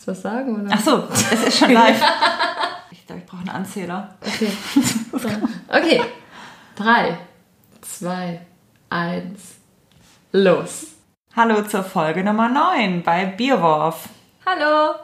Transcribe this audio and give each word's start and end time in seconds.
Willst 0.00 0.08
du 0.08 0.12
was 0.12 0.22
sagen? 0.22 0.62
Oder? 0.62 0.70
Ach 0.72 0.80
so, 0.80 1.04
es 1.12 1.48
ist 1.48 1.58
schon 1.58 1.72
live. 1.72 2.02
ich 2.90 3.06
glaube, 3.06 3.20
ich 3.20 3.26
brauche 3.26 3.42
einen 3.42 3.50
Anzähler. 3.50 4.16
Okay. 4.22 4.50
okay. 5.68 6.00
Drei, 6.74 7.18
zwei, 7.82 8.40
eins, 8.88 9.56
los. 10.32 10.86
Hallo 11.36 11.60
zur 11.64 11.84
Folge 11.84 12.24
Nummer 12.24 12.48
9 12.48 13.02
bei 13.02 13.26
Bierwurf. 13.26 14.08
Hallo. 14.46 14.94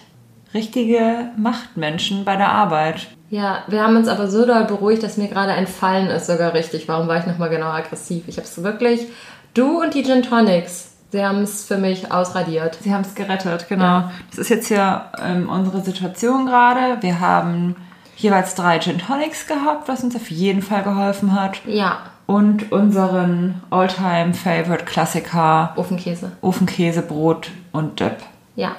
richtige 0.55 1.31
Machtmenschen 1.37 2.25
bei 2.25 2.37
der 2.37 2.51
Arbeit. 2.51 3.09
Ja, 3.31 3.59
wir 3.67 3.83
haben 3.83 3.97
uns 3.97 4.09
aber 4.09 4.29
so 4.29 4.47
doll 4.47 4.65
beruhigt, 4.65 5.03
dass 5.03 5.19
mir 5.19 5.29
gerade 5.29 5.53
entfallen 5.53 6.09
ist, 6.09 6.27
sogar 6.27 6.55
richtig. 6.55 6.89
Warum 6.89 7.09
war 7.09 7.19
ich 7.19 7.27
nochmal 7.27 7.51
genau 7.51 7.67
aggressiv? 7.67 8.25
Ich 8.27 8.37
habe 8.39 8.47
es 8.47 8.63
wirklich. 8.63 9.07
Du 9.55 9.83
und 9.83 9.93
die 9.95 10.03
Gin 10.03 10.23
Tonics, 10.23 10.93
sie 11.13 11.25
haben 11.25 11.43
es 11.43 11.65
für 11.67 11.77
mich 11.77 12.11
ausradiert. 12.11 12.79
Sie 12.83 12.93
haben 12.95 13.03
es 13.03 13.15
gerettet, 13.15 13.69
genau. 13.69 14.05
Das 14.31 14.39
ist 14.39 14.49
jetzt 14.49 14.69
hier 14.69 15.03
ähm, 15.23 15.49
unsere 15.51 15.83
Situation 15.83 16.47
gerade. 16.47 17.03
Wir 17.03 17.21
haben 17.21 17.77
jeweils 18.17 18.55
drei 18.55 18.79
Gin 18.79 18.99
Tonics 18.99 19.47
gehabt, 19.47 19.89
was 19.89 20.03
uns 20.03 20.17
auf 20.17 20.31
jeden 20.31 20.63
Fall 20.63 20.83
geholfen 20.83 21.39
hat. 21.39 21.61
Ja, 21.67 21.99
Und 22.27 22.73
unseren 22.73 23.63
Alltime 23.71 24.33
Favorite 24.35 24.85
Klassiker 24.87 25.73
Ofenkäse. 25.77 26.33
Ofenkäse, 26.41 27.03
Brot 27.03 27.51
und 27.73 28.01
Dip. 28.01 28.17
Ja. 28.57 28.73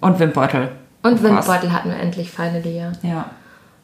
Und 0.00 0.18
Windbeutel. 0.18 0.70
Und. 1.02 1.22
Windbeutel 1.22 1.72
hatten 1.72 1.90
wir 1.90 1.96
endlich 1.98 2.30
finally, 2.30 2.76
ja. 2.78 2.92
Ja. 3.02 3.30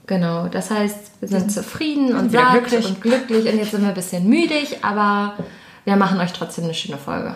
Genau, 0.06 0.47
das 0.48 0.70
heißt, 0.70 1.12
wir 1.20 1.28
sind 1.28 1.50
zufrieden 1.50 2.14
und 2.14 2.31
satt 2.31 2.53
glücklich. 2.53 2.86
und 2.86 3.00
glücklich 3.03 3.53
und 3.53 3.59
jetzt 3.59 3.72
sind 3.72 3.81
wir 3.83 3.89
ein 3.89 3.95
bisschen 3.95 4.28
müdig, 4.28 4.84
aber 4.84 5.34
wir 5.84 5.97
machen 5.97 6.20
euch 6.20 6.33
trotzdem 6.33 6.64
eine 6.64 6.75
schöne 6.75 6.97
Folge. 6.98 7.34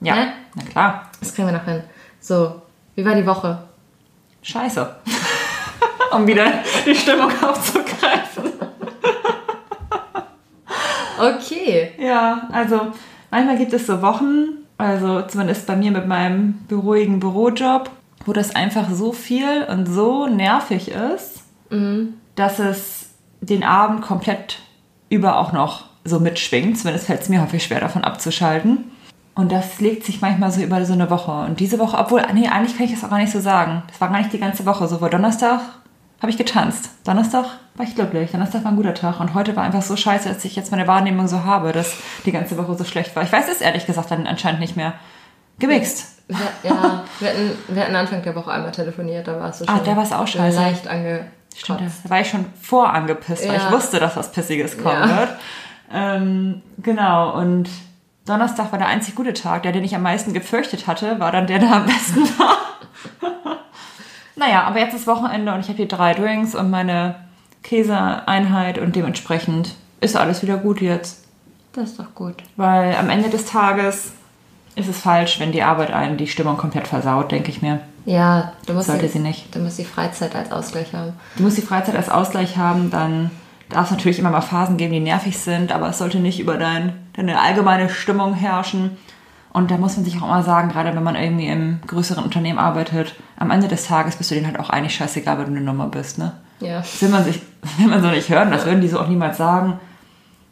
Ja, 0.00 0.14
Ne? 0.14 0.32
na 0.54 0.62
klar. 0.62 1.10
Das 1.18 1.34
kriegen 1.34 1.48
wir 1.48 1.52
noch 1.56 1.64
hin. 1.64 1.82
So, 2.20 2.62
wie 2.94 3.04
war 3.04 3.14
die 3.16 3.26
Woche? 3.26 3.58
Scheiße. 4.42 4.94
um 6.12 6.26
wieder 6.26 6.46
die 6.86 6.94
Stimmung 6.94 7.30
aufzugreifen. 7.42 8.44
Okay. 11.18 11.92
Ja, 11.98 12.48
also 12.52 12.92
manchmal 13.30 13.56
gibt 13.58 13.72
es 13.72 13.86
so 13.86 14.02
Wochen, 14.02 14.64
also 14.78 15.22
zumindest 15.22 15.66
bei 15.66 15.76
mir 15.76 15.90
mit 15.90 16.06
meinem 16.06 16.64
beruhigen 16.68 17.20
Bürojob, 17.20 17.90
wo 18.24 18.32
das 18.32 18.54
einfach 18.54 18.90
so 18.90 19.12
viel 19.12 19.64
und 19.68 19.86
so 19.86 20.26
nervig 20.26 20.90
ist, 20.90 21.42
dass 22.34 22.58
es 22.58 23.10
den 23.40 23.64
Abend 23.64 24.02
komplett 24.02 24.58
über 25.08 25.38
auch 25.38 25.52
noch 25.52 25.84
so 26.04 26.20
mitschwingt. 26.20 26.78
Zumindest 26.78 27.06
fällt 27.06 27.22
es 27.22 27.28
mir 27.28 27.42
häufig 27.42 27.64
schwer, 27.64 27.80
davon 27.80 28.04
abzuschalten. 28.04 28.90
Und 29.34 29.50
das 29.50 29.80
legt 29.80 30.04
sich 30.04 30.20
manchmal 30.20 30.52
so 30.52 30.60
über 30.62 30.84
so 30.84 30.92
eine 30.92 31.10
Woche. 31.10 31.32
Und 31.32 31.58
diese 31.58 31.78
Woche, 31.78 31.98
obwohl, 31.98 32.22
nee, 32.34 32.46
eigentlich 32.46 32.76
kann 32.76 32.86
ich 32.86 32.92
das 32.92 33.02
auch 33.02 33.10
gar 33.10 33.18
nicht 33.18 33.32
so 33.32 33.40
sagen. 33.40 33.82
Das 33.88 34.00
war 34.00 34.08
gar 34.08 34.18
nicht 34.18 34.32
die 34.32 34.38
ganze 34.38 34.64
Woche. 34.64 34.86
So, 34.86 34.98
vor 34.98 35.10
Donnerstag 35.10 35.60
habe 36.20 36.30
ich 36.30 36.38
getanzt. 36.38 36.90
Donnerstag 37.04 37.46
war 37.74 37.84
ich 37.84 37.96
glücklich. 37.96 38.30
Donnerstag 38.30 38.62
war 38.62 38.70
ein 38.70 38.76
guter 38.76 38.94
Tag. 38.94 39.18
Und 39.18 39.34
heute 39.34 39.56
war 39.56 39.64
einfach 39.64 39.82
so 39.82 39.96
scheiße, 39.96 40.28
dass 40.28 40.44
ich 40.44 40.54
jetzt 40.54 40.70
meine 40.70 40.86
Wahrnehmung 40.86 41.26
so 41.26 41.42
habe, 41.42 41.72
dass 41.72 41.96
die 42.24 42.32
ganze 42.32 42.56
Woche 42.56 42.76
so 42.76 42.84
schlecht 42.84 43.16
war. 43.16 43.24
Ich 43.24 43.32
weiß 43.32 43.48
es 43.48 43.60
ehrlich 43.60 43.86
gesagt 43.86 44.10
dann 44.12 44.28
anscheinend 44.28 44.60
nicht 44.60 44.76
mehr. 44.76 44.94
Gemixt. 45.58 46.13
Ja, 46.62 47.04
wir 47.20 47.28
hatten, 47.28 47.50
wir 47.68 47.82
hatten 47.82 47.96
Anfang 47.96 48.22
der 48.22 48.34
Woche 48.34 48.50
einmal 48.50 48.72
telefoniert, 48.72 49.28
da 49.28 49.38
warst 49.40 49.60
du 49.60 49.66
schon 49.66 49.74
Ah, 49.74 49.80
da 49.84 49.96
war's 49.96 50.12
auch 50.12 50.26
scheiße. 50.26 50.56
leicht 50.58 50.88
ange 50.88 51.26
Stimmt, 51.56 51.80
da 52.04 52.10
war 52.10 52.20
ich 52.20 52.30
schon 52.30 52.46
vorangepisst, 52.60 53.46
weil 53.46 53.56
Ja. 53.56 53.66
ich 53.66 53.70
wusste, 53.70 54.00
dass 54.00 54.16
was 54.16 54.32
Pissiges 54.32 54.76
kommen 54.78 55.08
Ja. 55.08 55.18
wird. 55.18 55.28
Ähm, 55.92 56.62
genau, 56.82 57.32
und 57.38 57.68
Donnerstag 58.26 58.72
war 58.72 58.78
der 58.78 58.88
einzig 58.88 59.14
gute 59.14 59.34
Tag. 59.34 59.62
Der, 59.64 59.72
den 59.72 59.84
ich 59.84 59.94
am 59.94 60.02
meisten 60.02 60.32
gefürchtet 60.32 60.86
hatte, 60.86 61.20
war 61.20 61.30
dann 61.30 61.46
der, 61.46 61.58
der 61.58 61.72
am 61.74 61.84
besten 61.84 62.22
war. 62.38 62.56
naja, 64.36 64.62
aber 64.64 64.80
jetzt 64.80 64.94
ist 64.94 65.06
Wochenende 65.06 65.52
und 65.52 65.60
ich 65.60 65.68
habe 65.68 65.76
hier 65.76 65.88
drei 65.88 66.14
Drinks 66.14 66.54
und 66.54 66.70
meine 66.70 67.16
Käseeinheit 67.62 68.78
und 68.78 68.96
dementsprechend 68.96 69.74
ist 70.00 70.16
alles 70.16 70.42
wieder 70.42 70.56
gut 70.56 70.80
jetzt. 70.80 71.24
Das 71.74 71.90
ist 71.90 71.98
doch 71.98 72.14
gut. 72.14 72.36
Weil 72.56 72.96
am 72.96 73.10
Ende 73.10 73.28
des 73.30 73.46
Tages 73.46 74.12
ist 74.76 74.88
es 74.88 74.98
falsch, 75.00 75.38
wenn 75.40 75.52
die 75.52 75.62
Arbeit 75.62 75.92
einen 75.92 76.16
die 76.16 76.26
Stimmung 76.26 76.56
komplett 76.56 76.88
versaut, 76.88 77.30
denke 77.30 77.50
ich 77.50 77.62
mir. 77.62 77.80
Ja, 78.06 78.52
du 78.66 78.74
musst, 78.74 78.88
Sollte 78.88 79.06
die, 79.06 79.12
sie 79.12 79.18
nicht. 79.18 79.54
du 79.54 79.60
musst 79.60 79.78
die 79.78 79.84
Freizeit 79.84 80.34
als 80.34 80.52
Ausgleich 80.52 80.92
haben. 80.92 81.14
Du 81.36 81.42
musst 81.42 81.56
die 81.56 81.62
Freizeit 81.62 81.96
als 81.96 82.10
Ausgleich 82.10 82.56
haben, 82.56 82.90
dann 82.90 83.30
darf 83.70 83.86
es 83.86 83.90
natürlich 83.92 84.18
immer 84.18 84.30
mal 84.30 84.42
Phasen 84.42 84.76
geben, 84.76 84.92
die 84.92 85.00
nervig 85.00 85.38
sind, 85.38 85.72
aber 85.72 85.88
es 85.88 85.98
sollte 85.98 86.18
nicht 86.18 86.38
über 86.40 86.58
dein, 86.58 86.92
deine 87.14 87.40
allgemeine 87.40 87.88
Stimmung 87.88 88.34
herrschen. 88.34 88.96
Und 89.52 89.70
da 89.70 89.76
muss 89.78 89.96
man 89.96 90.04
sich 90.04 90.16
auch 90.18 90.24
immer 90.24 90.42
sagen, 90.42 90.68
gerade 90.68 90.94
wenn 90.94 91.02
man 91.02 91.14
irgendwie 91.14 91.46
im 91.46 91.78
größeren 91.86 92.24
Unternehmen 92.24 92.58
arbeitet, 92.58 93.14
am 93.38 93.50
Ende 93.50 93.68
des 93.68 93.86
Tages 93.86 94.16
bist 94.16 94.30
du 94.30 94.34
denen 94.34 94.48
halt 94.48 94.58
auch 94.58 94.68
eigentlich 94.68 94.96
scheißegal, 94.96 95.38
weil 95.38 95.44
du 95.44 95.52
eine 95.52 95.60
Nummer 95.60 95.86
bist, 95.86 96.18
ne? 96.18 96.32
Ja. 96.60 96.78
Das 96.78 97.00
will 97.00 97.08
man 97.08 97.24
sich, 97.24 97.40
will 97.78 97.86
man 97.86 98.02
so 98.02 98.08
nicht 98.08 98.28
hören, 98.28 98.50
das 98.50 98.66
würden 98.66 98.80
die 98.80 98.88
so 98.88 98.98
auch 98.98 99.08
niemals 99.08 99.38
sagen. 99.38 99.78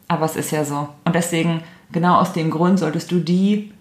Aber 0.07 0.25
es 0.25 0.35
ist 0.35 0.51
ja 0.51 0.63
so. 0.63 0.87
Und 1.05 1.15
deswegen, 1.15 1.61
genau 1.91 2.15
aus 2.19 2.33
dem 2.33 2.49
Grund, 2.49 2.79
solltest 2.79 3.11
du 3.11 3.19
die 3.19 3.73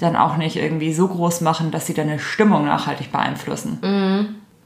dann 0.00 0.16
auch 0.16 0.36
nicht 0.36 0.56
irgendwie 0.56 0.92
so 0.92 1.06
groß 1.08 1.42
machen, 1.42 1.70
dass 1.70 1.86
sie 1.86 1.94
deine 1.94 2.18
Stimmung 2.18 2.64
nachhaltig 2.64 3.12
beeinflussen. 3.12 3.78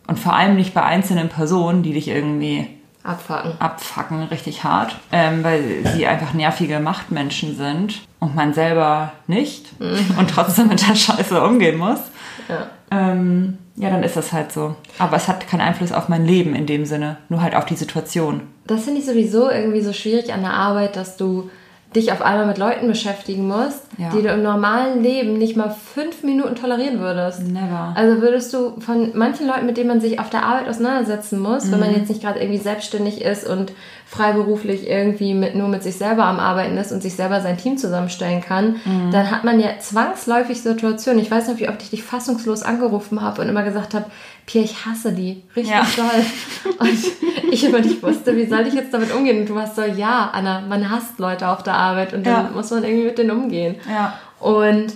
Und 0.07 0.19
vor 0.19 0.35
allem 0.35 0.57
nicht 0.57 0.75
bei 0.75 0.83
einzelnen 0.83 1.29
Personen, 1.29 1.83
die 1.83 1.93
dich 1.93 2.09
irgendwie 2.09 2.69
Abfacken. 3.03 3.53
abfacken, 3.59 4.23
richtig 4.25 4.65
hart, 4.65 4.97
ähm, 5.13 5.45
weil 5.45 5.87
sie 5.95 6.07
einfach 6.07 6.33
nervige 6.33 6.81
Machtmenschen 6.81 7.57
sind 7.57 8.01
und 8.19 8.35
man 8.35 8.55
selber 8.55 9.13
nicht 9.27 9.67
und 9.81 10.31
trotzdem 10.31 10.69
mit 10.69 10.87
der 10.89 10.95
Scheiße 10.95 11.43
umgehen 11.43 11.79
muss. 11.79 12.01
Ja. 12.49 12.69
Ähm, 12.91 13.59
ja, 13.77 13.91
dann 13.91 14.03
ist 14.03 14.17
das 14.17 14.33
halt 14.33 14.53
so. 14.53 14.77
Aber 14.99 15.17
es 15.17 15.29
hat 15.29 15.49
keinen 15.49 15.61
Einfluss 15.61 15.93
auf 15.93 16.09
mein 16.09 16.25
Leben 16.25 16.55
in 16.55 16.67
dem 16.67 16.85
Sinne, 16.87 17.17
nur 17.29 17.43
halt 17.43 17.57
auf 17.57 17.67
die 17.67 17.75
Situation. 17.75 18.43
Das 18.67 18.85
finde 18.85 19.01
ich 19.01 19.07
sowieso 19.07 19.51
irgendwie 19.51 19.83
so 19.83 19.93
schwierig 19.93 20.33
an 20.33 20.43
der 20.43 20.53
Arbeit, 20.53 20.97
dass 20.97 21.17
du 21.17 21.51
dich 21.97 22.11
auf 22.13 22.23
einmal 22.23 22.47
mit 22.47 22.59
Leuten 22.59 22.87
beschäftigen 22.89 23.47
musst, 23.47 23.83
Ja. 23.99 24.11
die 24.11 24.23
du 24.23 24.29
im 24.29 24.43
normalen 24.43 25.03
Leben 25.03 25.39
nicht 25.39 25.57
mal 25.57 25.71
fünf 25.95 26.23
Minuten 26.25 26.57
tolerieren 26.57 26.99
würdest. 26.99 27.43
Never. 27.47 27.93
Also 27.95 28.21
würdest 28.21 28.53
du 28.53 28.81
von 28.81 29.13
manchen 29.17 29.47
Leuten, 29.47 29.67
mit 29.67 29.77
denen 29.77 29.89
man 29.89 30.01
sich 30.01 30.19
auf 30.19 30.29
der 30.31 30.45
Arbeit 30.45 30.69
auseinandersetzen 30.69 31.39
muss, 31.39 31.71
wenn 31.71 31.79
man 31.81 31.91
Mhm. 31.91 31.97
jetzt 31.97 32.09
nicht 32.09 32.23
gerade 32.23 32.41
irgendwie 32.41 32.59
selbstständig 32.59 33.23
ist 33.23 33.47
und 33.49 33.73
freiberuflich 34.07 34.89
irgendwie 34.89 35.35
mit, 35.35 35.55
nur 35.57 35.69
mit 35.69 35.83
sich 35.83 35.97
selber 35.97 36.25
am 36.25 36.39
Arbeiten 36.39 36.77
ist 36.77 36.93
und 36.93 37.03
sich 37.03 37.15
selber 37.17 37.41
sein 37.41 37.57
Team 37.59 37.77
zusammenstellen 37.79 38.41
kann, 38.41 38.77
Mhm. 38.85 39.11
dann 39.11 39.31
hat 39.31 39.45
man 39.45 39.59
ja 39.61 39.71
zwangsläufig 39.81 40.63
Situationen. 40.63 41.21
Ich 41.23 41.31
weiß 41.31 41.49
noch, 41.49 41.59
wie 41.59 41.69
oft 41.69 41.83
ich 41.83 41.91
dich 41.91 42.03
fassungslos 42.05 42.63
angerufen 42.63 43.21
habe 43.23 43.43
und 43.43 43.49
immer 43.49 43.63
gesagt 43.65 43.95
habe, 43.95 44.07
Pia, 44.47 44.63
ich 44.63 44.85
hasse 44.85 45.13
die. 45.13 45.43
Richtig 45.57 45.73
Ja. 45.75 45.87
doll. 45.97 46.75
Und 46.79 47.53
ich 47.53 47.65
immer 47.65 47.81
nicht 47.81 48.03
wusste, 48.03 48.37
wie 48.37 48.47
soll 48.47 48.67
ich 48.67 48.75
jetzt 48.75 48.93
damit 48.93 49.15
umgehen? 49.15 49.41
Und 49.41 49.49
du 49.49 49.55
warst 49.55 49.77
so, 49.77 49.83
ja, 49.83 50.31
Anna, 50.33 50.61
man 50.69 50.91
hasst 50.91 51.19
Leute 51.19 51.49
auf 51.49 51.63
der 51.63 51.75
Arbeit 51.75 52.13
und 52.13 52.27
dann 52.27 52.47
Ja. 52.47 52.51
muss 52.55 52.71
man 52.71 52.85
irgendwie 52.85 53.07
mit 53.07 53.19
denen 53.19 53.31
umgehen. 53.31 53.77
Ja. 53.89 54.19
Und 54.41 54.93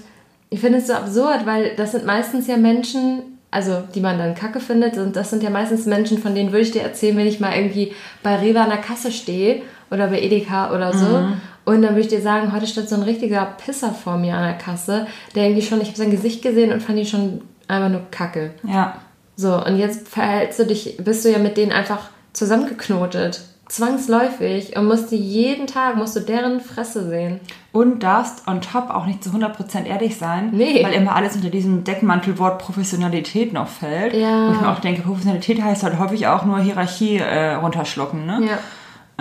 ich 0.51 0.61
finde 0.61 0.79
es 0.79 0.87
so 0.87 0.95
absurd, 0.95 1.47
weil 1.47 1.75
das 1.77 1.93
sind 1.93 2.05
meistens 2.05 2.47
ja 2.47 2.57
Menschen, 2.57 3.23
also 3.51 3.83
die 3.95 4.01
man 4.01 4.19
dann 4.19 4.35
kacke 4.35 4.61
findet, 4.61 4.95
sind, 4.97 5.17
das 5.17 5.31
sind 5.31 5.43
ja 5.43 5.51
meistens 5.51 5.87
Menschen, 5.87 6.19
von 6.19 6.35
denen 6.35 6.53
würde 6.53 6.63
ich 6.63 6.71
dir 6.73 6.83
erzählen, 6.83 7.17
wenn 7.17 7.27
ich 7.27 7.41
mal 7.41 7.55
irgendwie 7.57 7.93
bei 8.23 8.37
Rewe 8.37 8.61
an 8.61 8.69
der 8.69 8.79
Kasse 8.79 9.11
stehe 9.13 9.63
oder 9.91 10.09
bei 10.09 10.21
Edeka 10.21 10.75
oder 10.75 10.93
so. 10.93 11.07
Mhm. 11.07 11.41
Und 11.65 11.83
dann 11.83 11.91
würde 11.93 12.01
ich 12.01 12.09
dir 12.09 12.21
sagen, 12.23 12.53
heute 12.53 12.67
stand 12.67 12.89
so 12.89 12.97
ein 12.97 13.03
richtiger 13.03 13.45
Pisser 13.65 13.93
vor 13.93 14.17
mir 14.19 14.35
an 14.35 14.45
der 14.45 14.55
Kasse, 14.59 15.07
der 15.35 15.45
irgendwie 15.45 15.63
schon, 15.67 15.81
ich 15.81 15.89
habe 15.89 15.99
sein 15.99 16.11
Gesicht 16.11 16.43
gesehen 16.43 16.73
und 16.73 16.83
fand 16.83 16.99
ihn 16.99 17.07
schon 17.07 17.41
einfach 17.67 17.91
nur 17.91 18.03
kacke. 18.11 18.53
Ja. 18.65 18.95
So, 19.39 19.65
und 19.65 19.79
jetzt 19.79 20.09
verhältst 20.09 20.59
du 20.59 20.67
dich, 20.67 20.97
bist 20.99 21.25
du 21.25 21.31
ja 21.31 21.39
mit 21.39 21.57
denen 21.57 21.71
einfach 21.71 22.01
zusammengeknotet 22.33 23.41
zwangsläufig 23.69 24.77
und 24.77 24.87
musst 24.87 25.13
du 25.13 25.15
jeden 25.15 25.69
Tag, 25.69 25.95
musst 25.95 26.17
du 26.17 26.21
deren 26.21 26.59
Fresse 26.59 27.09
sehen. 27.09 27.39
Und 27.71 28.03
darfst 28.03 28.49
on 28.49 28.61
top 28.61 28.91
auch 28.91 29.07
nicht 29.07 29.23
zu 29.23 29.31
100% 29.31 29.85
ehrlich 29.85 30.17
sein, 30.17 30.51
nee. 30.53 30.83
weil 30.83 30.93
immer 30.93 31.15
alles 31.15 31.37
unter 31.37 31.51
diesem 31.51 31.85
Deckmantelwort 31.85 32.59
Professionalität 32.59 33.53
noch 33.53 33.69
fällt. 33.69 34.13
Ja. 34.13 34.49
Wo 34.49 34.55
ich 34.55 34.61
mir 34.61 34.71
auch 34.71 34.81
denke, 34.81 35.03
Professionalität 35.03 35.63
heißt 35.63 35.85
halt 35.85 36.01
häufig 36.01 36.27
auch 36.27 36.45
nur 36.45 36.59
Hierarchie 36.59 37.19
äh, 37.19 37.55
runterschlucken, 37.55 38.27
ne? 38.27 38.41
Ja. 38.45 38.59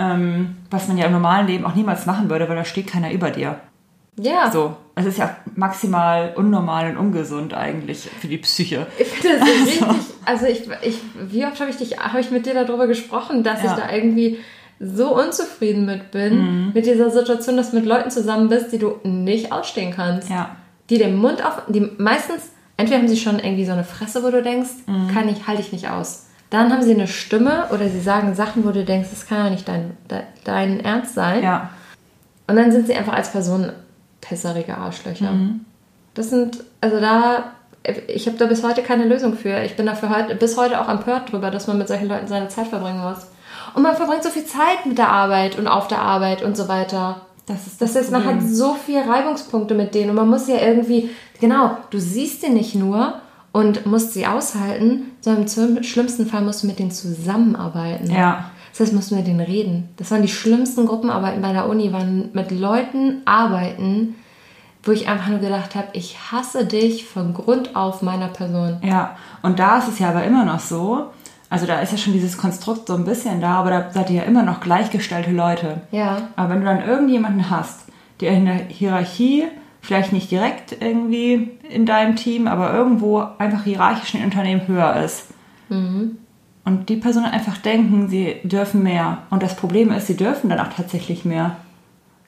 Ähm, 0.00 0.56
was 0.68 0.88
man 0.88 0.98
ja 0.98 1.06
im 1.06 1.12
normalen 1.12 1.46
Leben 1.46 1.64
auch 1.64 1.76
niemals 1.76 2.06
machen 2.06 2.28
würde, 2.28 2.48
weil 2.48 2.56
da 2.56 2.64
steht 2.64 2.88
keiner 2.88 3.12
über 3.12 3.30
dir. 3.30 3.60
Ja. 4.18 4.50
So. 4.50 4.76
Es 4.94 5.06
ist 5.06 5.18
ja 5.18 5.36
maximal 5.54 6.32
unnormal 6.36 6.90
und 6.90 6.96
ungesund 6.96 7.54
eigentlich 7.54 8.08
für 8.20 8.26
die 8.26 8.38
Psyche. 8.38 8.86
Ich 8.98 9.06
finde 9.06 9.38
das 9.38 9.48
also. 9.48 9.64
richtig. 9.64 10.14
Also 10.24 10.46
ich, 10.46 10.68
ich, 10.82 10.98
wie 11.30 11.46
oft 11.46 11.60
habe 11.60 11.70
ich 11.70 11.76
dich, 11.76 11.98
habe 11.98 12.20
ich 12.20 12.30
mit 12.30 12.46
dir 12.46 12.54
darüber 12.54 12.86
gesprochen, 12.86 13.42
dass 13.44 13.62
ja. 13.62 13.70
ich 13.70 13.82
da 13.82 13.92
irgendwie 13.92 14.38
so 14.80 15.14
unzufrieden 15.14 15.86
mit 15.86 16.10
bin, 16.10 16.38
mhm. 16.38 16.72
mit 16.74 16.86
dieser 16.86 17.10
Situation, 17.10 17.56
dass 17.56 17.70
du 17.70 17.76
mit 17.76 17.86
Leuten 17.86 18.10
zusammen 18.10 18.48
bist, 18.48 18.72
die 18.72 18.78
du 18.78 18.96
nicht 19.04 19.52
ausstehen 19.52 19.92
kannst. 19.94 20.30
Ja. 20.30 20.56
Die 20.90 20.98
den 20.98 21.16
Mund 21.16 21.44
auf, 21.44 21.62
die 21.68 21.90
meistens, 21.98 22.50
entweder 22.76 23.00
haben 23.00 23.08
sie 23.08 23.16
schon 23.16 23.38
irgendwie 23.38 23.64
so 23.64 23.72
eine 23.72 23.84
Fresse, 23.84 24.22
wo 24.22 24.30
du 24.30 24.42
denkst, 24.42 24.70
mhm. 24.86 25.08
kann 25.12 25.28
ich, 25.28 25.46
halte 25.46 25.62
ich 25.62 25.72
nicht 25.72 25.90
aus. 25.90 26.26
Dann 26.50 26.72
haben 26.72 26.82
sie 26.82 26.94
eine 26.94 27.08
Stimme 27.08 27.66
oder 27.72 27.88
sie 27.88 28.00
sagen 28.00 28.34
Sachen, 28.34 28.64
wo 28.64 28.70
du 28.70 28.84
denkst, 28.84 29.10
das 29.10 29.26
kann 29.26 29.38
ja 29.38 29.50
nicht 29.50 29.68
dein, 29.68 29.96
dein 30.44 30.80
Ernst 30.80 31.14
sein. 31.14 31.42
Ja. 31.42 31.70
Und 32.46 32.56
dann 32.56 32.72
sind 32.72 32.86
sie 32.86 32.94
einfach 32.94 33.12
als 33.12 33.30
Person 33.30 33.72
pisserige 34.20 34.76
Arschlöcher. 34.76 35.32
Mhm. 35.32 35.64
Das 36.14 36.30
sind, 36.30 36.64
also 36.80 37.00
da, 37.00 37.52
ich 38.08 38.26
habe 38.26 38.36
da 38.36 38.46
bis 38.46 38.62
heute 38.62 38.82
keine 38.82 39.04
Lösung 39.04 39.36
für. 39.36 39.62
Ich 39.62 39.76
bin 39.76 39.86
dafür 39.86 40.10
heute, 40.10 40.34
bis 40.34 40.56
heute 40.56 40.80
auch 40.80 40.88
empört 40.88 41.32
drüber, 41.32 41.50
dass 41.50 41.66
man 41.66 41.78
mit 41.78 41.88
solchen 41.88 42.08
Leuten 42.08 42.26
seine 42.26 42.48
Zeit 42.48 42.68
verbringen 42.68 43.00
muss. 43.00 43.26
Und 43.74 43.82
man 43.82 43.96
verbringt 43.96 44.24
so 44.24 44.30
viel 44.30 44.44
Zeit 44.44 44.86
mit 44.86 44.98
der 44.98 45.10
Arbeit 45.10 45.58
und 45.58 45.68
auf 45.68 45.88
der 45.88 46.00
Arbeit 46.00 46.42
und 46.42 46.56
so 46.56 46.68
weiter. 46.68 47.20
Das 47.46 47.66
ist 47.66 47.80
das, 47.80 47.94
das 47.94 48.04
ist, 48.04 48.12
man 48.12 48.24
hat 48.24 48.42
so 48.42 48.74
viele 48.74 49.08
Reibungspunkte 49.08 49.74
mit 49.74 49.94
denen 49.94 50.10
und 50.10 50.16
man 50.16 50.28
muss 50.28 50.48
ja 50.48 50.56
irgendwie, 50.60 51.10
genau, 51.40 51.78
du 51.90 51.98
siehst 51.98 52.42
sie 52.42 52.50
nicht 52.50 52.74
nur 52.74 53.14
und 53.52 53.86
musst 53.86 54.12
sie 54.12 54.26
aushalten, 54.26 55.12
sondern 55.20 55.46
im 55.76 55.82
schlimmsten 55.82 56.26
Fall 56.26 56.42
musst 56.42 56.62
du 56.62 56.66
mit 56.66 56.78
denen 56.78 56.90
zusammenarbeiten. 56.90 58.10
Ja. 58.10 58.50
Das 58.78 58.86
heißt, 58.86 58.94
mussten 58.94 59.16
wir 59.16 59.24
denen 59.24 59.40
reden. 59.40 59.88
Das 59.96 60.12
waren 60.12 60.22
die 60.22 60.28
schlimmsten 60.28 60.86
Gruppenarbeiten 60.86 61.42
bei 61.42 61.52
der 61.52 61.68
Uni, 61.68 61.92
waren 61.92 62.30
mit 62.32 62.52
Leuten 62.52 63.22
arbeiten, 63.24 64.14
wo 64.84 64.92
ich 64.92 65.08
einfach 65.08 65.26
nur 65.26 65.40
gedacht 65.40 65.74
habe, 65.74 65.88
ich 65.94 66.16
hasse 66.30 66.64
dich 66.64 67.04
von 67.04 67.34
Grund 67.34 67.74
auf 67.74 68.02
meiner 68.02 68.28
Person. 68.28 68.78
Ja, 68.84 69.16
und 69.42 69.58
da 69.58 69.78
ist 69.78 69.88
es 69.88 69.98
ja 69.98 70.10
aber 70.10 70.22
immer 70.22 70.44
noch 70.44 70.60
so, 70.60 71.06
also 71.50 71.66
da 71.66 71.80
ist 71.80 71.90
ja 71.90 71.98
schon 71.98 72.12
dieses 72.12 72.38
Konstrukt 72.38 72.86
so 72.86 72.94
ein 72.94 73.04
bisschen 73.04 73.40
da, 73.40 73.54
aber 73.54 73.70
da 73.70 73.90
seid 73.90 74.10
ihr 74.10 74.18
ja 74.18 74.22
immer 74.22 74.44
noch 74.44 74.60
gleichgestellte 74.60 75.32
Leute. 75.32 75.80
Ja. 75.90 76.28
Aber 76.36 76.50
wenn 76.50 76.60
du 76.60 76.66
dann 76.66 76.86
irgendjemanden 76.86 77.50
hast, 77.50 77.86
der 78.20 78.30
in 78.30 78.44
der 78.44 78.66
Hierarchie 78.68 79.46
vielleicht 79.80 80.12
nicht 80.12 80.30
direkt 80.30 80.76
irgendwie 80.80 81.58
in 81.68 81.84
deinem 81.84 82.14
Team, 82.14 82.46
aber 82.46 82.72
irgendwo 82.72 83.24
einfach 83.38 83.64
hierarchisch 83.64 84.14
in 84.14 84.22
Unternehmen 84.22 84.68
höher 84.68 85.02
ist, 85.02 85.30
mhm. 85.68 86.18
Und 86.68 86.90
die 86.90 86.96
Personen 86.96 87.24
einfach 87.24 87.56
denken, 87.56 88.10
sie 88.10 88.40
dürfen 88.42 88.82
mehr. 88.82 89.22
Und 89.30 89.42
das 89.42 89.56
Problem 89.56 89.90
ist, 89.90 90.06
sie 90.06 90.18
dürfen 90.18 90.50
dann 90.50 90.60
auch 90.60 90.68
tatsächlich 90.68 91.24
mehr. 91.24 91.56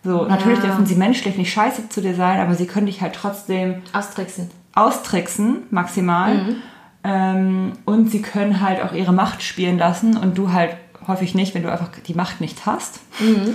So, 0.02 0.22
ja. 0.22 0.28
natürlich 0.28 0.60
dürfen 0.60 0.86
sie 0.86 0.94
menschlich 0.94 1.36
nicht 1.36 1.52
scheiße 1.52 1.90
zu 1.90 2.00
dir 2.00 2.14
sein, 2.14 2.40
aber 2.40 2.54
sie 2.54 2.66
können 2.66 2.86
dich 2.86 3.02
halt 3.02 3.14
trotzdem 3.14 3.82
austricksen. 3.92 4.50
Austricksen, 4.74 5.64
maximal. 5.70 6.36
Mhm. 6.36 6.56
Ähm, 7.04 7.72
und 7.84 8.10
sie 8.10 8.22
können 8.22 8.62
halt 8.62 8.82
auch 8.82 8.94
ihre 8.94 9.12
Macht 9.12 9.42
spielen 9.42 9.76
lassen 9.76 10.16
und 10.16 10.38
du 10.38 10.54
halt 10.54 10.74
häufig 11.06 11.34
nicht, 11.34 11.54
wenn 11.54 11.62
du 11.62 11.70
einfach 11.70 11.90
die 12.06 12.14
Macht 12.14 12.40
nicht 12.40 12.64
hast. 12.64 13.00
Mhm. 13.20 13.54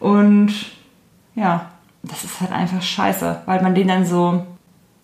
Und 0.00 0.54
ja, 1.34 1.70
das 2.02 2.24
ist 2.24 2.40
halt 2.40 2.52
einfach 2.52 2.80
scheiße, 2.80 3.42
weil 3.44 3.60
man 3.60 3.74
denen 3.74 3.88
dann 3.88 4.06
so 4.06 4.46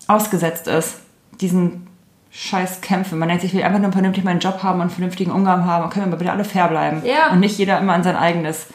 ausgesetzt 0.07 0.67
ist. 0.67 1.01
Diesen 1.41 1.90
scheiß 2.31 2.81
Kämpfe. 2.81 3.15
Man 3.15 3.27
denkt 3.27 3.41
sich, 3.41 3.51
ich 3.51 3.57
will 3.57 3.65
einfach 3.65 3.79
nur 3.79 3.91
vernünftig 3.91 4.23
meinen 4.23 4.39
Job 4.39 4.63
haben 4.63 4.75
und 4.75 4.81
einen 4.81 4.89
vernünftigen 4.89 5.31
Umgang 5.31 5.65
haben 5.65 5.83
und 5.83 5.89
können 5.91 6.11
wir 6.11 6.17
bitte 6.17 6.31
alle 6.31 6.45
fair 6.45 6.67
bleiben. 6.69 7.03
Ja. 7.05 7.31
Und 7.31 7.41
nicht 7.41 7.57
jeder 7.57 7.79
immer 7.79 7.93
an 7.93 8.03
sein 8.03 8.15
eigenes 8.15 8.67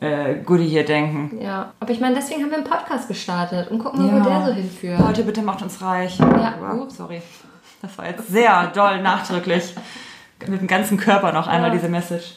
äh, 0.00 0.34
Goodie 0.44 0.68
hier 0.68 0.84
denken. 0.84 1.38
Ja, 1.40 1.72
aber 1.78 1.92
ich 1.92 2.00
meine, 2.00 2.16
deswegen 2.16 2.42
haben 2.42 2.50
wir 2.50 2.58
einen 2.58 2.66
Podcast 2.66 3.08
gestartet 3.08 3.70
und 3.70 3.78
gucken 3.78 4.04
mal, 4.06 4.18
ja. 4.18 4.24
wo 4.24 4.28
der 4.28 4.46
so 4.46 4.52
hinführt. 4.52 4.98
Leute, 4.98 5.22
bitte 5.22 5.42
macht 5.42 5.62
uns 5.62 5.80
reich. 5.80 6.18
Ja, 6.18 6.54
aber, 6.60 6.90
sorry. 6.90 7.22
Das 7.80 7.96
war 7.98 8.06
jetzt 8.06 8.28
sehr 8.28 8.66
doll 8.68 9.00
nachdrücklich. 9.02 9.74
Mit 10.46 10.60
dem 10.60 10.66
ganzen 10.66 10.98
Körper 10.98 11.32
noch 11.32 11.46
einmal 11.46 11.70
ja. 11.70 11.76
diese 11.76 11.88
Message. 11.88 12.34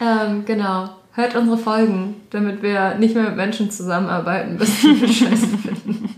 Ähm, 0.00 0.44
genau. 0.44 0.90
Hört 1.14 1.34
unsere 1.34 1.58
Folgen, 1.58 2.20
damit 2.30 2.62
wir 2.62 2.94
nicht 2.94 3.14
mehr 3.14 3.24
mit 3.24 3.36
Menschen 3.36 3.70
zusammenarbeiten, 3.70 4.58
bis 4.58 4.82
wir 4.84 5.08
Scheiße 5.08 5.46
finden 5.58 6.14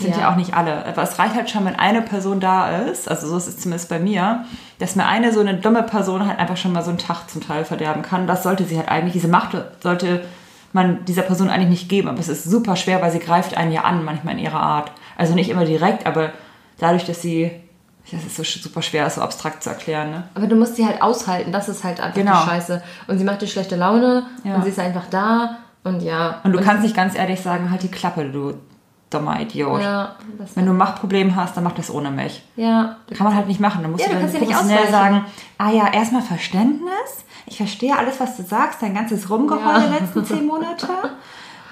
sind 0.00 0.14
ja. 0.16 0.22
ja. 0.22 0.32
auch 0.32 0.36
nicht 0.36 0.54
alle. 0.54 0.84
Aber 0.86 1.02
es 1.02 1.18
reicht 1.18 1.34
halt 1.34 1.50
schon, 1.50 1.64
wenn 1.64 1.76
eine 1.76 2.02
Person 2.02 2.40
da 2.40 2.78
ist, 2.78 3.08
also 3.08 3.28
so 3.28 3.36
ist 3.36 3.46
es 3.46 3.58
zumindest 3.58 3.88
bei 3.88 3.98
mir, 3.98 4.44
dass 4.78 4.96
mir 4.96 5.06
eine 5.06 5.32
so 5.32 5.40
eine 5.40 5.54
dumme 5.54 5.82
Person 5.82 6.26
halt 6.26 6.38
einfach 6.38 6.56
schon 6.56 6.72
mal 6.72 6.82
so 6.82 6.90
einen 6.90 6.98
Tag 6.98 7.28
zum 7.28 7.40
Teil 7.40 7.64
verderben 7.64 8.02
kann. 8.02 8.26
Das 8.26 8.42
sollte 8.42 8.64
sie 8.64 8.76
halt 8.76 8.88
eigentlich, 8.88 9.12
diese 9.12 9.28
Macht 9.28 9.56
sollte 9.82 10.22
man 10.72 11.04
dieser 11.04 11.22
Person 11.22 11.50
eigentlich 11.50 11.70
nicht 11.70 11.88
geben. 11.88 12.08
Aber 12.08 12.18
es 12.18 12.28
ist 12.28 12.44
super 12.44 12.76
schwer, 12.76 13.02
weil 13.02 13.10
sie 13.10 13.18
greift 13.18 13.56
einen 13.56 13.72
ja 13.72 13.82
an, 13.82 14.04
manchmal 14.04 14.34
in 14.34 14.40
ihrer 14.40 14.60
Art. 14.60 14.92
Also 15.16 15.34
nicht 15.34 15.50
immer 15.50 15.64
direkt, 15.64 16.06
aber 16.06 16.32
dadurch, 16.78 17.04
dass 17.04 17.20
sie 17.22 17.50
das 18.10 18.24
ist 18.24 18.36
so 18.36 18.42
super 18.42 18.82
schwer, 18.82 19.08
so 19.08 19.20
abstrakt 19.20 19.62
zu 19.62 19.70
erklären. 19.70 20.10
Ne? 20.10 20.24
Aber 20.34 20.46
du 20.46 20.56
musst 20.56 20.76
sie 20.76 20.84
halt 20.84 21.00
aushalten, 21.00 21.52
das 21.52 21.68
ist 21.68 21.84
halt 21.84 22.00
einfach 22.00 22.16
genau. 22.16 22.42
die 22.42 22.48
Scheiße. 22.48 22.82
Und 23.06 23.18
sie 23.18 23.24
macht 23.24 23.42
dir 23.42 23.46
schlechte 23.46 23.76
Laune 23.76 24.24
ja. 24.42 24.56
und 24.56 24.64
sie 24.64 24.70
ist 24.70 24.78
einfach 24.78 25.06
da 25.10 25.58
und 25.84 26.00
ja. 26.02 26.40
Und 26.42 26.52
du 26.52 26.58
und 26.58 26.64
kannst 26.64 26.82
nicht 26.82 26.96
ganz 26.96 27.14
ehrlich 27.14 27.40
sagen, 27.40 27.70
halt 27.70 27.82
die 27.82 27.90
Klappe, 27.90 28.24
du 28.24 28.54
dummer 29.10 29.40
Idiot. 29.40 29.82
Ja, 29.82 30.16
Wenn 30.54 30.66
du 30.66 30.72
ein 30.72 30.76
Machtproblem 30.76 31.34
hast, 31.34 31.56
dann 31.56 31.64
mach 31.64 31.72
das 31.72 31.90
ohne 31.90 32.10
mich. 32.10 32.42
Ja. 32.56 32.96
Kann 33.14 33.26
man 33.26 33.34
halt 33.34 33.48
nicht 33.48 33.60
machen. 33.60 33.82
Dann 33.82 33.90
musst 33.90 34.06
ja, 34.06 34.12
du 34.12 34.20
dann 34.20 34.32
professionell 34.32 34.88
sagen, 34.90 35.24
ah 35.58 35.70
ja, 35.70 35.92
erstmal 35.92 36.22
Verständnis. 36.22 37.24
Ich 37.46 37.56
verstehe 37.56 37.96
alles, 37.96 38.20
was 38.20 38.36
du 38.36 38.44
sagst, 38.44 38.80
dein 38.82 38.94
ganzes 38.94 39.28
Rumgeheul 39.28 39.74
ja. 39.74 39.80
der 39.80 40.00
letzten 40.00 40.24
zehn 40.24 40.46
Monate. 40.46 40.88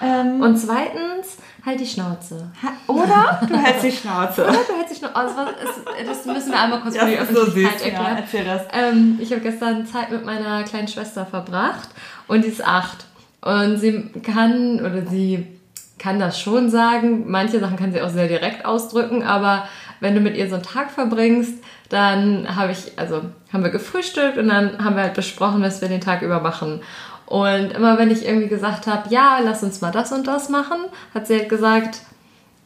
Ähm, 0.00 0.40
Und 0.40 0.56
zweitens, 0.56 1.38
halt 1.64 1.80
die 1.80 1.86
Schnauze. 1.86 2.50
Oder 2.86 3.40
du 3.48 3.56
hältst 3.56 3.84
die 3.84 3.92
Schnauze. 3.92 4.42
Oder 4.42 4.52
du 4.52 4.76
hältst 4.76 4.94
die 4.94 4.98
Schnauze. 4.98 5.14
Oh, 5.26 6.04
das, 6.06 6.24
müssen 6.24 6.52
wir 6.52 6.60
einmal 6.60 6.80
kurz 6.80 6.96
für 6.96 7.06
die 7.06 7.18
Öffentlichkeit 7.18 7.80
so 7.80 7.84
erklären. 7.84 8.24
Ja. 8.32 8.60
Ähm, 8.72 9.18
ich 9.20 9.30
habe 9.32 9.40
gestern 9.40 9.86
Zeit 9.86 10.10
mit 10.10 10.24
meiner 10.24 10.62
kleinen 10.64 10.88
Schwester 10.88 11.26
verbracht 11.26 11.88
und 12.26 12.44
die 12.44 12.48
ist 12.48 12.64
acht. 12.64 13.06
Und 13.40 13.78
sie 13.78 14.10
kann 14.22 14.80
oder 14.80 15.06
sie 15.06 15.57
kann 15.98 16.18
das 16.18 16.40
schon 16.40 16.70
sagen. 16.70 17.24
Manche 17.30 17.60
Sachen 17.60 17.76
kann 17.76 17.92
sie 17.92 18.00
auch 18.00 18.10
sehr 18.10 18.28
direkt 18.28 18.64
ausdrücken, 18.64 19.22
aber 19.22 19.68
wenn 20.00 20.14
du 20.14 20.20
mit 20.20 20.36
ihr 20.36 20.48
so 20.48 20.54
einen 20.54 20.64
Tag 20.64 20.90
verbringst, 20.90 21.62
dann 21.88 22.54
habe 22.54 22.72
ich, 22.72 22.98
also 22.98 23.22
haben 23.52 23.64
wir 23.64 23.70
gefrühstückt 23.70 24.38
und 24.38 24.48
dann 24.48 24.82
haben 24.84 24.96
wir 24.96 25.02
halt 25.02 25.14
besprochen, 25.14 25.62
was 25.62 25.80
wir 25.80 25.88
den 25.88 26.00
Tag 26.00 26.22
über 26.22 26.40
machen. 26.40 26.82
Und 27.26 27.72
immer 27.72 27.98
wenn 27.98 28.10
ich 28.10 28.26
irgendwie 28.26 28.48
gesagt 28.48 28.86
habe, 28.86 29.10
ja, 29.10 29.38
lass 29.42 29.62
uns 29.62 29.80
mal 29.80 29.90
das 29.90 30.12
und 30.12 30.26
das 30.26 30.48
machen, 30.48 30.78
hat 31.14 31.26
sie 31.26 31.38
halt 31.38 31.48
gesagt, 31.48 32.00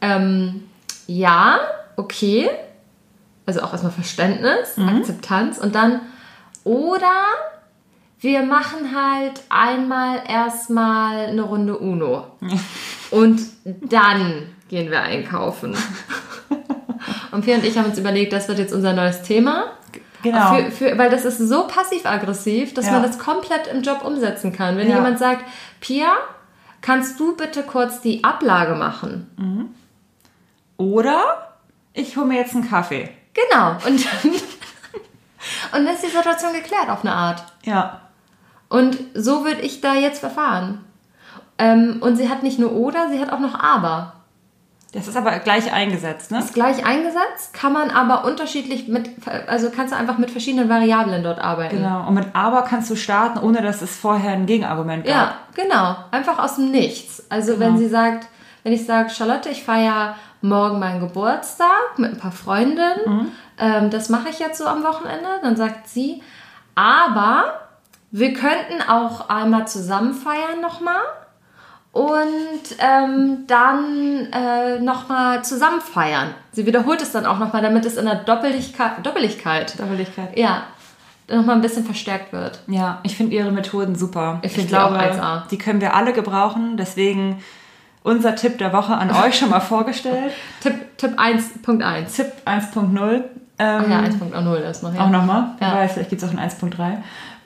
ähm, 0.01 0.63
ja, 1.07 1.59
okay. 1.97 2.49
Also 3.45 3.61
auch 3.61 3.73
erstmal 3.73 3.91
Verständnis, 3.91 4.77
mhm. 4.77 4.87
Akzeptanz 4.87 5.57
und 5.57 5.75
dann, 5.75 5.99
oder 6.63 7.11
wir 8.19 8.43
machen 8.43 8.95
halt 8.95 9.41
einmal 9.49 10.21
erstmal 10.25 11.25
eine 11.25 11.41
Runde 11.41 11.77
Uno. 11.77 12.27
Und 13.13 13.41
dann 13.63 14.47
gehen 14.69 14.89
wir 14.89 15.03
einkaufen. 15.03 15.77
Und 17.31 17.45
Pia 17.45 17.55
und 17.55 17.63
ich 17.63 17.77
haben 17.77 17.85
uns 17.85 17.99
überlegt, 17.99 18.33
das 18.33 18.47
wird 18.47 18.57
jetzt 18.57 18.73
unser 18.73 18.93
neues 18.93 19.21
Thema. 19.21 19.73
Genau. 20.23 20.55
Für, 20.55 20.71
für, 20.71 20.97
weil 20.97 21.09
das 21.11 21.25
ist 21.25 21.37
so 21.37 21.67
passiv-aggressiv, 21.67 22.73
dass 22.73 22.87
ja. 22.87 22.93
man 22.93 23.03
das 23.03 23.19
komplett 23.19 23.67
im 23.67 23.83
Job 23.83 24.03
umsetzen 24.03 24.51
kann. 24.51 24.77
Wenn 24.77 24.89
ja. 24.89 24.95
jemand 24.95 25.19
sagt, 25.19 25.45
Pia, 25.79 26.11
kannst 26.81 27.19
du 27.19 27.35
bitte 27.35 27.61
kurz 27.63 28.01
die 28.01 28.23
Ablage 28.23 28.73
machen? 28.73 29.29
Mhm. 29.37 29.69
Oder 30.77 31.53
ich 31.93 32.17
hole 32.17 32.25
mir 32.25 32.39
jetzt 32.39 32.55
einen 32.55 32.67
Kaffee. 32.67 33.09
Genau. 33.33 33.73
Und 33.85 34.05
dann, 34.05 34.31
und 34.31 35.85
dann 35.85 35.87
ist 35.87 36.03
die 36.03 36.15
Situation 36.15 36.53
geklärt 36.53 36.89
auf 36.89 37.03
eine 37.03 37.13
Art. 37.13 37.43
Ja. 37.63 38.01
Und 38.69 38.97
so 39.13 39.45
würde 39.45 39.61
ich 39.61 39.81
da 39.81 39.93
jetzt 39.93 40.19
verfahren. 40.19 40.83
Ähm, 41.63 41.97
und 42.01 42.17
sie 42.17 42.29
hat 42.29 42.43
nicht 42.43 42.59
nur 42.59 42.73
oder, 42.73 43.09
sie 43.09 43.19
hat 43.19 43.31
auch 43.31 43.39
noch 43.39 43.57
aber. 43.57 44.13
Das 44.91 45.07
ist 45.07 45.15
aber 45.15 45.39
gleich 45.39 45.73
eingesetzt, 45.73 46.29
ne? 46.29 46.39
Ist 46.39 46.53
gleich 46.53 46.85
eingesetzt, 46.85 47.53
kann 47.53 47.73
man 47.73 47.89
aber 47.89 48.25
unterschiedlich 48.25 48.87
mit, 48.87 49.09
also 49.47 49.71
kannst 49.71 49.93
du 49.93 49.97
einfach 49.97 50.19
mit 50.19 50.29
verschiedenen 50.29 50.69
Variablen 50.69 51.23
dort 51.23 51.39
arbeiten. 51.39 51.77
Genau. 51.77 52.07
Und 52.07 52.13
mit 52.13 52.27
aber 52.33 52.61
kannst 52.63 52.91
du 52.91 52.95
starten, 52.95 53.39
ohne 53.39 53.61
dass 53.61 53.81
es 53.81 53.95
vorher 53.95 54.33
ein 54.33 54.45
Gegenargument 54.45 55.05
gab. 55.05 55.15
Ja, 55.15 55.33
genau. 55.55 55.95
Einfach 56.11 56.37
aus 56.37 56.57
dem 56.57 56.69
Nichts. 56.69 57.23
Also 57.29 57.53
genau. 57.53 57.65
wenn 57.65 57.77
sie 57.77 57.87
sagt, 57.87 58.27
wenn 58.63 58.73
ich 58.73 58.85
sage, 58.85 59.09
Charlotte, 59.09 59.49
ich 59.49 59.63
feiere 59.63 60.15
morgen 60.41 60.77
meinen 60.77 60.99
Geburtstag 60.99 61.97
mit 61.97 62.11
ein 62.11 62.17
paar 62.19 62.31
Freundinnen, 62.31 62.99
mhm. 63.05 63.31
ähm, 63.57 63.89
das 63.89 64.09
mache 64.09 64.29
ich 64.29 64.37
jetzt 64.37 64.59
so 64.59 64.65
am 64.65 64.83
Wochenende, 64.83 65.29
dann 65.41 65.55
sagt 65.55 65.87
sie, 65.87 66.21
aber 66.75 67.45
wir 68.11 68.33
könnten 68.33 68.87
auch 68.87 69.29
einmal 69.29 69.67
zusammen 69.67 70.13
feiern 70.13 70.61
nochmal 70.61 71.01
und 71.93 72.75
ähm, 72.79 73.45
dann 73.45 74.27
äh, 74.33 74.79
nochmal 74.79 75.43
zusammen 75.45 75.79
feiern. 75.79 76.33
Sie 76.51 76.65
wiederholt 76.65 77.01
es 77.01 77.11
dann 77.11 77.25
auch 77.27 77.37
nochmal, 77.37 77.61
damit 77.61 77.85
es 77.85 77.97
in 77.97 78.05
der 78.05 78.15
Doppeligkeit, 78.15 79.05
Doppeligkeit, 79.05 79.79
Doppeligkeit. 79.79 80.37
ja, 80.37 80.63
nochmal 81.29 81.55
ein 81.55 81.61
bisschen 81.61 81.85
verstärkt 81.85 82.33
wird. 82.33 82.61
Ja, 82.67 82.99
ich 83.03 83.15
finde 83.15 83.35
ihre 83.35 83.51
Methoden 83.51 83.95
super. 83.95 84.39
Ich, 84.41 84.57
ich 84.57 84.67
glaube, 84.67 84.99
auch 84.99 85.47
die 85.47 85.59
können 85.59 85.81
wir 85.81 85.93
alle 85.93 86.13
gebrauchen. 86.13 86.77
Deswegen 86.77 87.43
unser 88.01 88.35
Tipp 88.35 88.57
der 88.57 88.73
Woche 88.73 88.95
an 88.95 89.11
euch 89.11 89.37
schon 89.37 89.51
mal 89.51 89.59
vorgestellt. 89.61 90.33
Tipp, 90.61 90.97
Tipp 90.97 91.19
1.1. 91.19 92.15
Tipp 92.15 92.31
1.0. 92.45 93.23
Ähm, 93.59 93.83
Ach 93.85 93.87
ja, 93.87 93.99
1.0 93.99 94.61
erstmal. 94.61 94.95
Ja. 94.95 95.05
Auch 95.05 95.09
nochmal? 95.09 95.49
Ja. 95.61 95.75
Weiß, 95.75 95.93
vielleicht 95.93 96.09
gibt 96.09 96.23
es 96.23 96.27
auch 96.27 96.35
ein 96.35 96.49
1.3. 96.49 96.97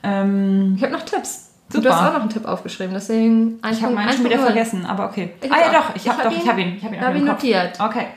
Ähm, 0.04 0.75
ich 0.77 0.84
habe 0.84 0.94
noch 0.94 1.04
Tipps. 1.04 1.47
Super. 1.69 1.83
Du 1.83 1.93
hast 1.93 2.07
auch 2.07 2.13
noch 2.13 2.21
einen 2.21 2.29
Tipp 2.29 2.45
aufgeschrieben, 2.45 2.93
deswegen 2.93 3.59
Ich 3.69 3.83
habe 3.83 3.93
meinen 3.93 4.13
schon 4.13 4.24
wieder 4.24 4.39
vergessen, 4.39 4.86
aber 4.86 5.05
okay. 5.05 5.33
Ich 5.41 5.51
ah 5.51 5.57
ja, 5.59 5.71
doch, 5.74 5.95
ich 5.95 6.07
habe 6.07 6.24
hab 6.24 6.31
doch, 6.31 6.38
ich 6.38 6.47
habe 6.47 6.62
ihn. 6.62 6.77
Ich 6.77 6.83
habe 6.83 6.95
ihn, 6.95 7.01
hab 7.01 7.15
ihn 7.15 7.25
notiert. 7.25 7.79
Okay. 7.79 8.07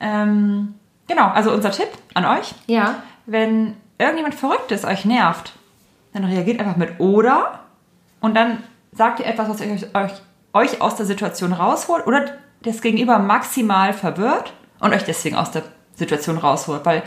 Ähm, 0.00 0.74
genau, 1.06 1.28
also 1.28 1.52
unser 1.52 1.70
Tipp 1.70 1.88
an 2.14 2.24
euch. 2.24 2.54
Ja. 2.66 3.02
Wenn 3.26 3.76
irgendjemand 3.98 4.34
Verrücktes 4.34 4.84
euch 4.84 5.04
nervt, 5.04 5.52
dann 6.12 6.24
reagiert 6.24 6.60
einfach 6.60 6.76
mit 6.76 6.98
oder 6.98 7.60
und 8.20 8.34
dann 8.34 8.58
sagt 8.92 9.20
ihr 9.20 9.26
etwas, 9.26 9.48
was 9.48 9.60
euch, 9.60 9.94
euch, 9.94 10.12
euch 10.52 10.80
aus 10.80 10.96
der 10.96 11.06
Situation 11.06 11.52
rausholt 11.52 12.06
oder 12.06 12.24
das 12.62 12.80
Gegenüber 12.80 13.18
maximal 13.18 13.92
verwirrt 13.92 14.52
und 14.80 14.94
euch 14.94 15.04
deswegen 15.04 15.36
aus 15.36 15.50
der 15.50 15.62
Situation 15.94 16.38
rausholt, 16.38 16.84
weil 16.84 17.02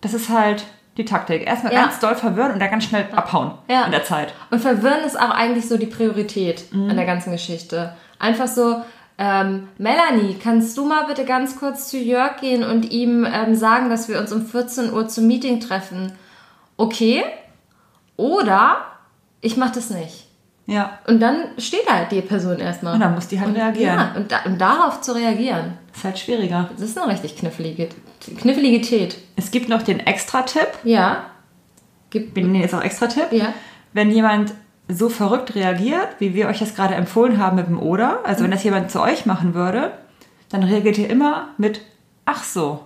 das 0.00 0.14
ist 0.14 0.28
halt 0.28 0.64
die 0.98 1.04
Taktik. 1.04 1.46
Erstmal 1.46 1.72
ja. 1.72 1.82
ganz 1.82 1.98
doll 2.00 2.14
verwirren 2.14 2.52
und 2.52 2.58
dann 2.58 2.70
ganz 2.70 2.84
schnell 2.84 3.06
abhauen 3.14 3.52
ja. 3.68 3.84
in 3.84 3.92
der 3.92 4.04
Zeit. 4.04 4.34
Und 4.50 4.60
verwirren 4.60 5.04
ist 5.06 5.18
auch 5.18 5.30
eigentlich 5.30 5.68
so 5.68 5.78
die 5.78 5.86
Priorität 5.86 6.72
mhm. 6.72 6.90
an 6.90 6.96
der 6.96 7.06
ganzen 7.06 7.32
Geschichte. 7.32 7.94
Einfach 8.18 8.48
so, 8.48 8.82
ähm, 9.16 9.68
Melanie, 9.78 10.36
kannst 10.42 10.76
du 10.76 10.84
mal 10.84 11.06
bitte 11.06 11.24
ganz 11.24 11.58
kurz 11.58 11.88
zu 11.88 11.98
Jörg 11.98 12.36
gehen 12.40 12.62
und 12.62 12.90
ihm 12.90 13.26
ähm, 13.26 13.54
sagen, 13.54 13.88
dass 13.88 14.08
wir 14.08 14.18
uns 14.18 14.32
um 14.32 14.44
14 14.44 14.92
Uhr 14.92 15.08
zum 15.08 15.26
Meeting 15.26 15.60
treffen? 15.60 16.12
Okay. 16.76 17.24
Oder 18.16 18.78
ich 19.40 19.56
mache 19.56 19.74
das 19.74 19.90
nicht. 19.90 20.27
Ja. 20.68 20.98
Und 21.06 21.20
dann 21.20 21.44
steht 21.56 21.90
halt 21.90 22.12
die 22.12 22.20
Person 22.20 22.58
erstmal. 22.58 22.94
Und 22.94 23.00
dann 23.00 23.14
muss 23.14 23.26
die 23.26 23.40
halt 23.40 23.48
und, 23.48 23.56
reagieren. 23.56 23.96
Ja, 23.96 24.12
und, 24.14 24.30
da, 24.30 24.42
und, 24.44 24.60
darauf 24.60 25.00
zu 25.00 25.12
reagieren. 25.14 25.78
Ist 25.94 26.04
halt 26.04 26.18
schwieriger. 26.18 26.68
Das 26.78 26.90
ist 26.90 26.98
eine 26.98 27.10
richtig 27.10 27.36
knifflige, 27.36 27.88
Kniffligität. 28.38 29.16
Es 29.36 29.50
gibt 29.50 29.70
noch 29.70 29.82
den 29.82 29.98
Extra-Tipp. 30.00 30.68
Ja. 30.84 31.24
Gibt, 32.10 32.36
wir 32.36 32.44
jetzt 32.60 32.74
auch 32.74 32.82
Extra-Tipp. 32.82 33.28
Ja. 33.32 33.54
Wenn 33.94 34.10
jemand 34.10 34.52
so 34.88 35.08
verrückt 35.08 35.54
reagiert, 35.54 36.08
wie 36.18 36.34
wir 36.34 36.48
euch 36.48 36.58
das 36.58 36.74
gerade 36.74 36.94
empfohlen 36.94 37.38
haben 37.38 37.56
mit 37.56 37.66
dem 37.66 37.80
Oder, 37.80 38.20
also 38.24 38.44
wenn 38.44 38.50
das 38.50 38.62
jemand 38.62 38.90
zu 38.90 39.00
euch 39.00 39.24
machen 39.24 39.54
würde, 39.54 39.92
dann 40.50 40.62
reagiert 40.62 40.98
ihr 40.98 41.08
immer 41.08 41.48
mit 41.56 41.80
Ach 42.26 42.44
so. 42.44 42.80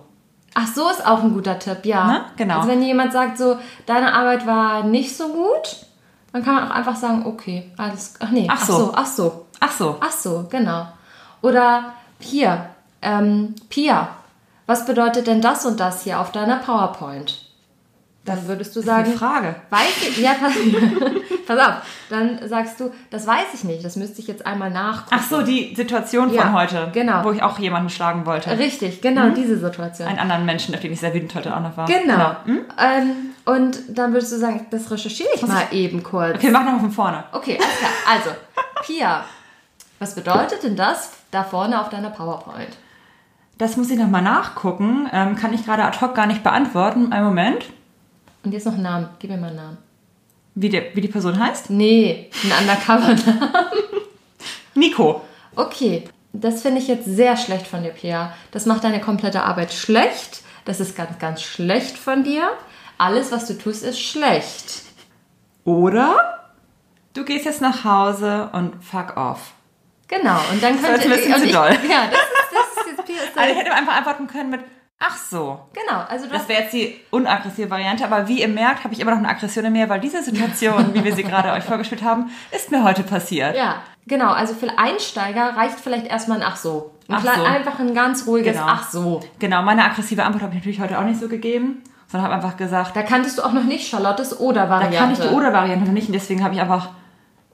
Ach 0.53 0.67
so 0.67 0.89
ist 0.89 1.05
auch 1.05 1.21
ein 1.21 1.33
guter 1.33 1.59
Tipp, 1.59 1.79
ja. 1.83 2.05
Na, 2.07 2.25
genau. 2.37 2.59
Also 2.59 2.69
wenn 2.69 2.81
jemand 2.81 3.11
sagt 3.11 3.37
so, 3.37 3.57
deine 3.85 4.13
Arbeit 4.13 4.47
war 4.47 4.83
nicht 4.83 5.17
so 5.17 5.27
gut, 5.27 5.85
dann 6.33 6.43
kann 6.43 6.55
man 6.55 6.67
auch 6.67 6.75
einfach 6.75 6.95
sagen, 6.95 7.25
okay, 7.25 7.71
alles, 7.77 8.15
ach 8.19 8.31
nee, 8.31 8.47
ach, 8.49 8.59
ach 8.59 8.65
so. 8.65 8.91
ach 8.93 9.05
so, 9.05 9.45
ach 9.59 9.71
so, 9.71 9.97
ach 10.01 10.11
so, 10.11 10.47
genau. 10.49 10.87
Oder 11.41 11.93
hier, 12.19 12.69
ähm, 13.01 13.55
Pia, 13.69 14.09
was 14.65 14.85
bedeutet 14.85 15.27
denn 15.27 15.41
das 15.41 15.65
und 15.65 15.79
das 15.79 16.03
hier 16.03 16.19
auf 16.19 16.31
deiner 16.31 16.57
PowerPoint? 16.57 17.49
Dann 18.25 18.47
würdest 18.47 18.75
du 18.75 18.81
sagen, 18.81 19.09
eine 19.09 19.15
Frage. 19.15 19.55
Weiß 19.69 20.07
ich, 20.07 20.17
ja, 20.17 20.35
pass, 21.45 21.59
auf. 21.59 21.75
Dann 22.09 22.47
sagst 22.47 22.79
du, 22.79 22.91
das 23.09 23.27
weiß 23.27 23.53
ich 23.53 23.63
nicht, 23.63 23.83
das 23.83 23.95
müsste 23.95 24.21
ich 24.21 24.27
jetzt 24.27 24.45
einmal 24.45 24.71
nachgucken. 24.71 25.15
Ach 25.19 25.23
so, 25.29 25.41
die 25.41 25.73
Situation 25.75 26.29
von 26.29 26.35
ja, 26.35 26.53
heute. 26.53 26.89
Genau. 26.93 27.23
Wo 27.23 27.31
ich 27.31 27.41
auch 27.43 27.59
jemanden 27.59 27.89
schlagen 27.89 28.25
wollte. 28.25 28.57
Richtig, 28.57 29.01
genau, 29.01 29.25
mhm. 29.25 29.35
diese 29.35 29.57
Situation. 29.57 30.07
Einen 30.07 30.19
anderen 30.19 30.45
Menschen, 30.45 30.73
auf 30.75 30.81
den 30.81 30.93
ich 30.93 30.99
sehr 30.99 31.13
wütend 31.13 31.33
heute 31.35 31.55
auch 31.55 31.61
noch 31.61 31.75
war. 31.77 31.85
Genau. 31.85 32.01
genau. 32.03 32.35
Mhm. 32.45 32.65
Ähm, 32.77 33.11
und 33.45 33.79
dann 33.89 34.13
würdest 34.13 34.31
du 34.31 34.37
sagen, 34.37 34.65
das 34.71 34.89
recherchiere 34.89 35.29
ich 35.35 35.43
was 35.43 35.49
mal 35.49 35.63
ich? 35.71 35.77
eben 35.77 36.03
kurz. 36.03 36.35
Okay, 36.35 36.51
mach 36.51 36.63
nochmal 36.63 36.79
von 36.79 36.91
vorne. 36.91 37.23
Okay, 37.31 37.59
alles 37.61 37.77
klar. 37.77 37.91
Also, 38.09 38.29
Pia, 38.83 39.23
was 39.99 40.15
bedeutet 40.15 40.63
denn 40.63 40.75
das 40.75 41.11
da 41.31 41.43
vorne 41.43 41.79
auf 41.79 41.89
deiner 41.89 42.09
PowerPoint? 42.09 42.77
Das 43.57 43.77
muss 43.77 43.89
ich 43.89 43.97
nochmal 43.97 44.21
nachgucken. 44.21 45.07
Ähm, 45.13 45.35
kann 45.35 45.53
ich 45.53 45.65
gerade 45.65 45.83
ad 45.83 46.01
hoc 46.01 46.15
gar 46.15 46.25
nicht 46.25 46.43
beantworten. 46.43 47.13
Einen 47.13 47.25
Moment. 47.25 47.65
Und 48.43 48.51
jetzt 48.51 48.65
noch 48.65 48.73
einen 48.73 48.83
Namen. 48.83 49.09
Gib 49.19 49.29
mir 49.29 49.37
mal 49.37 49.47
einen 49.47 49.55
Namen. 49.55 49.77
Wie, 50.55 50.69
der, 50.69 50.95
wie 50.95 51.01
die 51.01 51.07
Person 51.07 51.39
heißt? 51.39 51.69
Nee, 51.71 52.29
ein 52.43 52.51
Undercover-Namen. 52.61 53.67
Nico. 54.75 55.21
Okay, 55.55 56.03
das 56.31 56.61
finde 56.61 56.79
ich 56.79 56.87
jetzt 56.87 57.05
sehr 57.05 57.37
schlecht 57.37 57.67
von 57.67 57.83
dir, 57.83 57.91
Pia. 57.91 58.33
Das 58.51 58.65
macht 58.65 58.83
deine 58.83 59.01
komplette 59.01 59.43
Arbeit 59.43 59.73
schlecht. 59.73 60.41
Das 60.65 60.79
ist 60.79 60.95
ganz, 60.95 61.19
ganz 61.19 61.41
schlecht 61.41 61.97
von 61.97 62.23
dir. 62.23 62.51
Alles, 62.97 63.31
was 63.31 63.47
du 63.47 63.57
tust, 63.57 63.83
ist 63.83 63.99
schlecht. 63.99 64.83
Oder 65.63 66.53
du 67.13 67.25
gehst 67.25 67.45
jetzt 67.45 67.61
nach 67.61 67.83
Hause 67.83 68.49
und 68.53 68.83
fuck 68.83 69.17
off. 69.17 69.53
Genau, 70.07 70.39
und 70.51 70.61
dann 70.61 70.79
könnte 70.81 71.07
ich... 71.07 71.09
Das 71.09 71.19
ist 71.19 71.25
ein 71.25 71.33
bisschen 71.33 71.47
zu 71.47 71.53
doll. 71.53 71.69
Ja, 71.89 72.07
das 72.11 72.19
ist, 72.19 72.51
das 72.51 72.85
ist 72.85 72.91
jetzt 72.91 73.05
Pia. 73.05 73.15
Also 73.35 73.53
ich 73.53 73.59
hätte 73.59 73.73
einfach 73.73 73.95
antworten 73.95 74.27
können 74.27 74.51
mit 74.51 74.61
Ach 75.05 75.17
so. 75.17 75.59
Genau, 75.73 76.01
also 76.07 76.27
das 76.27 76.47
wäre 76.47 76.61
jetzt 76.61 76.73
die 76.73 76.95
unaggressive 77.09 77.69
Variante, 77.69 78.05
aber 78.05 78.27
wie 78.29 78.39
ihr 78.41 78.47
merkt, 78.47 78.85
habe 78.85 78.93
ich 78.93 79.01
immer 79.01 79.11
noch 79.11 79.17
eine 79.17 79.27
Aggression 79.27 79.65
in 79.65 79.73
mir, 79.73 79.89
weil 79.89 79.99
diese 79.99 80.23
Situation, 80.23 80.93
wie 80.93 81.03
wir 81.03 81.13
sie 81.13 81.23
gerade 81.23 81.51
euch 81.51 81.65
vorgespielt 81.65 82.03
haben, 82.03 82.31
ist 82.51 82.71
mir 82.71 82.83
heute 82.83 83.03
passiert. 83.03 83.57
Ja, 83.57 83.81
genau. 84.07 84.31
Also 84.31 84.53
für 84.53 84.69
Einsteiger 84.77 85.57
reicht 85.57 85.79
vielleicht 85.79 86.07
erstmal 86.07 86.41
ein 86.41 86.47
Ach 86.47 86.55
so. 86.55 86.91
Ein 87.09 87.15
Ach 87.15 87.35
so. 87.35 87.43
Einfach 87.43 87.79
ein 87.79 87.93
ganz 87.93 88.25
ruhiges 88.27 88.53
genau. 88.53 88.65
Ach 88.69 88.89
so. 88.89 89.19
Genau, 89.39 89.61
meine 89.61 89.83
aggressive 89.83 90.23
Antwort 90.23 90.43
habe 90.43 90.53
ich 90.53 90.59
natürlich 90.59 90.79
heute 90.79 90.97
auch 90.97 91.03
nicht 91.03 91.19
so 91.19 91.27
gegeben, 91.27 91.83
sondern 92.07 92.31
habe 92.31 92.41
einfach 92.41 92.55
gesagt. 92.55 92.95
Da 92.95 93.03
kanntest 93.03 93.37
du 93.37 93.43
auch 93.43 93.51
noch 93.51 93.65
nicht 93.65 93.89
Charlottes 93.89 94.39
Oder-Variante. 94.39 94.95
Da 94.95 95.03
kann 95.03 95.11
ich 95.11 95.19
die 95.19 95.27
Oder-Variante 95.27 95.85
noch 95.85 95.93
nicht 95.93 96.07
und 96.07 96.13
deswegen 96.13 96.43
habe 96.45 96.53
ich 96.53 96.61
einfach 96.61 96.91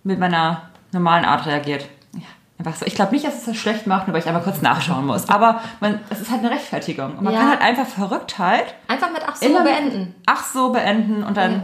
mit 0.03 0.19
meiner 0.19 0.69
normalen 0.91 1.25
Art 1.25 1.47
reagiert. 1.47 1.89
Einfach 2.59 2.75
so. 2.75 2.85
Ich 2.85 2.93
glaube 2.93 3.13
nicht, 3.13 3.25
dass 3.25 3.37
es 3.37 3.45
das 3.45 3.55
schlecht 3.55 3.87
macht, 3.87 4.07
nur 4.07 4.13
weil 4.13 4.21
ich 4.21 4.27
einfach 4.27 4.43
kurz 4.43 4.61
nachschauen 4.61 5.05
muss. 5.05 5.29
Aber 5.29 5.61
man, 5.79 6.01
es 6.09 6.19
ist 6.19 6.29
halt 6.29 6.41
eine 6.41 6.51
Rechtfertigung. 6.51 7.17
Und 7.17 7.23
man 7.23 7.33
ja. 7.33 7.39
kann 7.39 7.49
halt 7.51 7.61
einfach 7.61 7.87
Verrücktheit. 7.87 8.75
Einfach 8.89 9.11
mit 9.11 9.21
Ach 9.25 9.35
so 9.35 9.63
beenden. 9.63 10.15
Ach 10.25 10.45
so 10.45 10.71
beenden 10.71 11.23
und 11.23 11.37
dann. 11.37 11.51
Ja. 11.51 11.61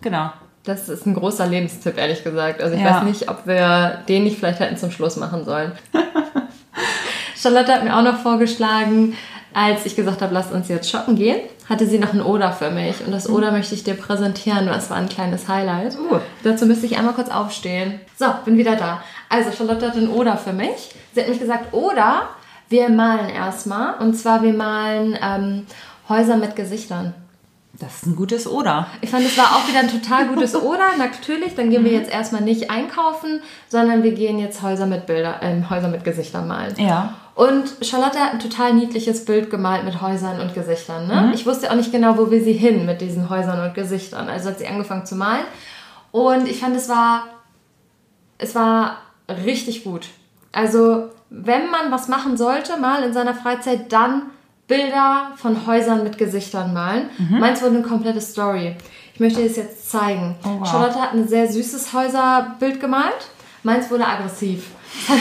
Genau. 0.00 0.30
Das 0.62 0.88
ist 0.88 1.06
ein 1.06 1.14
großer 1.14 1.46
Lebenstipp, 1.46 1.98
ehrlich 1.98 2.22
gesagt. 2.22 2.62
Also 2.62 2.76
ich 2.76 2.82
ja. 2.82 2.96
weiß 2.96 3.02
nicht, 3.02 3.28
ob 3.28 3.46
wir 3.46 4.04
den 4.08 4.24
nicht 4.24 4.38
vielleicht 4.38 4.60
hätten 4.60 4.76
zum 4.76 4.92
Schluss 4.92 5.16
machen 5.16 5.44
sollen. 5.44 5.72
Charlotte 7.36 7.72
hat 7.72 7.84
mir 7.84 7.96
auch 7.96 8.02
noch 8.02 8.18
vorgeschlagen, 8.18 9.16
als 9.54 9.86
ich 9.86 9.96
gesagt 9.96 10.22
habe, 10.22 10.34
lass 10.34 10.52
uns 10.52 10.68
jetzt 10.68 10.90
shoppen 10.90 11.16
gehen, 11.16 11.40
hatte 11.68 11.86
sie 11.86 11.98
noch 11.98 12.12
ein 12.12 12.20
Oder 12.20 12.52
für 12.52 12.70
mich. 12.70 13.04
Und 13.04 13.12
das 13.12 13.28
mhm. 13.28 13.34
Oder 13.34 13.50
möchte 13.50 13.74
ich 13.74 13.82
dir 13.82 13.94
präsentieren. 13.94 14.66
Das 14.66 14.90
war 14.90 14.98
ein 14.98 15.08
kleines 15.08 15.48
Highlight. 15.48 15.96
Uh. 15.98 16.18
Dazu 16.44 16.66
müsste 16.66 16.86
ich 16.86 16.96
einmal 16.98 17.14
kurz 17.14 17.30
aufstehen. 17.30 18.00
So, 18.16 18.26
bin 18.44 18.56
wieder 18.56 18.76
da. 18.76 19.02
Also, 19.28 19.52
Charlotte 19.52 19.86
hat 19.86 19.96
ein 19.96 20.08
Oder 20.08 20.36
für 20.36 20.52
mich. 20.52 20.94
Sie 21.12 21.20
hat 21.20 21.28
mich 21.28 21.38
gesagt, 21.40 21.72
oder 21.72 22.28
wir 22.68 22.88
malen 22.88 23.28
erstmal. 23.28 23.94
Und 23.98 24.14
zwar, 24.14 24.42
wir 24.42 24.52
malen 24.52 25.18
ähm, 25.22 25.66
Häuser 26.08 26.36
mit 26.36 26.56
Gesichtern. 26.56 27.14
Das 27.78 27.96
ist 27.96 28.06
ein 28.06 28.16
gutes 28.16 28.46
Oder. 28.46 28.88
Ich 29.02 29.10
fand, 29.10 29.24
es 29.24 29.38
war 29.38 29.56
auch 29.56 29.68
wieder 29.68 29.80
ein 29.80 29.90
total 29.90 30.26
gutes 30.26 30.54
Oder. 30.62 30.96
Natürlich, 30.96 31.54
dann 31.54 31.70
gehen 31.70 31.84
wir 31.84 31.92
mhm. 31.92 31.98
jetzt 31.98 32.10
erstmal 32.10 32.42
nicht 32.42 32.70
einkaufen, 32.70 33.40
sondern 33.68 34.02
wir 34.02 34.12
gehen 34.12 34.38
jetzt 34.38 34.62
Häuser 34.62 34.86
mit 34.86 35.06
Bilder, 35.06 35.40
äh, 35.42 35.62
Häuser 35.70 35.88
mit 35.88 36.02
Gesichtern 36.02 36.48
malen. 36.48 36.74
Ja. 36.76 37.14
Und 37.36 37.76
Charlotte 37.82 38.18
hat 38.18 38.32
ein 38.32 38.40
total 38.40 38.74
niedliches 38.74 39.24
Bild 39.24 39.48
gemalt 39.48 39.84
mit 39.84 40.00
Häusern 40.00 40.40
und 40.40 40.54
Gesichtern. 40.54 41.06
Ne? 41.06 41.26
Mhm. 41.26 41.32
Ich 41.34 41.46
wusste 41.46 41.70
auch 41.70 41.76
nicht 41.76 41.92
genau, 41.92 42.18
wo 42.18 42.32
wir 42.32 42.42
sie 42.42 42.52
hin 42.52 42.84
mit 42.84 43.00
diesen 43.00 43.30
Häusern 43.30 43.60
und 43.60 43.74
Gesichtern. 43.74 44.28
Also 44.28 44.48
hat 44.48 44.58
sie 44.58 44.66
angefangen 44.66 45.06
zu 45.06 45.14
malen. 45.14 45.44
Und 46.10 46.48
ich 46.48 46.58
fand, 46.58 46.74
es 46.74 46.88
war, 46.88 47.28
es 48.38 48.56
war 48.56 48.96
richtig 49.28 49.84
gut. 49.84 50.08
Also, 50.52 51.10
wenn 51.30 51.70
man 51.70 51.90
was 51.90 52.08
machen 52.08 52.36
sollte, 52.36 52.78
mal 52.78 53.02
in 53.02 53.12
seiner 53.12 53.34
Freizeit, 53.34 53.92
dann 53.92 54.22
Bilder 54.66 55.32
von 55.36 55.66
Häusern 55.66 56.04
mit 56.04 56.18
Gesichtern 56.18 56.72
malen. 56.72 57.10
Mhm. 57.18 57.38
Meins 57.38 57.62
wurde 57.62 57.76
eine 57.76 57.82
komplette 57.82 58.20
Story. 58.20 58.76
Ich 59.14 59.20
möchte 59.20 59.42
es 59.42 59.56
jetzt 59.56 59.90
zeigen. 59.90 60.36
Oh, 60.44 60.60
wow. 60.60 60.68
Charlotte 60.68 61.00
hat 61.00 61.12
ein 61.12 61.26
sehr 61.26 61.50
süßes 61.50 61.92
Häuserbild 61.92 62.80
gemalt. 62.80 63.30
Meins 63.62 63.90
wurde 63.90 64.06
aggressiv. 64.06 64.68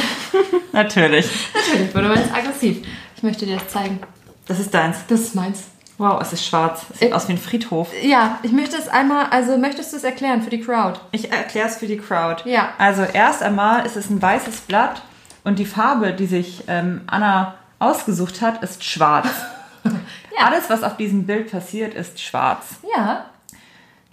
Natürlich. 0.71 1.27
Natürlich 1.53 1.95
wurde 1.95 2.07
meins 2.07 2.31
aggressiv. 2.31 2.85
Ich 3.15 3.23
möchte 3.23 3.45
dir 3.45 3.55
das 3.55 3.69
zeigen. 3.69 3.99
Das 4.47 4.59
ist 4.59 4.73
deins. 4.73 4.97
Das 5.07 5.21
ist 5.21 5.35
meins. 5.35 5.63
Wow, 5.97 6.21
es 6.21 6.31
ist 6.31 6.45
schwarz. 6.45 6.85
Es 6.93 6.99
sieht 6.99 7.09
äh, 7.09 7.13
aus 7.13 7.27
wie 7.27 7.33
ein 7.33 7.37
Friedhof. 7.39 7.89
Ja, 8.03 8.37
ich 8.43 8.51
möchte 8.51 8.77
es 8.77 8.87
einmal, 8.87 9.27
also 9.31 9.57
möchtest 9.57 9.93
du 9.93 9.97
es 9.97 10.03
erklären 10.03 10.43
für 10.43 10.51
die 10.51 10.61
Crowd? 10.61 10.99
Ich 11.11 11.31
erkläre 11.31 11.67
es 11.67 11.77
für 11.77 11.87
die 11.87 11.97
Crowd. 11.97 12.47
Ja. 12.47 12.69
Also 12.77 13.01
erst 13.01 13.41
einmal 13.41 13.85
ist 13.85 13.97
es 13.97 14.09
ein 14.09 14.21
weißes 14.21 14.61
Blatt 14.61 15.01
und 15.43 15.57
die 15.57 15.65
Farbe, 15.65 16.13
die 16.13 16.27
sich 16.27 16.63
ähm, 16.67 17.01
Anna 17.07 17.55
ausgesucht 17.79 18.41
hat, 18.41 18.61
ist 18.61 18.83
schwarz. 18.83 19.27
ja. 19.83 20.45
Alles, 20.45 20.69
was 20.69 20.83
auf 20.83 20.97
diesem 20.97 21.25
Bild 21.25 21.51
passiert, 21.51 21.95
ist 21.95 22.21
schwarz. 22.21 22.75
Ja. 22.95 23.25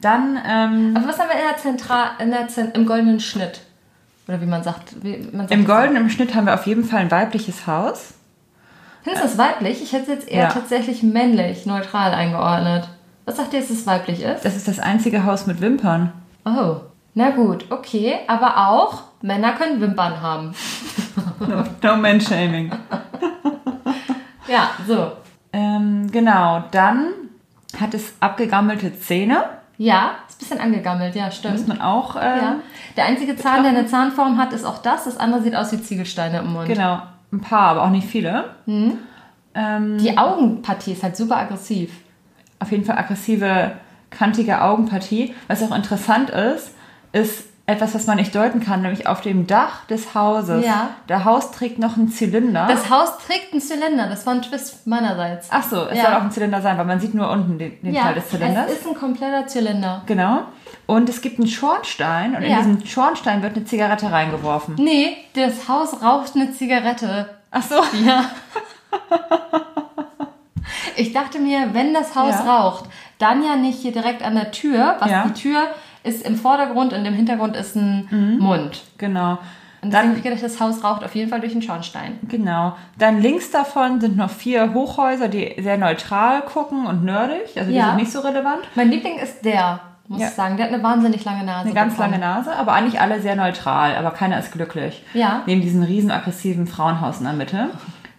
Dann. 0.00 0.38
Ähm, 0.46 0.94
Aber 0.96 1.08
was 1.08 1.18
haben 1.18 1.28
wir 1.28 1.36
in 1.36 1.48
der 1.50 1.58
Zentral, 1.58 2.10
in 2.18 2.30
der 2.30 2.48
Zent 2.48 2.74
im 2.76 2.86
goldenen 2.86 3.20
Schnitt? 3.20 3.60
Oder 4.26 4.40
wie 4.40 4.46
man 4.46 4.62
sagt. 4.62 5.02
Wie 5.02 5.18
man 5.32 5.48
sagt 5.48 5.52
Im 5.52 5.66
goldenen 5.66 6.08
Schnitt 6.08 6.34
haben 6.34 6.46
wir 6.46 6.54
auf 6.54 6.66
jeden 6.66 6.84
Fall 6.84 7.00
ein 7.00 7.10
weibliches 7.10 7.66
Haus. 7.66 8.14
Findest 9.04 9.22
du 9.22 9.28
das 9.28 9.38
weiblich? 9.38 9.82
Ich 9.82 9.92
hätte 9.92 10.04
es 10.04 10.08
jetzt 10.08 10.28
eher 10.28 10.44
ja. 10.44 10.48
tatsächlich 10.48 11.02
männlich, 11.02 11.66
neutral 11.66 12.12
eingeordnet. 12.12 12.88
Was 13.26 13.36
sagt 13.36 13.52
ihr, 13.52 13.60
dass 13.60 13.68
es 13.68 13.86
weiblich 13.86 14.22
ist? 14.22 14.46
Das 14.46 14.56
ist 14.56 14.66
das 14.66 14.78
einzige 14.78 15.24
Haus 15.24 15.46
mit 15.46 15.60
Wimpern. 15.60 16.12
Oh, 16.46 16.76
na 17.12 17.30
gut, 17.30 17.66
okay. 17.70 18.16
Aber 18.28 18.68
auch 18.68 19.02
Männer 19.20 19.52
können 19.52 19.80
Wimpern 19.82 20.22
haben. 20.22 20.54
no, 21.38 21.64
no 21.82 21.96
man-shaming. 21.96 22.72
ja, 24.48 24.70
so. 24.86 25.12
Ähm, 25.52 26.10
genau, 26.10 26.64
dann 26.70 27.08
hat 27.78 27.92
es 27.92 28.14
abgegammelte 28.20 28.98
Zähne. 28.98 29.44
Ja, 29.76 30.12
ist 30.28 30.36
ein 30.36 30.38
bisschen 30.38 30.60
angegammelt, 30.60 31.14
ja, 31.14 31.30
stimmt. 31.30 31.58
Muss 31.58 31.66
man 31.66 31.82
auch. 31.82 32.16
Ähm, 32.16 32.22
ja. 32.22 32.56
Der 32.96 33.04
einzige 33.04 33.36
Zahn, 33.36 33.64
der 33.64 33.72
eine 33.72 33.86
Zahnform 33.86 34.38
hat, 34.38 34.54
ist 34.54 34.64
auch 34.64 34.78
das. 34.78 35.04
Das 35.04 35.18
andere 35.18 35.42
sieht 35.42 35.54
aus 35.54 35.72
wie 35.72 35.82
Ziegelsteine 35.82 36.38
im 36.38 36.52
Mund. 36.54 36.68
Genau. 36.68 37.02
Ein 37.34 37.40
paar, 37.40 37.70
aber 37.70 37.82
auch 37.84 37.90
nicht 37.90 38.06
viele. 38.06 38.44
Mhm. 38.66 38.98
Ähm, 39.54 39.98
die 39.98 40.16
Augenpartie 40.16 40.92
ist 40.92 41.02
halt 41.02 41.16
super 41.16 41.36
aggressiv. 41.36 41.90
Auf 42.60 42.70
jeden 42.70 42.84
Fall 42.84 42.96
aggressive, 42.96 43.72
kantige 44.10 44.62
Augenpartie. 44.62 45.34
Was 45.48 45.62
auch 45.62 45.74
interessant 45.74 46.30
ist, 46.30 46.74
ist 47.12 47.44
etwas, 47.66 47.94
was 47.94 48.06
man 48.06 48.16
nicht 48.16 48.34
deuten 48.34 48.60
kann, 48.60 48.82
nämlich 48.82 49.06
auf 49.06 49.22
dem 49.22 49.46
Dach 49.46 49.86
des 49.86 50.14
Hauses. 50.14 50.66
Ja. 50.66 50.90
Der 51.08 51.24
Haus 51.24 51.50
trägt 51.50 51.78
noch 51.78 51.96
einen 51.96 52.08
Zylinder. 52.08 52.66
Das 52.68 52.90
Haus 52.90 53.16
trägt 53.18 53.52
einen 53.52 53.62
Zylinder, 53.62 54.06
das 54.08 54.26
war 54.26 54.34
ein 54.34 54.42
Twist 54.42 54.86
meinerseits. 54.86 55.48
Ach 55.50 55.62
so, 55.62 55.86
es 55.86 55.96
ja. 55.96 56.04
soll 56.04 56.14
auch 56.14 56.22
ein 56.22 56.30
Zylinder 56.30 56.60
sein, 56.60 56.76
weil 56.76 56.84
man 56.84 57.00
sieht 57.00 57.14
nur 57.14 57.30
unten 57.30 57.58
den, 57.58 57.80
den 57.80 57.94
ja, 57.94 58.02
Teil 58.02 58.14
des 58.16 58.28
Zylinders. 58.28 58.66
es 58.70 58.80
ist 58.80 58.86
ein 58.86 58.94
kompletter 58.94 59.46
Zylinder. 59.46 60.02
Genau. 60.04 60.42
Und 60.86 61.08
es 61.08 61.22
gibt 61.22 61.38
einen 61.38 61.48
Schornstein 61.48 62.36
und 62.36 62.42
ja. 62.42 62.48
in 62.48 62.56
diesen 62.56 62.86
Schornstein 62.86 63.42
wird 63.42 63.56
eine 63.56 63.64
Zigarette 63.64 64.12
reingeworfen. 64.12 64.74
Nee, 64.76 65.16
das 65.32 65.66
Haus 65.66 66.02
raucht 66.02 66.36
eine 66.36 66.52
Zigarette. 66.52 67.30
Ach 67.50 67.62
so. 67.62 67.76
Ja. 68.04 68.26
Ich 70.96 71.12
dachte 71.12 71.38
mir, 71.38 71.70
wenn 71.72 71.94
das 71.94 72.14
Haus 72.14 72.34
raucht, 72.46 72.84
dann 73.18 73.44
ja 73.44 73.56
nicht 73.56 73.80
hier 73.80 73.92
direkt 73.92 74.22
an 74.22 74.34
der 74.34 74.50
Tür, 74.50 74.96
was 75.00 75.10
die 75.28 75.42
Tür 75.42 75.68
ist 76.04 76.24
im 76.24 76.36
Vordergrund 76.36 76.92
und 76.92 77.04
im 77.04 77.14
Hintergrund 77.14 77.56
ist 77.56 77.74
ein 77.74 78.06
mhm. 78.10 78.38
Mund. 78.38 78.82
Genau. 78.98 79.38
Und 79.82 79.92
dann 79.92 80.08
habe 80.08 80.16
ich 80.16 80.22
gedacht, 80.22 80.42
das 80.42 80.60
Haus 80.60 80.82
raucht 80.82 81.04
auf 81.04 81.14
jeden 81.14 81.28
Fall 81.28 81.40
durch 81.40 81.52
den 81.52 81.60
Schornstein. 81.60 82.18
Genau. 82.28 82.74
Dann 82.98 83.20
links 83.20 83.50
davon 83.50 84.00
sind 84.00 84.16
noch 84.16 84.30
vier 84.30 84.72
Hochhäuser, 84.72 85.28
die 85.28 85.56
sehr 85.58 85.76
neutral 85.76 86.42
gucken 86.42 86.86
und 86.86 87.04
nerdig. 87.04 87.56
Also 87.56 87.70
die 87.70 87.76
ja. 87.76 87.88
sind 87.88 87.96
nicht 87.96 88.12
so 88.12 88.20
relevant. 88.20 88.60
Mein 88.76 88.90
Liebling 88.90 89.18
ist 89.18 89.44
der, 89.44 89.80
muss 90.08 90.22
ja. 90.22 90.28
ich 90.28 90.32
sagen. 90.32 90.56
Der 90.56 90.66
hat 90.66 90.72
eine 90.72 90.82
wahnsinnig 90.82 91.22
lange 91.26 91.44
Nase. 91.44 91.66
Eine 91.66 91.74
ganz 91.74 91.96
bekommen. 91.96 92.12
lange 92.12 92.24
Nase, 92.24 92.56
aber 92.56 92.72
eigentlich 92.72 92.98
alle 92.98 93.20
sehr 93.20 93.36
neutral. 93.36 93.96
Aber 93.96 94.10
keiner 94.12 94.38
ist 94.38 94.52
glücklich. 94.52 95.02
Ja. 95.12 95.42
Neben 95.44 95.60
diesem 95.60 95.82
riesen 95.82 96.10
aggressiven 96.10 96.66
Frauenhaus 96.66 97.18
in 97.18 97.24
der 97.24 97.34
Mitte 97.34 97.68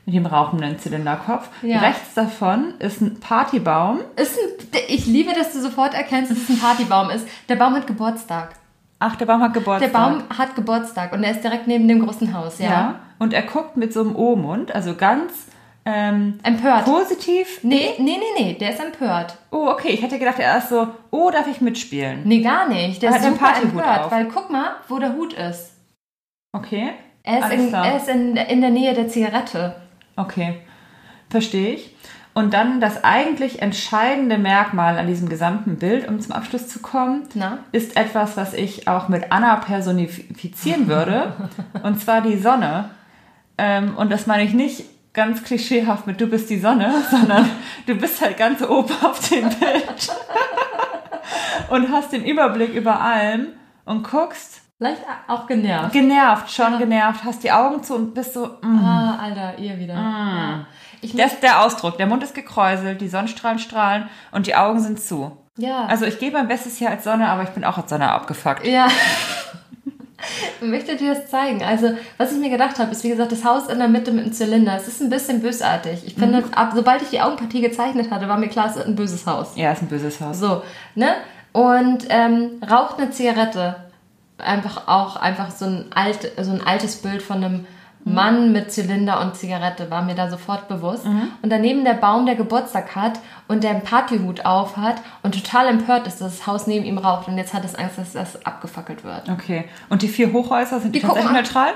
mit 0.05 0.15
dem 0.15 0.25
rauchenden 0.25 0.77
Zylinderkopf. 0.79 1.49
Ja. 1.61 1.79
Rechts 1.79 2.13
davon 2.13 2.75
ist 2.79 3.01
ein 3.01 3.19
Partybaum. 3.19 3.99
Ist 4.15 4.37
ein, 4.37 4.79
ich 4.87 5.07
liebe, 5.07 5.33
dass 5.33 5.53
du 5.53 5.61
sofort 5.61 5.93
erkennst, 5.93 6.31
dass 6.31 6.37
es 6.37 6.49
ein 6.49 6.59
Partybaum 6.59 7.09
ist. 7.09 7.27
Der 7.49 7.55
Baum 7.55 7.73
hat 7.73 7.87
Geburtstag. 7.87 8.55
Ach, 8.99 9.15
der 9.15 9.25
Baum 9.25 9.41
hat 9.41 9.53
Geburtstag. 9.53 9.91
Der 9.91 9.97
Baum 9.97 10.23
hat 10.37 10.55
Geburtstag 10.55 11.13
und 11.13 11.23
er 11.23 11.31
ist 11.31 11.43
direkt 11.43 11.67
neben 11.67 11.87
dem 11.87 12.05
großen 12.05 12.33
Haus, 12.33 12.59
ja. 12.59 12.65
Ja, 12.65 12.99
und 13.19 13.33
er 13.33 13.41
guckt 13.41 13.77
mit 13.77 13.93
so 13.93 14.01
einem 14.01 14.15
O-Mund, 14.15 14.73
also 14.73 14.95
ganz 14.95 15.47
ähm, 15.85 16.39
empört. 16.43 16.85
Positiv? 16.85 17.59
Nee, 17.61 17.93
nee, 17.97 18.17
nee, 18.17 18.43
nee, 18.43 18.53
der 18.53 18.71
ist 18.71 18.79
empört. 18.79 19.37
Oh, 19.51 19.67
okay. 19.67 19.89
Ich 19.89 20.01
hätte 20.01 20.17
gedacht, 20.17 20.39
er 20.39 20.57
ist 20.57 20.69
so, 20.69 20.87
oh, 21.11 21.29
darf 21.29 21.47
ich 21.47 21.61
mitspielen? 21.61 22.21
Nee, 22.23 22.41
gar 22.41 22.67
nicht. 22.67 23.01
Der 23.01 23.11
er 23.11 23.17
ist 23.17 23.25
super 23.25 23.53
empört, 23.61 24.05
auf. 24.05 24.11
weil 24.11 24.25
guck 24.25 24.49
mal, 24.49 24.75
wo 24.87 24.97
der 24.97 25.13
Hut 25.13 25.33
ist. 25.33 25.73
Okay. 26.53 26.93
Er 27.21 27.39
ist, 27.39 27.53
in, 27.53 27.73
er 27.73 27.97
ist 27.97 28.07
in, 28.07 28.35
in 28.35 28.61
der 28.61 28.69
Nähe 28.69 28.93
der 28.93 29.07
Zigarette. 29.07 29.75
Okay, 30.15 30.61
verstehe 31.29 31.75
ich. 31.75 31.95
Und 32.33 32.53
dann 32.53 32.81
das 32.81 33.03
eigentlich 33.05 33.61
entscheidende 33.61 34.37
Merkmal 34.37 34.97
an 34.97 35.07
diesem 35.07 35.29
gesamten 35.29 35.77
Bild, 35.77 36.05
um 36.07 36.19
zum 36.19 36.33
Abschluss 36.33 36.67
zu 36.67 36.79
kommen, 36.79 37.23
Na? 37.33 37.59
ist 37.71 37.95
etwas, 37.95 38.35
was 38.35 38.53
ich 38.53 38.89
auch 38.89 39.07
mit 39.07 39.31
Anna 39.31 39.55
personifizieren 39.55 40.87
würde, 40.89 41.33
und 41.83 42.01
zwar 42.01 42.21
die 42.21 42.37
Sonne. 42.37 42.89
Ähm, 43.57 43.95
und 43.95 44.11
das 44.11 44.27
meine 44.27 44.43
ich 44.43 44.53
nicht 44.53 44.83
ganz 45.13 45.43
klischeehaft 45.43 46.07
mit 46.07 46.19
du 46.19 46.27
bist 46.27 46.49
die 46.49 46.59
Sonne, 46.59 46.93
sondern 47.09 47.49
du 47.87 47.95
bist 47.95 48.21
halt 48.21 48.37
ganz 48.37 48.61
oben 48.61 48.93
auf 49.01 49.29
dem 49.29 49.49
Bild 49.49 50.13
und 51.69 51.89
hast 51.89 52.11
den 52.11 52.25
Überblick 52.25 52.73
über 52.73 52.99
allem 52.99 53.47
und 53.85 54.03
guckst 54.03 54.61
Vielleicht 54.77 55.01
auch 55.27 55.47
genervt. 55.47 55.93
Genervt, 55.93 56.51
schon 56.51 56.73
ja. 56.73 56.79
genervt. 56.79 57.23
Hast 57.23 57.43
die 57.43 57.51
Augen 57.51 57.81
zu 57.81 57.95
und 57.95 58.13
bist 58.13 58.33
so. 58.33 58.45
Mm. 58.61 58.85
Ah, 58.85 59.17
Alter, 59.21 59.57
ihr 59.57 59.79
wieder. 59.79 59.93
Mm. 59.93 60.37
Ja. 60.37 60.65
Ich 61.01 61.15
das 61.15 61.33
ist 61.33 61.43
der 61.43 61.63
Ausdruck. 61.63 61.97
Der 61.97 62.07
Mund 62.07 62.23
ist 62.23 62.35
gekräuselt, 62.35 62.99
die 62.99 63.07
Sonnenstrahlen 63.07 63.59
strahlen 63.59 64.09
und 64.31 64.47
die 64.47 64.55
Augen 64.55 64.81
sind 64.81 64.99
zu. 64.99 65.37
Ja. 65.57 65.85
Also 65.85 66.05
ich 66.05 66.19
gebe 66.19 66.37
mein 66.37 66.49
Bestes 66.49 66.77
hier 66.77 66.89
als 66.89 67.05
Sonne, 67.05 67.29
aber 67.29 67.43
ich 67.43 67.49
bin 67.49 67.63
auch 67.63 67.77
als 67.77 67.89
Sonne 67.89 68.11
abgefuckt. 68.11 68.67
Ja. 68.67 68.87
ich 70.61 70.67
möchte 70.67 70.97
dir 70.97 71.13
das 71.13 71.29
zeigen. 71.29 71.63
Also, 71.63 71.91
was 72.17 72.33
ich 72.33 72.39
mir 72.39 72.49
gedacht 72.49 72.77
habe, 72.77 72.91
ist 72.91 73.03
wie 73.05 73.09
gesagt, 73.09 73.31
das 73.31 73.45
Haus 73.45 73.67
in 73.67 73.79
der 73.79 73.87
Mitte 73.87 74.11
mit 74.11 74.25
einem 74.25 74.33
Zylinder. 74.33 74.75
Es 74.75 74.89
ist 74.89 75.01
ein 75.01 75.09
bisschen 75.09 75.41
bösartig. 75.41 76.05
Ich 76.05 76.15
finde, 76.15 76.41
mhm. 76.41 76.53
ab, 76.53 76.71
sobald 76.75 77.01
ich 77.01 77.11
die 77.11 77.21
Augenpartie 77.21 77.61
gezeichnet 77.61 78.11
hatte, 78.11 78.27
war 78.27 78.37
mir 78.37 78.49
klar, 78.49 78.67
es 78.67 78.75
ist 78.75 78.85
ein 78.85 78.95
böses 78.95 79.25
Haus. 79.25 79.53
Ja, 79.55 79.71
es 79.71 79.77
ist 79.77 79.83
ein 79.83 79.87
böses 79.87 80.19
Haus. 80.19 80.39
So, 80.39 80.63
ne? 80.95 81.15
Und 81.53 82.07
ähm, 82.09 82.61
raucht 82.69 82.99
eine 82.99 83.11
Zigarette 83.11 83.84
einfach 84.37 84.87
auch 84.87 85.15
einfach 85.15 85.51
so 85.51 85.65
ein, 85.65 85.85
alt, 85.93 86.31
so 86.41 86.51
ein 86.51 86.65
altes 86.65 86.97
Bild 86.97 87.21
von 87.21 87.43
einem 87.43 87.67
Mann 88.07 88.51
mit 88.51 88.71
Zylinder 88.71 89.19
und 89.19 89.35
Zigarette 89.35 89.89
war 89.89 90.03
mir 90.03 90.13
da 90.13 90.29
sofort 90.29 90.67
bewusst. 90.67 91.05
Mhm. 91.05 91.31
Und 91.41 91.49
daneben 91.51 91.83
der 91.83 91.95
Baum, 91.95 92.27
der 92.27 92.35
Geburtstag 92.35 92.95
hat 92.95 93.19
und 93.47 93.63
der 93.63 93.71
einen 93.71 93.81
Partyhut 93.81 94.45
auf 94.45 94.77
hat 94.77 94.97
und 95.23 95.33
total 95.33 95.67
empört 95.67 96.05
ist, 96.05 96.21
dass 96.21 96.37
das 96.37 96.47
Haus 96.47 96.67
neben 96.67 96.85
ihm 96.85 96.99
raucht. 96.99 97.27
Und 97.27 97.37
jetzt 97.37 97.55
hat 97.55 97.65
es 97.65 97.73
Angst, 97.73 97.97
dass 97.97 98.13
das 98.13 98.45
abgefackelt 98.45 99.03
wird. 99.03 99.27
Okay. 99.29 99.65
Und 99.89 100.03
die 100.03 100.07
vier 100.07 100.31
Hochhäuser 100.31 100.79
sind 100.79 100.93
die, 100.93 100.99
die 100.99 101.07
tatsächlich 101.07 101.31
neutral? 101.31 101.73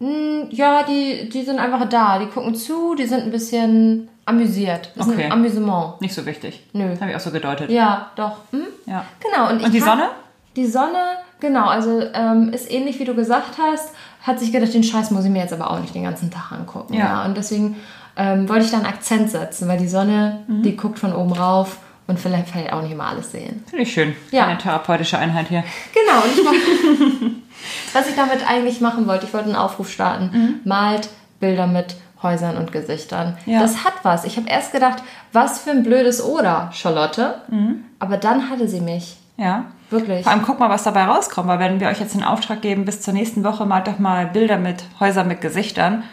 Hm, 0.00 0.48
ja, 0.50 0.82
die, 0.82 1.28
die 1.28 1.42
sind 1.42 1.60
einfach 1.60 1.88
da. 1.88 2.18
Die 2.18 2.26
gucken 2.26 2.56
zu, 2.56 2.96
die 2.96 3.06
sind 3.06 3.22
ein 3.22 3.30
bisschen 3.30 4.08
amüsiert. 4.24 4.90
Das 4.96 5.06
okay. 5.06 5.18
ist 5.18 5.24
ein 5.26 5.32
Amüsement. 5.32 6.00
Nicht 6.00 6.14
so 6.14 6.26
wichtig. 6.26 6.64
Nö. 6.72 6.96
Habe 7.00 7.10
ich 7.10 7.16
auch 7.16 7.20
so 7.20 7.30
gedeutet. 7.30 7.70
Ja, 7.70 8.10
doch. 8.16 8.38
Hm? 8.50 8.66
Ja. 8.86 9.04
Genau. 9.20 9.50
Und, 9.50 9.62
und 9.62 9.72
die 9.72 9.80
Sonne? 9.80 10.08
Die 10.56 10.66
Sonne, 10.66 11.18
genau, 11.40 11.66
also 11.66 12.02
ähm, 12.14 12.52
ist 12.52 12.70
ähnlich 12.70 12.98
wie 12.98 13.04
du 13.04 13.14
gesagt 13.14 13.58
hast, 13.58 13.92
hat 14.22 14.38
sich 14.38 14.52
gedacht, 14.52 14.72
den 14.74 14.84
Scheiß 14.84 15.10
muss 15.10 15.24
ich 15.24 15.30
mir 15.30 15.40
jetzt 15.40 15.52
aber 15.52 15.70
auch 15.70 15.80
nicht 15.80 15.94
den 15.94 16.04
ganzen 16.04 16.30
Tag 16.30 16.52
angucken. 16.52 16.94
Ja. 16.94 17.00
ja. 17.00 17.24
Und 17.24 17.36
deswegen 17.36 17.76
ähm, 18.16 18.48
wollte 18.48 18.64
ich 18.64 18.70
da 18.70 18.78
einen 18.78 18.86
Akzent 18.86 19.30
setzen, 19.30 19.68
weil 19.68 19.78
die 19.78 19.88
Sonne, 19.88 20.40
mhm. 20.46 20.62
die 20.62 20.76
guckt 20.76 20.98
von 20.98 21.14
oben 21.14 21.32
rauf 21.32 21.78
und 22.06 22.18
vielleicht 22.18 22.48
vielleicht 22.48 22.72
auch 22.72 22.82
nicht 22.82 22.92
immer 22.92 23.06
alles 23.06 23.32
sehen. 23.32 23.64
Finde 23.68 23.84
ich 23.84 23.92
schön. 23.92 24.14
Ja. 24.30 24.46
Eine 24.46 24.58
therapeutische 24.58 25.18
Einheit 25.18 25.48
hier. 25.48 25.64
Genau. 25.94 26.22
Und 26.22 26.38
ich 26.38 26.44
mach, 26.44 27.94
was 28.00 28.08
ich 28.08 28.16
damit 28.16 28.48
eigentlich 28.48 28.80
machen 28.80 29.06
wollte, 29.06 29.26
ich 29.26 29.32
wollte 29.32 29.46
einen 29.46 29.56
Aufruf 29.56 29.90
starten. 29.90 30.30
Mhm. 30.32 30.60
Malt 30.64 31.08
Bilder 31.38 31.66
mit 31.66 31.96
Häusern 32.22 32.56
und 32.56 32.70
Gesichtern. 32.70 33.38
Ja. 33.46 33.60
Das 33.60 33.84
hat 33.84 33.94
was. 34.02 34.24
Ich 34.24 34.36
habe 34.36 34.48
erst 34.48 34.72
gedacht, 34.72 35.02
was 35.32 35.60
für 35.60 35.70
ein 35.70 35.82
blödes 35.82 36.22
Oder, 36.22 36.70
Charlotte. 36.72 37.36
Mhm. 37.48 37.84
Aber 37.98 38.18
dann 38.18 38.50
hatte 38.50 38.68
sie 38.68 38.80
mich. 38.80 39.16
Ja. 39.40 39.64
Wirklich. 39.88 40.22
Vor 40.22 40.32
allem 40.32 40.42
guck 40.42 40.60
mal, 40.60 40.68
was 40.68 40.84
dabei 40.84 41.04
rauskommt, 41.04 41.48
weil 41.48 41.58
wenn 41.58 41.80
wir 41.80 41.88
euch 41.88 41.98
jetzt 41.98 42.14
den 42.14 42.22
Auftrag 42.22 42.60
geben, 42.60 42.84
bis 42.84 43.00
zur 43.00 43.14
nächsten 43.14 43.42
Woche 43.42 43.64
malt 43.64 43.88
doch 43.88 43.98
mal 43.98 44.26
Bilder 44.26 44.58
mit 44.58 44.84
Häusern 45.00 45.26
mit 45.28 45.40
Gesichtern. 45.40 46.04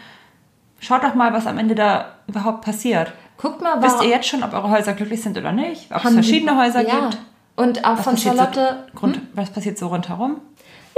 Schaut 0.80 1.04
doch 1.04 1.14
mal, 1.14 1.32
was 1.34 1.46
am 1.46 1.58
Ende 1.58 1.74
da 1.74 2.06
überhaupt 2.26 2.64
passiert. 2.64 3.12
Guckt 3.36 3.60
mal, 3.60 3.82
Wisst 3.82 4.02
ihr 4.02 4.08
jetzt 4.08 4.26
schon, 4.26 4.42
ob 4.42 4.54
eure 4.54 4.70
Häuser 4.70 4.94
glücklich 4.94 5.22
sind 5.22 5.36
oder 5.36 5.52
nicht? 5.52 5.92
Ob 5.94 6.04
es 6.04 6.12
verschiedene 6.12 6.52
die, 6.52 6.58
Häuser 6.58 6.88
ja. 6.88 7.00
gibt? 7.00 7.18
Und 7.54 7.84
auch 7.84 7.98
was 7.98 8.04
von 8.04 8.16
Charlotte. 8.16 8.84
So, 8.94 9.02
hm? 9.02 9.28
Was 9.34 9.50
passiert 9.50 9.76
so 9.76 9.88
rundherum? 9.88 10.40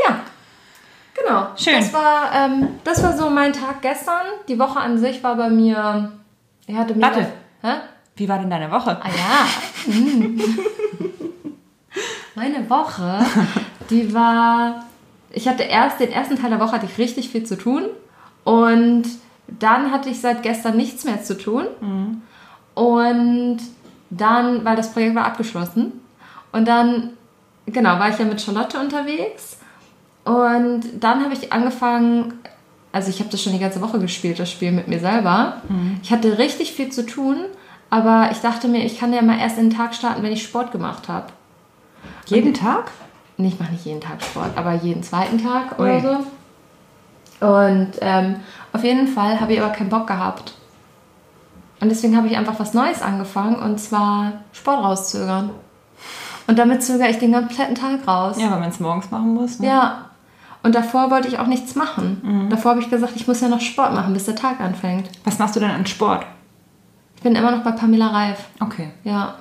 Ja. 0.07 0.21
Genau. 1.15 1.49
Schön. 1.57 1.81
Das 1.81 1.93
war, 1.93 2.33
ähm, 2.33 2.69
das 2.85 3.03
war 3.03 3.17
so 3.17 3.29
mein 3.29 3.53
Tag 3.53 3.83
gestern. 3.83 4.23
Die 4.49 4.59
Woche 4.59 4.79
an 4.79 4.99
sich 4.99 5.23
war 5.25 5.35
bei 5.35 5.51
mir. 5.51 6.13
Ich 6.67 6.77
hatte 6.77 6.95
mir. 6.95 7.03
Warte. 7.03 7.27
Hä? 7.63 7.73
Wie 8.15 8.29
war 8.29 8.39
denn 8.39 8.51
deine 8.51 8.71
Woche? 8.71 8.99
Ah 9.03 9.09
ja. 9.09 9.93
Meine 12.41 12.71
Woche, 12.71 13.19
die 13.91 14.15
war. 14.15 14.87
Ich 15.31 15.47
hatte 15.47 15.63
erst 15.63 16.01
den 16.01 16.11
ersten 16.11 16.37
Teil 16.37 16.49
der 16.49 16.59
Woche 16.59 16.73
hatte 16.73 16.87
ich 16.87 16.97
richtig 16.97 17.29
viel 17.29 17.45
zu 17.45 17.59
tun 17.59 17.83
und 18.45 19.05
dann 19.47 19.93
hatte 19.93 20.09
ich 20.09 20.23
seit 20.23 20.43
gestern 20.43 20.77
nichts 20.79 21.05
mehr 21.05 21.23
zu 21.23 21.37
tun. 21.37 21.67
Mhm. 21.83 22.23
Und 22.75 23.59
dann, 24.09 24.65
weil 24.65 24.75
das 24.75 24.93
Projekt 24.93 25.15
war 25.17 25.27
abgeschlossen. 25.27 25.93
Und 26.51 26.67
dann, 26.67 27.11
genau, 27.67 27.99
war 27.99 28.09
ich 28.09 28.19
ja 28.19 28.25
mit 28.25 28.41
Charlotte 28.41 28.81
unterwegs. 28.81 29.59
Und 30.25 30.85
dann 30.99 31.23
habe 31.23 31.35
ich 31.35 31.53
angefangen, 31.53 32.39
also 32.91 33.11
ich 33.11 33.21
habe 33.21 33.31
das 33.31 33.43
schon 33.43 33.53
die 33.53 33.59
ganze 33.59 33.83
Woche 33.83 33.99
gespielt, 33.99 34.39
das 34.39 34.51
Spiel 34.51 34.73
mit 34.73 34.89
mir 34.89 34.99
selber. 34.99 35.61
Mhm. 35.69 36.01
Ich 36.03 36.11
hatte 36.11 36.39
richtig 36.39 36.73
viel 36.73 36.91
zu 36.91 37.05
tun, 37.05 37.37
aber 37.91 38.31
ich 38.33 38.39
dachte 38.39 38.67
mir, 38.67 38.83
ich 38.83 38.99
kann 38.99 39.13
ja 39.13 39.21
mal 39.21 39.39
erst 39.39 39.59
in 39.59 39.69
den 39.69 39.77
Tag 39.77 39.95
starten, 39.95 40.23
wenn 40.23 40.33
ich 40.33 40.43
Sport 40.43 40.73
gemacht 40.73 41.07
habe. 41.09 41.27
Jeden 42.27 42.55
Tag? 42.55 42.91
Nee, 43.37 43.49
ich 43.49 43.59
mache 43.59 43.73
nicht 43.73 43.87
jeden 43.87 44.01
Tag 44.01 44.23
Sport, 44.23 44.51
aber 44.57 44.75
jeden 44.75 45.03
zweiten 45.03 45.43
Tag 45.43 45.79
Ui. 45.79 45.89
oder 45.89 46.01
so. 46.01 47.47
Und 47.47 47.93
ähm, 48.01 48.37
auf 48.73 48.85
jeden 48.85 49.09
Fall 49.09 49.41
habe 49.41 49.55
ich 49.55 49.61
aber 49.63 49.73
keinen 49.73 49.89
Bock 49.89 50.07
gehabt. 50.07 50.55
Und 51.81 51.89
deswegen 51.89 52.17
habe 52.17 52.27
ich 52.27 52.37
einfach 52.37 52.61
was 52.61 52.75
Neues 52.75 53.01
angefangen 53.01 53.57
und 53.57 53.81
zwar 53.81 54.33
Sport 54.53 54.85
rauszögern. 54.85 55.51
Und 56.47 56.59
damit 56.59 56.83
zögere 56.83 57.09
ich 57.09 57.19
den 57.19 57.33
kompletten 57.33 57.75
Tag 57.75 58.07
raus. 58.07 58.37
Ja, 58.39 58.51
weil 58.51 58.61
man 58.61 58.69
es 58.69 58.81
morgens 58.81 59.11
machen 59.11 59.35
muss. 59.35 59.59
Ne? 59.61 59.69
Ja. 59.69 60.07
Und 60.63 60.75
davor 60.75 61.11
wollte 61.11 61.29
ich 61.29 61.39
auch 61.39 61.47
nichts 61.47 61.75
machen. 61.75 62.21
Mhm. 62.23 62.51
Davor 62.51 62.73
habe 62.73 62.81
ich 62.81 62.91
gesagt, 62.91 63.15
ich 63.17 63.27
muss 63.27 63.41
ja 63.41 63.49
noch 63.49 63.61
Sport 63.61 63.95
machen, 63.95 64.13
bis 64.13 64.27
der 64.27 64.37
Tag 64.37 64.61
anfängt. 64.61 65.09
Was 65.25 65.39
machst 65.39 65.57
du 65.57 65.61
denn 65.61 65.71
an 65.71 65.87
Sport? 65.87 66.27
Ich 67.17 67.23
bin 67.23 67.35
immer 67.35 67.51
noch 67.51 67.63
bei 67.63 67.73
Pamela 67.73 68.09
Reif. 68.09 68.47
Okay. 68.61 68.91
Ja. 69.05 69.37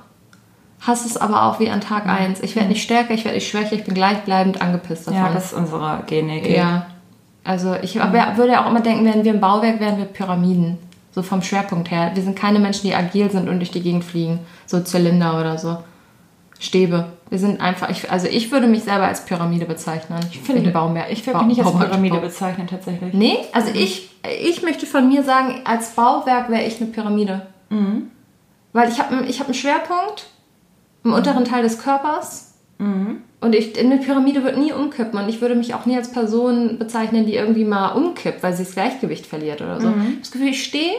Hasse 0.81 1.07
es 1.07 1.17
aber 1.17 1.43
auch 1.43 1.59
wie 1.59 1.69
an 1.69 1.81
Tag 1.81 2.07
1. 2.07 2.39
Mhm. 2.39 2.45
Ich 2.45 2.55
werde 2.55 2.69
nicht 2.69 2.83
stärker, 2.83 3.13
ich 3.13 3.25
werde 3.25 3.35
nicht 3.35 3.49
schwächer, 3.49 3.73
ich 3.73 3.83
bin 3.83 3.93
gleichbleibend 3.93 4.61
angepisst 4.61 5.07
davon. 5.07 5.19
Ja, 5.19 5.33
das 5.33 5.47
ist 5.47 5.53
unsere 5.53 6.03
Genetik. 6.07 6.55
Ja. 6.55 6.85
Also 7.43 7.75
ich 7.81 7.95
mhm. 7.95 8.13
würde 8.13 8.51
ja 8.51 8.63
auch 8.63 8.69
immer 8.69 8.81
denken, 8.81 9.05
wenn 9.05 9.23
wir 9.23 9.33
im 9.33 9.41
Bauwerk 9.41 9.79
wären, 9.79 9.97
wir 9.97 10.05
Pyramiden. 10.05 10.77
So 11.11 11.23
vom 11.23 11.41
Schwerpunkt 11.41 11.89
her. 11.89 12.11
Wir 12.13 12.23
sind 12.23 12.37
keine 12.37 12.59
Menschen, 12.59 12.87
die 12.87 12.93
agil 12.93 13.31
sind 13.31 13.49
und 13.49 13.59
durch 13.59 13.71
die 13.71 13.81
Gegend 13.81 14.03
fliegen. 14.03 14.39
So 14.67 14.79
Zylinder 14.79 15.39
oder 15.39 15.57
so. 15.57 15.77
Stäbe. 16.59 17.05
Wir 17.29 17.39
sind 17.39 17.61
einfach, 17.61 17.89
ich, 17.89 18.11
also 18.11 18.27
ich 18.27 18.51
würde 18.51 18.67
mich 18.67 18.83
selber 18.83 19.07
als 19.07 19.25
Pyramide 19.25 19.65
bezeichnen. 19.65 20.19
Ich 20.31 20.39
finde 20.39 20.69
Bauwerk. 20.71 21.07
Ich 21.09 21.25
würde 21.25 21.39
mich 21.45 21.57
nicht 21.57 21.65
als 21.65 21.77
Pyramide 21.77 22.19
bezeichnen 22.19 22.67
tatsächlich. 22.67 23.13
Nee, 23.13 23.37
also 23.53 23.69
mhm. 23.69 23.75
ich, 23.77 24.09
ich 24.41 24.61
möchte 24.61 24.85
von 24.85 25.07
mir 25.07 25.23
sagen, 25.23 25.61
als 25.65 25.91
Bauwerk 25.91 26.49
wäre 26.49 26.63
ich 26.63 26.79
eine 26.79 26.91
Pyramide. 26.91 27.47
Mhm. 27.69 28.11
Weil 28.71 28.89
ich 28.89 28.99
habe 28.99 29.25
ich 29.25 29.39
hab 29.39 29.47
einen 29.47 29.55
Schwerpunkt 29.55 30.27
im 31.03 31.13
unteren 31.13 31.45
Teil 31.45 31.63
des 31.63 31.79
Körpers. 31.79 32.53
Mhm. 32.77 33.21
Und 33.41 33.55
ich, 33.55 33.79
eine 33.79 33.97
Pyramide 33.97 34.43
wird 34.43 34.57
nie 34.57 34.73
umkippen 34.73 35.17
und 35.17 35.29
ich 35.29 35.39
würde 35.39 35.55
mich 35.55 35.73
auch 35.73 35.85
nie 35.85 35.95
als 35.95 36.11
Person 36.11 36.77
bezeichnen, 36.77 37.25
die 37.25 37.35
irgendwie 37.35 37.63
mal 37.63 37.89
umkippt, 37.89 38.43
weil 38.43 38.53
sie 38.53 38.63
das 38.63 38.73
Gleichgewicht 38.73 39.25
verliert 39.25 39.61
oder 39.61 39.79
so. 39.79 39.87
Mhm. 39.87 40.17
Das 40.19 40.31
Gefühl, 40.31 40.49
ich 40.49 40.63
stehe, 40.63 40.93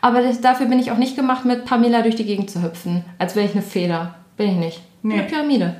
aber 0.00 0.22
das, 0.22 0.40
dafür 0.40 0.66
bin 0.66 0.78
ich 0.78 0.90
auch 0.90 0.98
nicht 0.98 1.16
gemacht, 1.16 1.44
mit 1.44 1.64
Pamela 1.64 2.02
durch 2.02 2.16
die 2.16 2.26
Gegend 2.26 2.50
zu 2.50 2.62
hüpfen, 2.62 3.04
als 3.18 3.36
wäre 3.36 3.46
ich 3.46 3.52
eine 3.52 3.62
Feder. 3.62 4.16
Bin 4.36 4.50
ich 4.50 4.56
nicht. 4.56 4.82
Nee. 5.02 5.14
Eine 5.14 5.22
Pyramide. 5.24 5.76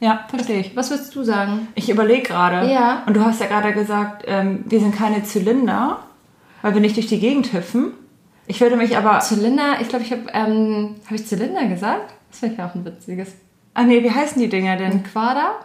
Ja, 0.00 0.24
verstehe 0.28 0.60
ich. 0.60 0.74
Was 0.74 0.90
würdest 0.90 1.14
du 1.14 1.22
sagen? 1.22 1.68
Ich 1.74 1.90
überlege 1.90 2.22
gerade. 2.22 2.70
Ja. 2.70 3.02
Und 3.06 3.14
du 3.14 3.24
hast 3.24 3.40
ja 3.40 3.46
gerade 3.46 3.72
gesagt, 3.72 4.24
ähm, 4.26 4.64
wir 4.66 4.80
sind 4.80 4.96
keine 4.96 5.22
Zylinder, 5.22 6.00
weil 6.62 6.74
wir 6.74 6.80
nicht 6.80 6.96
durch 6.96 7.06
die 7.06 7.20
Gegend 7.20 7.52
hüpfen. 7.52 7.92
Ich 8.46 8.60
würde 8.60 8.76
mich 8.76 8.96
aber. 8.96 9.20
Zylinder, 9.20 9.76
ich 9.80 9.88
glaube, 9.88 10.04
ich 10.04 10.12
habe. 10.12 10.22
Ähm, 10.32 10.96
habe 11.04 11.14
ich 11.14 11.26
Zylinder 11.26 11.66
gesagt? 11.66 12.14
Das 12.30 12.42
wäre 12.42 12.54
ja 12.54 12.68
auch 12.68 12.74
ein 12.74 12.84
witziges. 12.84 13.34
Ah, 13.74 13.82
nee, 13.82 14.02
wie 14.02 14.10
heißen 14.10 14.40
die 14.40 14.48
Dinger 14.48 14.76
denn? 14.76 14.92
Ein 14.92 15.04
Quader? 15.04 15.56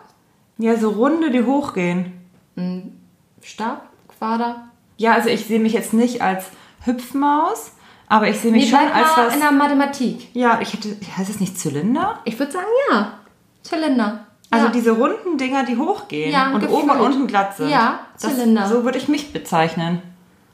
Ja, 0.57 0.77
so 0.77 0.89
runde, 0.89 1.31
die 1.31 1.43
hochgehen. 1.43 2.13
Ein 2.55 2.99
Stab? 3.41 3.89
Quader? 4.17 4.69
Ja, 4.97 5.13
also 5.13 5.29
ich 5.29 5.45
sehe 5.45 5.59
mich 5.59 5.73
jetzt 5.73 5.93
nicht 5.93 6.21
als 6.21 6.45
Hüpfmaus, 6.85 7.71
aber 8.07 8.29
ich 8.29 8.39
sehe 8.39 8.51
mich 8.51 8.71
nee, 8.71 8.77
schon 8.77 8.87
als 8.91 9.09
was. 9.17 9.33
in 9.33 9.41
der 9.41 9.51
Mathematik. 9.51 10.29
Ja, 10.33 10.59
ich 10.61 10.73
hätte. 10.73 10.95
Heißt 11.17 11.29
es 11.29 11.39
nicht 11.39 11.59
Zylinder? 11.59 12.19
Ich 12.23 12.39
würde 12.39 12.51
sagen, 12.51 12.67
ja. 12.91 13.19
Zylinder. 13.63 14.25
Also 14.51 14.67
ja. 14.67 14.71
diese 14.71 14.91
runden 14.91 15.37
Dinger, 15.37 15.65
die 15.65 15.75
hochgehen 15.75 16.31
ja, 16.31 16.53
und 16.53 16.61
gefühlt. 16.61 16.83
oben 16.83 16.89
und 16.91 17.01
unten 17.01 17.27
glatt 17.27 17.57
sind. 17.57 17.69
Ja, 17.69 17.99
Zylinder. 18.15 18.61
Das, 18.61 18.69
so 18.69 18.83
würde 18.83 18.97
ich 18.97 19.07
mich 19.07 19.33
bezeichnen. 19.33 20.01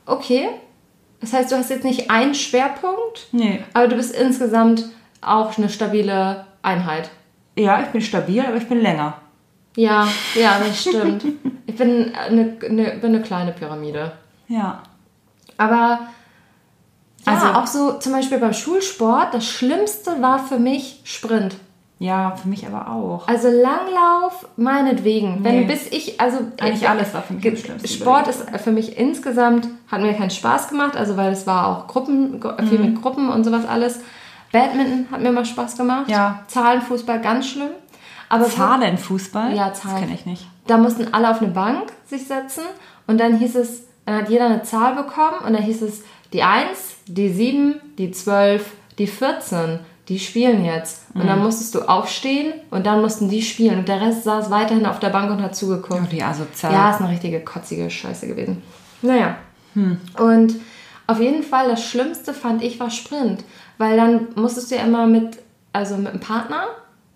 Okay. 0.05 0.49
Das 1.19 1.33
heißt, 1.33 1.51
du 1.51 1.57
hast 1.57 1.69
jetzt 1.69 1.83
nicht 1.83 2.09
einen 2.09 2.33
Schwerpunkt, 2.33 3.27
nee. 3.31 3.63
aber 3.73 3.87
du 3.87 3.95
bist 3.95 4.15
insgesamt 4.15 4.85
auch 5.21 5.57
eine 5.57 5.69
stabile 5.69 6.45
Einheit. 6.61 7.09
Ja, 7.55 7.81
ich 7.81 7.87
bin 7.87 8.01
stabil, 8.01 8.41
aber 8.41 8.57
ich 8.57 8.67
bin 8.67 8.81
länger. 8.81 9.15
Ja, 9.75 10.07
ja, 10.35 10.59
das 10.59 10.81
stimmt. 10.81 11.23
ich 11.65 11.75
bin 11.75 12.13
eine, 12.13 12.57
eine, 12.63 12.91
bin 12.91 13.05
eine 13.05 13.21
kleine 13.21 13.51
Pyramide. 13.51 14.13
Ja. 14.47 14.83
Aber 15.57 15.99
ja, 17.25 17.33
also 17.33 17.47
auch 17.47 17.67
so 17.67 17.99
zum 17.99 18.13
Beispiel 18.13 18.39
beim 18.39 18.53
Schulsport, 18.53 19.33
das 19.33 19.45
Schlimmste 19.45 20.21
war 20.21 20.39
für 20.39 20.59
mich 20.59 21.01
Sprint. 21.03 21.55
Ja, 21.99 22.35
für 22.35 22.47
mich 22.47 22.65
aber 22.65 22.89
auch. 22.91 23.27
Also 23.27 23.47
Langlauf, 23.47 24.47
meinetwegen. 24.57 25.41
Nee. 25.41 25.43
Wenn 25.43 25.67
bis 25.67 25.85
ich, 25.91 26.19
also 26.19 26.39
eigentlich 26.59 26.89
alles 26.89 27.13
war 27.13 27.21
für 27.21 27.35
mich 27.35 27.43
schlimmste. 27.43 27.87
Sport 27.87 28.27
ist 28.27 28.49
für 28.59 28.71
mich 28.71 28.97
insgesamt, 28.97 29.67
hat 29.87 30.01
mir 30.01 30.15
keinen 30.15 30.31
Spaß 30.31 30.69
gemacht, 30.69 30.97
also 30.97 31.15
weil 31.15 31.31
es 31.31 31.45
war 31.45 31.67
auch 31.67 31.85
Gruppen, 31.85 32.41
viel 32.67 32.79
mhm. 32.79 32.85
mit 32.85 33.01
Gruppen 33.03 33.29
und 33.29 33.43
sowas 33.43 33.67
alles. 33.67 33.99
Badminton 34.51 35.07
hat 35.11 35.21
mir 35.21 35.31
mal 35.31 35.45
Spaß 35.45 35.77
gemacht. 35.77 36.09
Ja. 36.09 36.43
Zahlenfußball 36.47 37.21
ganz 37.21 37.47
schlimm. 37.47 37.71
Aber 38.29 38.45
Zahlenfußball? 38.45 39.55
Ja, 39.55 39.73
Zahlen. 39.73 39.95
Das 39.95 40.01
kenne 40.01 40.13
ich 40.13 40.25
nicht. 40.25 40.47
Da 40.67 40.77
mussten 40.77 41.13
alle 41.13 41.29
auf 41.29 41.41
eine 41.41 41.51
Bank 41.51 41.91
sich 42.07 42.27
setzen 42.27 42.63
und 43.07 43.19
dann 43.19 43.37
hieß 43.37 43.55
es, 43.55 43.83
dann 44.05 44.15
hat 44.15 44.29
jeder 44.29 44.45
eine 44.45 44.63
Zahl 44.63 44.95
bekommen 44.95 45.39
und 45.45 45.53
dann 45.53 45.63
hieß 45.63 45.81
es 45.81 46.03
die 46.31 46.43
1, 46.43 46.67
die 47.07 47.29
7, 47.29 47.75
die 47.97 48.11
12, 48.11 48.71
die 48.97 49.07
14 49.07 49.79
die 50.11 50.19
spielen 50.19 50.65
jetzt. 50.65 51.05
Und 51.13 51.23
mhm. 51.23 51.27
dann 51.27 51.39
musstest 51.39 51.73
du 51.73 51.81
aufstehen 51.87 52.53
und 52.69 52.85
dann 52.85 53.01
mussten 53.01 53.29
die 53.29 53.41
spielen. 53.41 53.79
Und 53.79 53.87
der 53.87 54.01
Rest 54.01 54.25
saß 54.25 54.49
weiterhin 54.49 54.85
auf 54.85 54.99
der 54.99 55.09
Bank 55.09 55.31
und 55.31 55.41
hat 55.41 55.55
zugeguckt. 55.55 56.01
Oh, 56.03 56.07
die 56.11 56.21
asozial. 56.21 56.73
Ja, 56.73 56.91
ist 56.91 56.99
eine 56.99 57.09
richtige 57.09 57.39
kotzige 57.39 57.89
Scheiße 57.89 58.27
gewesen. 58.27 58.61
Naja. 59.01 59.37
Hm. 59.73 60.01
Und 60.17 60.55
auf 61.11 61.19
jeden 61.19 61.43
Fall 61.43 61.69
das 61.69 61.83
Schlimmste 61.83 62.33
fand 62.33 62.63
ich 62.63 62.79
war 62.79 62.89
Sprint. 62.89 63.43
Weil 63.77 63.97
dann 63.97 64.29
musstest 64.35 64.71
du 64.71 64.75
ja 64.75 64.83
immer 64.83 65.07
mit, 65.07 65.37
also 65.73 65.97
mit 65.97 66.09
einem 66.09 66.19
Partner, 66.19 66.65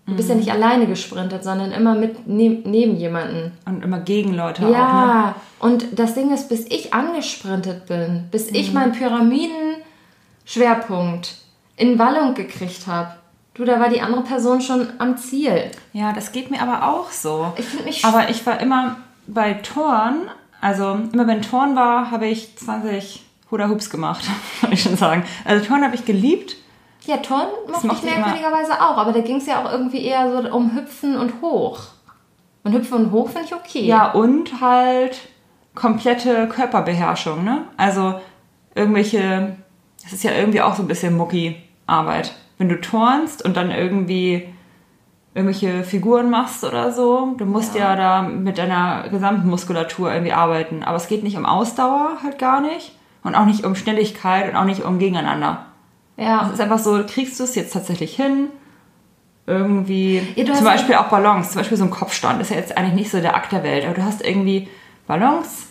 du 0.06 0.16
bist 0.16 0.28
ja 0.28 0.34
mhm. 0.34 0.40
nicht 0.40 0.52
alleine 0.52 0.86
gesprintet, 0.86 1.44
sondern 1.44 1.70
immer 1.72 1.94
mit 1.94 2.26
ne 2.26 2.62
neben 2.64 2.96
jemanden. 2.96 3.52
Und 3.64 3.84
immer 3.84 4.00
gegen 4.00 4.34
Leute 4.34 4.62
ja. 4.62 4.68
auch, 4.68 4.72
Ja, 4.72 5.26
ne? 5.26 5.34
und 5.60 5.98
das 5.98 6.14
Ding 6.14 6.32
ist, 6.32 6.48
bis 6.48 6.66
ich 6.66 6.92
angesprintet 6.92 7.86
bin, 7.86 8.26
bis 8.30 8.50
mhm. 8.50 8.56
ich 8.56 8.72
meinen 8.72 8.92
Pyramiden-Schwerpunkt 8.92 11.36
in 11.76 11.98
Wallung 11.98 12.34
gekriegt 12.34 12.86
habe, 12.86 13.16
du, 13.54 13.64
da 13.64 13.80
war 13.80 13.88
die 13.88 14.00
andere 14.00 14.22
Person 14.22 14.60
schon 14.60 14.88
am 14.98 15.16
Ziel. 15.16 15.70
Ja, 15.92 16.12
das 16.12 16.30
geht 16.32 16.50
mir 16.50 16.60
aber 16.62 16.88
auch 16.88 17.10
so. 17.10 17.52
Ich 17.56 17.66
finde 17.66 17.84
mich... 17.84 18.04
Aber 18.04 18.28
ich 18.28 18.44
war 18.46 18.60
immer 18.60 18.96
bei 19.26 19.54
Toren, 19.54 20.30
also 20.60 20.98
immer 21.12 21.26
wenn 21.26 21.42
Toren 21.42 21.76
war, 21.76 22.10
habe 22.10 22.26
ich 22.26 22.56
20 22.56 23.25
Hula 23.50 23.68
Hoops 23.68 23.90
gemacht, 23.90 24.24
kann 24.60 24.72
ich 24.72 24.82
schon 24.82 24.96
sagen. 24.96 25.24
Also 25.44 25.64
Turn 25.64 25.84
habe 25.84 25.94
ich 25.94 26.04
geliebt. 26.04 26.56
Ja, 27.04 27.18
Turn 27.18 27.46
mochte 27.68 27.86
ich 27.92 28.02
merkwürdigerweise 28.02 28.72
auch, 28.80 28.96
aber 28.96 29.12
da 29.12 29.20
ging 29.20 29.36
es 29.36 29.46
ja 29.46 29.64
auch 29.64 29.70
irgendwie 29.70 30.04
eher 30.04 30.30
so 30.30 30.50
um 30.50 30.74
Hüpfen 30.74 31.16
und 31.16 31.40
Hoch. 31.40 31.80
Und 32.64 32.72
Hüpfen 32.72 32.98
und 32.98 33.12
Hoch 33.12 33.28
finde 33.28 33.46
ich 33.46 33.54
okay. 33.54 33.84
Ja, 33.84 34.10
und 34.10 34.60
halt 34.60 35.20
komplette 35.76 36.48
Körperbeherrschung, 36.48 37.44
ne? 37.44 37.66
Also 37.76 38.20
irgendwelche, 38.74 39.56
das 40.02 40.14
ist 40.14 40.24
ja 40.24 40.32
irgendwie 40.32 40.62
auch 40.62 40.74
so 40.74 40.82
ein 40.82 40.88
bisschen 40.88 41.16
Mucki-Arbeit. 41.16 42.32
Wenn 42.58 42.68
du 42.68 42.80
turnst 42.80 43.44
und 43.44 43.56
dann 43.56 43.70
irgendwie 43.70 44.48
irgendwelche 45.34 45.84
Figuren 45.84 46.28
machst 46.30 46.64
oder 46.64 46.90
so, 46.90 47.34
du 47.36 47.44
musst 47.44 47.76
ja. 47.76 47.90
ja 47.90 47.96
da 47.96 48.22
mit 48.22 48.58
deiner 48.58 49.08
gesamten 49.10 49.48
Muskulatur 49.48 50.12
irgendwie 50.12 50.32
arbeiten. 50.32 50.82
Aber 50.82 50.96
es 50.96 51.06
geht 51.06 51.22
nicht 51.22 51.36
um 51.36 51.46
Ausdauer 51.46 52.16
halt 52.24 52.38
gar 52.40 52.60
nicht 52.60 52.96
und 53.26 53.34
auch 53.34 53.44
nicht 53.44 53.64
um 53.64 53.74
Schnelligkeit 53.74 54.48
und 54.48 54.56
auch 54.56 54.64
nicht 54.64 54.84
um 54.84 55.00
Gegeneinander. 55.00 55.66
Ja. 56.16 56.46
Es 56.46 56.54
ist 56.54 56.60
einfach 56.60 56.78
so, 56.78 57.02
kriegst 57.04 57.38
du 57.40 57.44
es 57.44 57.56
jetzt 57.56 57.72
tatsächlich 57.72 58.14
hin? 58.14 58.48
Irgendwie, 59.48 60.22
ja, 60.36 60.54
zum 60.54 60.64
Beispiel 60.64 60.94
auch 60.94 61.08
Balance, 61.08 61.50
zum 61.50 61.60
Beispiel 61.60 61.76
so 61.76 61.84
ein 61.84 61.90
Kopfstand 61.90 62.40
ist 62.40 62.50
ja 62.50 62.56
jetzt 62.56 62.76
eigentlich 62.76 62.94
nicht 62.94 63.10
so 63.10 63.20
der 63.20 63.36
Akt 63.36 63.52
der 63.52 63.62
Welt, 63.64 63.84
aber 63.84 63.94
du 63.94 64.04
hast 64.04 64.24
irgendwie 64.24 64.68
Balance 65.06 65.66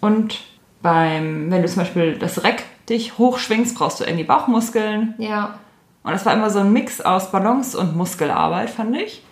und 0.00 0.40
beim, 0.82 1.50
wenn 1.50 1.62
du 1.62 1.68
zum 1.68 1.78
Beispiel 1.78 2.18
das 2.18 2.44
Reck 2.44 2.64
dich 2.88 3.18
hochschwingst, 3.18 3.76
brauchst 3.76 4.00
du 4.00 4.04
irgendwie 4.04 4.24
Bauchmuskeln. 4.24 5.14
Ja. 5.18 5.58
Und 6.02 6.12
das 6.12 6.26
war 6.26 6.34
immer 6.34 6.50
so 6.50 6.60
ein 6.60 6.72
Mix 6.72 7.00
aus 7.00 7.32
Balance 7.32 7.76
und 7.76 7.96
Muskelarbeit, 7.96 8.70
fand 8.70 8.96
ich. 8.96 9.24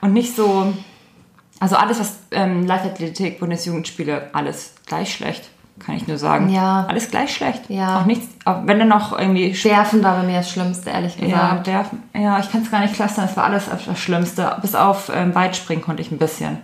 Und 0.00 0.12
nicht 0.12 0.36
so, 0.36 0.72
also 1.58 1.74
alles, 1.76 1.98
was 1.98 2.20
ähm, 2.30 2.66
Leichtathletik, 2.66 3.40
Bundesjugendspiele, 3.40 4.30
alles 4.32 4.74
gleich 4.86 5.12
schlecht 5.14 5.50
kann 5.78 5.96
ich 5.96 6.06
nur 6.06 6.18
sagen. 6.18 6.48
Ja. 6.50 6.86
Alles 6.88 7.10
gleich 7.10 7.34
schlecht. 7.34 7.68
Ja. 7.68 8.00
Auch 8.00 8.06
nichts, 8.06 8.26
auch 8.44 8.66
wenn 8.66 8.78
dann 8.78 8.88
noch 8.88 9.18
irgendwie. 9.18 9.52
Werfen 9.64 10.02
war 10.04 10.16
bei 10.16 10.22
mir 10.22 10.38
das 10.38 10.50
Schlimmste, 10.50 10.90
ehrlich 10.90 11.16
gesagt. 11.16 11.66
Ja, 11.66 11.72
werfen, 11.72 12.02
ja 12.14 12.38
ich 12.38 12.50
kann 12.50 12.62
es 12.62 12.70
gar 12.70 12.80
nicht 12.80 12.94
clustern, 12.94 13.24
es 13.24 13.36
war 13.36 13.44
alles 13.44 13.68
das 13.68 13.98
Schlimmste. 13.98 14.56
Bis 14.62 14.74
auf 14.74 15.10
ähm, 15.14 15.34
Weitspringen 15.34 15.82
konnte 15.82 16.02
ich 16.02 16.10
ein 16.10 16.18
bisschen. 16.18 16.58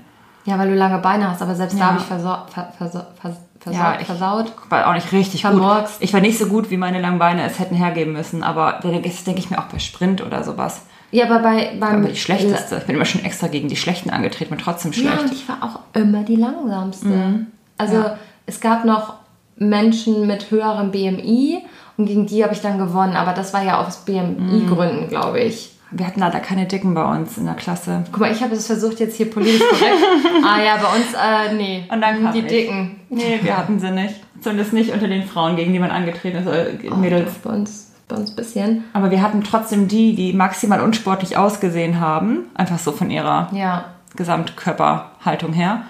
Ja, 0.44 0.58
weil 0.58 0.68
du 0.68 0.74
lange 0.74 0.98
Beine 0.98 1.28
hast, 1.28 1.42
aber 1.42 1.54
selbst 1.54 1.78
ja. 1.78 1.80
da 1.80 1.86
habe 1.88 1.98
ich 1.98 2.06
versaut, 2.06 2.50
ver, 2.50 2.72
versaut, 2.78 3.06
versaut, 3.20 3.40
ja, 3.70 3.98
ich 4.00 4.06
versaut. 4.06 4.52
War 4.70 4.88
auch 4.88 4.94
nicht 4.94 5.12
richtig 5.12 5.42
Vermorkst. 5.42 5.98
gut. 5.98 6.04
Ich 6.04 6.14
war 6.14 6.20
nicht 6.20 6.38
so 6.38 6.46
gut, 6.46 6.70
wie 6.70 6.78
meine 6.78 7.00
langen 7.00 7.18
Beine 7.18 7.44
es 7.44 7.58
hätten 7.58 7.74
hergeben 7.74 8.12
müssen, 8.12 8.42
aber 8.42 8.80
das 8.82 9.24
denke 9.24 9.40
ich 9.40 9.50
mir 9.50 9.58
auch 9.58 9.66
bei 9.66 9.78
Sprint 9.78 10.24
oder 10.24 10.42
sowas. 10.42 10.82
Ja, 11.10 11.26
aber 11.26 11.40
bei 11.40 11.76
beim 11.78 12.02
aber 12.02 12.08
die 12.08 12.16
schlechteste. 12.16 12.76
Ich 12.76 12.84
bin 12.84 12.94
immer 12.94 13.04
schon 13.04 13.24
extra 13.24 13.48
gegen 13.48 13.68
die 13.68 13.76
schlechten 13.76 14.10
angetreten, 14.10 14.50
bin 14.50 14.58
trotzdem 14.58 14.92
schlecht. 14.92 15.14
Ja, 15.14 15.20
und 15.20 15.32
ich 15.32 15.48
war 15.48 15.58
auch 15.62 15.80
immer 16.00 16.22
die 16.22 16.36
langsamste. 16.36 17.08
Mhm. 17.08 17.46
Also 17.76 17.96
ja. 17.96 18.16
Es 18.50 18.60
gab 18.60 18.84
noch 18.84 19.14
Menschen 19.56 20.26
mit 20.26 20.50
höherem 20.50 20.90
BMI 20.90 21.62
und 21.96 22.06
gegen 22.06 22.26
die 22.26 22.42
habe 22.42 22.52
ich 22.52 22.60
dann 22.60 22.78
gewonnen, 22.78 23.14
aber 23.14 23.32
das 23.32 23.54
war 23.54 23.62
ja 23.62 23.80
aus 23.80 23.98
BMI-Gründen, 23.98 25.04
mhm. 25.04 25.08
glaube 25.08 25.38
ich. 25.40 25.76
Wir 25.92 26.06
hatten 26.06 26.18
leider 26.18 26.40
keine 26.40 26.66
Dicken 26.66 26.94
bei 26.94 27.04
uns 27.04 27.38
in 27.38 27.46
der 27.46 27.54
Klasse. 27.54 28.04
Guck 28.10 28.20
mal, 28.20 28.32
ich 28.32 28.42
habe 28.42 28.54
es 28.54 28.66
versucht, 28.66 28.98
jetzt 28.98 29.16
hier 29.16 29.30
politisch 29.30 29.60
korrekt. 29.60 29.98
ah 30.44 30.60
ja, 30.60 30.76
bei 30.76 30.96
uns, 30.96 31.14
äh, 31.14 31.54
nee. 31.54 31.84
Und 31.92 32.00
dann 32.00 32.32
die 32.32 32.40
ich. 32.40 32.46
Dicken. 32.46 33.00
Nee, 33.08 33.38
wir 33.40 33.56
hatten 33.56 33.78
sie 33.78 33.90
nicht. 33.90 34.16
Zumindest 34.40 34.72
nicht 34.72 34.92
unter 34.92 35.06
den 35.06 35.24
Frauen, 35.24 35.54
gegen 35.54 35.72
die 35.72 35.78
man 35.78 35.90
angetreten 35.90 36.38
ist, 36.38 36.46
äh, 36.46 36.90
oh, 36.90 36.96
Mädels. 36.96 37.34
Bei 37.44 37.50
uns, 37.50 37.92
bei 38.08 38.16
uns 38.16 38.30
ein 38.30 38.36
bisschen. 38.36 38.84
Aber 38.94 39.12
wir 39.12 39.22
hatten 39.22 39.44
trotzdem 39.44 39.86
die, 39.86 40.16
die 40.16 40.32
maximal 40.32 40.80
unsportlich 40.80 41.36
ausgesehen 41.36 42.00
haben. 42.00 42.46
Einfach 42.54 42.78
so 42.78 42.90
von 42.90 43.10
ihrer 43.10 43.48
ja. 43.52 43.84
Gesamtkörperhaltung 44.16 45.52
her. 45.52 45.82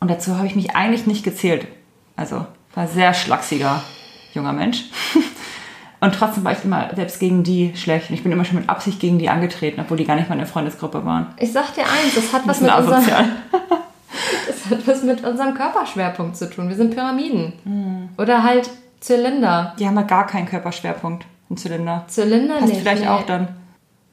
Und 0.00 0.08
dazu 0.10 0.36
habe 0.36 0.46
ich 0.46 0.56
mich 0.56 0.76
eigentlich 0.76 1.06
nicht 1.06 1.24
gezählt. 1.24 1.66
Also 2.20 2.46
war 2.74 2.86
sehr 2.86 3.14
schlachsiger 3.14 3.82
junger 4.34 4.52
Mensch. 4.52 4.84
Und 6.00 6.14
trotzdem 6.14 6.44
war 6.44 6.52
ich 6.52 6.64
immer 6.64 6.94
selbst 6.94 7.18
gegen 7.18 7.42
die 7.42 7.74
schlecht. 7.76 8.10
Und 8.10 8.14
ich 8.14 8.22
bin 8.22 8.30
immer 8.30 8.44
schon 8.44 8.58
mit 8.58 8.68
Absicht 8.68 9.00
gegen 9.00 9.18
die 9.18 9.28
angetreten, 9.28 9.80
obwohl 9.80 9.96
die 9.96 10.04
gar 10.04 10.16
nicht 10.16 10.28
meine 10.28 10.46
Freundesgruppe 10.46 11.04
waren. 11.04 11.34
Ich 11.38 11.52
sag 11.52 11.74
dir 11.74 11.82
eins, 11.82 12.14
das 12.14 12.32
hat 12.32 12.46
was 12.46 12.60
mit 12.60 12.72
unserem, 12.72 13.04
das 14.46 14.70
hat 14.70 14.86
was 14.86 15.02
mit 15.02 15.24
unserem 15.24 15.54
Körperschwerpunkt 15.54 16.36
zu 16.36 16.48
tun. 16.48 16.68
Wir 16.68 16.76
sind 16.76 16.94
Pyramiden. 16.94 17.54
Mhm. 17.64 18.08
Oder 18.16 18.42
halt 18.42 18.70
Zylinder. 19.00 19.74
Die 19.78 19.86
haben 19.86 19.96
ja 19.96 20.02
gar 20.02 20.26
keinen 20.26 20.46
Körperschwerpunkt, 20.46 21.24
ein 21.50 21.56
Zylinder. 21.56 22.04
Zylinder 22.06 22.56
Passt 22.56 22.68
nicht. 22.68 22.80
vielleicht 22.80 23.02
nee. 23.02 23.08
auch 23.08 23.24
dann. 23.24 23.48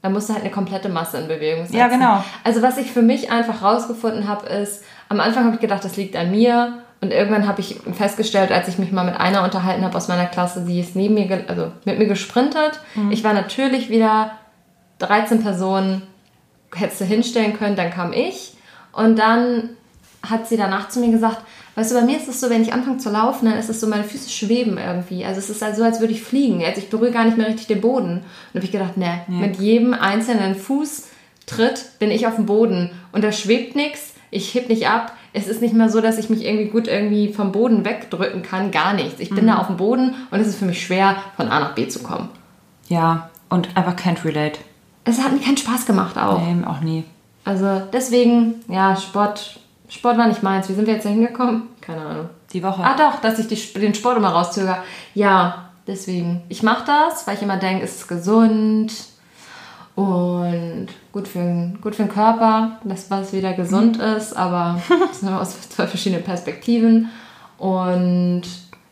Da 0.02 0.08
musst 0.10 0.28
du 0.28 0.32
halt 0.32 0.44
eine 0.44 0.52
komplette 0.52 0.88
Masse 0.88 1.18
in 1.18 1.28
Bewegung 1.28 1.64
setzen. 1.64 1.76
Ja, 1.76 1.88
genau. 1.88 2.22
Also 2.44 2.62
was 2.62 2.78
ich 2.78 2.90
für 2.90 3.02
mich 3.02 3.30
einfach 3.30 3.62
rausgefunden 3.62 4.28
habe, 4.28 4.46
ist, 4.46 4.84
am 5.08 5.20
Anfang 5.20 5.44
habe 5.44 5.54
ich 5.56 5.60
gedacht, 5.60 5.84
das 5.84 5.96
liegt 5.96 6.16
an 6.16 6.30
mir 6.30 6.82
und 7.00 7.12
irgendwann 7.12 7.46
habe 7.46 7.60
ich 7.60 7.76
festgestellt, 7.92 8.50
als 8.50 8.66
ich 8.68 8.78
mich 8.78 8.90
mal 8.90 9.04
mit 9.04 9.18
einer 9.18 9.44
unterhalten 9.44 9.84
habe 9.84 9.96
aus 9.96 10.08
meiner 10.08 10.26
Klasse, 10.26 10.64
sie 10.64 10.80
ist 10.80 10.96
neben 10.96 11.14
mir, 11.14 11.44
also 11.46 11.70
mit 11.84 11.98
mir 11.98 12.06
gesprintet. 12.06 12.80
Mhm. 12.96 13.12
Ich 13.12 13.22
war 13.22 13.34
natürlich 13.34 13.88
wieder 13.88 14.32
13 14.98 15.42
Personen, 15.42 16.02
hättest 16.74 17.00
du 17.00 17.04
hinstellen 17.04 17.56
können, 17.56 17.76
dann 17.76 17.90
kam 17.90 18.12
ich. 18.12 18.54
Und 18.92 19.16
dann 19.18 19.70
hat 20.28 20.48
sie 20.48 20.56
danach 20.56 20.88
zu 20.88 20.98
mir 20.98 21.12
gesagt, 21.12 21.38
weißt 21.76 21.92
du, 21.92 21.94
bei 21.94 22.02
mir 22.02 22.16
ist 22.16 22.26
es 22.26 22.40
so, 22.40 22.50
wenn 22.50 22.62
ich 22.62 22.72
anfange 22.72 22.98
zu 22.98 23.10
laufen, 23.10 23.48
dann 23.48 23.58
ist 23.58 23.70
es 23.70 23.80
so, 23.80 23.86
meine 23.86 24.02
Füße 24.02 24.28
schweben 24.28 24.76
irgendwie. 24.76 25.24
Also 25.24 25.38
es 25.38 25.50
ist 25.50 25.62
halt 25.62 25.76
so, 25.76 25.84
als 25.84 26.00
würde 26.00 26.12
ich 26.12 26.22
fliegen. 26.22 26.64
Also 26.64 26.80
ich 26.80 26.90
berühre 26.90 27.12
gar 27.12 27.24
nicht 27.24 27.36
mehr 27.36 27.46
richtig 27.46 27.68
den 27.68 27.80
Boden. 27.80 28.24
Und 28.52 28.54
habe 28.54 28.64
ich 28.64 28.72
gedacht, 28.72 28.96
ne, 28.96 29.20
ja. 29.28 29.34
mit 29.34 29.60
jedem 29.60 29.94
einzelnen 29.94 30.56
Fußtritt 30.56 31.98
bin 32.00 32.10
ich 32.10 32.26
auf 32.26 32.34
dem 32.34 32.46
Boden. 32.46 32.90
Und 33.12 33.22
da 33.22 33.30
schwebt 33.30 33.76
nichts, 33.76 34.14
ich 34.32 34.52
heb 34.54 34.68
nicht 34.68 34.88
ab, 34.88 35.12
es 35.38 35.48
ist 35.48 35.62
nicht 35.62 35.74
mehr 35.74 35.88
so, 35.88 36.00
dass 36.00 36.18
ich 36.18 36.30
mich 36.30 36.44
irgendwie 36.44 36.70
gut 36.70 36.88
irgendwie 36.88 37.32
vom 37.32 37.52
Boden 37.52 37.84
wegdrücken 37.84 38.42
kann, 38.42 38.70
gar 38.70 38.92
nichts. 38.92 39.20
Ich 39.20 39.30
bin 39.30 39.44
mhm. 39.44 39.48
da 39.48 39.58
auf 39.58 39.68
dem 39.68 39.76
Boden 39.76 40.14
und 40.30 40.40
es 40.40 40.48
ist 40.48 40.58
für 40.58 40.64
mich 40.64 40.84
schwer, 40.84 41.16
von 41.36 41.48
A 41.48 41.60
nach 41.60 41.74
B 41.74 41.88
zu 41.88 42.02
kommen. 42.02 42.28
Ja, 42.88 43.30
und 43.48 43.76
einfach 43.76 43.96
can't 43.96 44.24
relate. 44.24 44.58
Es 45.04 45.22
hat 45.22 45.32
mir 45.32 45.40
keinen 45.40 45.56
Spaß 45.56 45.86
gemacht 45.86 46.18
auch. 46.18 46.40
Nee, 46.40 46.64
auch 46.66 46.80
nie. 46.80 47.04
Also 47.44 47.82
deswegen, 47.92 48.56
ja, 48.68 48.96
Sport, 48.96 49.60
Sport 49.88 50.18
war 50.18 50.26
nicht 50.26 50.42
meins. 50.42 50.68
Wie 50.68 50.74
sind 50.74 50.86
wir 50.86 50.94
jetzt 50.94 51.06
da 51.06 51.10
hingekommen? 51.10 51.62
Keine 51.80 52.02
Ahnung. 52.02 52.28
Die 52.52 52.62
Woche. 52.62 52.82
Ah 52.82 52.96
doch, 52.96 53.20
dass 53.20 53.38
ich 53.38 53.46
die, 53.46 53.78
den 53.78 53.94
Sport 53.94 54.18
immer 54.18 54.30
rauszögere. 54.30 54.78
Ja, 55.14 55.70
deswegen. 55.86 56.42
Ich 56.48 56.62
mache 56.62 56.84
das, 56.86 57.26
weil 57.26 57.36
ich 57.36 57.42
immer 57.42 57.56
denke, 57.56 57.84
es 57.84 57.96
ist 57.96 58.08
gesund 58.08 58.92
und 59.98 60.86
gut 61.10 61.26
für, 61.26 61.72
gut 61.80 61.96
für 61.96 62.04
den 62.04 62.12
Körper, 62.12 62.78
dass 62.84 63.10
was 63.10 63.32
wieder 63.32 63.52
gesund 63.54 63.98
mhm. 63.98 64.04
ist, 64.16 64.32
aber 64.32 64.80
das 65.08 65.18
sind 65.18 65.28
aus 65.30 65.60
zwei 65.70 65.88
verschiedenen 65.88 66.22
Perspektiven. 66.22 67.08
Und 67.58 68.42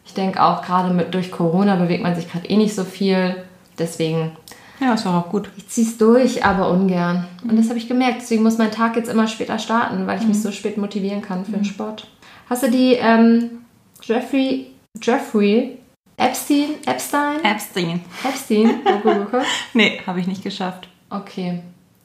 ich 0.04 0.14
denke 0.14 0.42
auch 0.42 0.62
gerade 0.62 0.92
mit 0.92 1.14
durch 1.14 1.30
Corona 1.30 1.76
bewegt 1.76 2.02
man 2.02 2.16
sich 2.16 2.28
gerade 2.28 2.48
eh 2.48 2.56
nicht 2.56 2.74
so 2.74 2.82
viel. 2.82 3.36
Deswegen. 3.78 4.32
Ja, 4.80 4.94
ist 4.94 5.06
auch 5.06 5.30
gut. 5.30 5.48
Ich 5.56 5.68
ziehe 5.68 5.86
es 5.86 5.96
durch, 5.96 6.44
aber 6.44 6.70
ungern. 6.70 7.28
Und 7.48 7.56
das 7.56 7.68
habe 7.68 7.78
ich 7.78 7.86
gemerkt. 7.86 8.22
Deswegen 8.22 8.42
muss 8.42 8.58
mein 8.58 8.72
Tag 8.72 8.96
jetzt 8.96 9.08
immer 9.08 9.28
später 9.28 9.60
starten, 9.60 10.08
weil 10.08 10.16
ich 10.16 10.22
mhm. 10.22 10.30
mich 10.30 10.42
so 10.42 10.50
spät 10.50 10.76
motivieren 10.76 11.22
kann 11.22 11.44
für 11.44 11.52
den 11.52 11.60
mhm. 11.60 11.66
Sport. 11.66 12.08
Hast 12.50 12.64
du 12.64 12.70
die 12.70 12.94
ähm, 12.94 13.60
Jeffrey, 14.02 14.72
Jeffrey 15.00 15.78
Epstein, 16.16 16.74
Epstein? 16.84 17.44
Epstein. 17.44 18.00
Epstein, 18.24 18.84
Doku 18.84 19.14
geguckt? 19.20 19.46
nee, 19.74 20.00
habe 20.04 20.18
ich 20.18 20.26
nicht 20.26 20.42
geschafft. 20.42 20.88
Okay. 21.10 21.62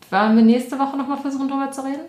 Wollen 0.10 0.36
wir 0.36 0.44
nächste 0.44 0.78
Woche 0.78 0.98
nochmal 0.98 1.18
versuchen, 1.18 1.48
darüber 1.48 1.72
zu 1.72 1.84
reden? 1.84 2.02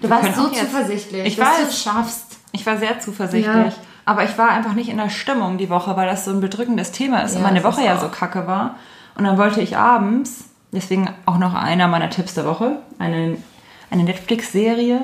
Du 0.00 0.02
wir 0.02 0.10
warst 0.10 0.34
so 0.34 0.48
zuversichtlich, 0.48 1.26
ich 1.26 1.36
dass 1.36 1.56
du 1.56 1.62
es 1.64 1.82
schaffst. 1.82 2.38
Ich 2.52 2.64
war 2.66 2.76
sehr 2.76 3.00
zuversichtlich. 3.00 3.46
Ja. 3.46 3.82
Aber 4.04 4.24
ich 4.24 4.38
war 4.38 4.48
einfach 4.50 4.72
nicht 4.72 4.88
in 4.88 4.96
der 4.96 5.10
Stimmung 5.10 5.58
die 5.58 5.68
Woche, 5.68 5.96
weil 5.96 6.06
das 6.06 6.24
so 6.24 6.30
ein 6.30 6.40
bedrückendes 6.40 6.92
Thema 6.92 7.20
ist 7.20 7.32
ja, 7.32 7.38
und 7.38 7.42
meine 7.44 7.62
Woche 7.62 7.84
ja 7.84 7.98
so 7.98 8.08
kacke 8.08 8.46
war. 8.46 8.76
Und 9.16 9.24
dann 9.24 9.36
wollte 9.36 9.60
ich 9.60 9.76
abends, 9.76 10.44
deswegen 10.72 11.10
auch 11.26 11.38
noch 11.38 11.54
einer 11.54 11.88
meiner 11.88 12.08
Tipps 12.08 12.34
der 12.34 12.46
Woche, 12.46 12.78
eine, 12.98 13.36
eine 13.90 14.04
Netflix-Serie, 14.04 15.02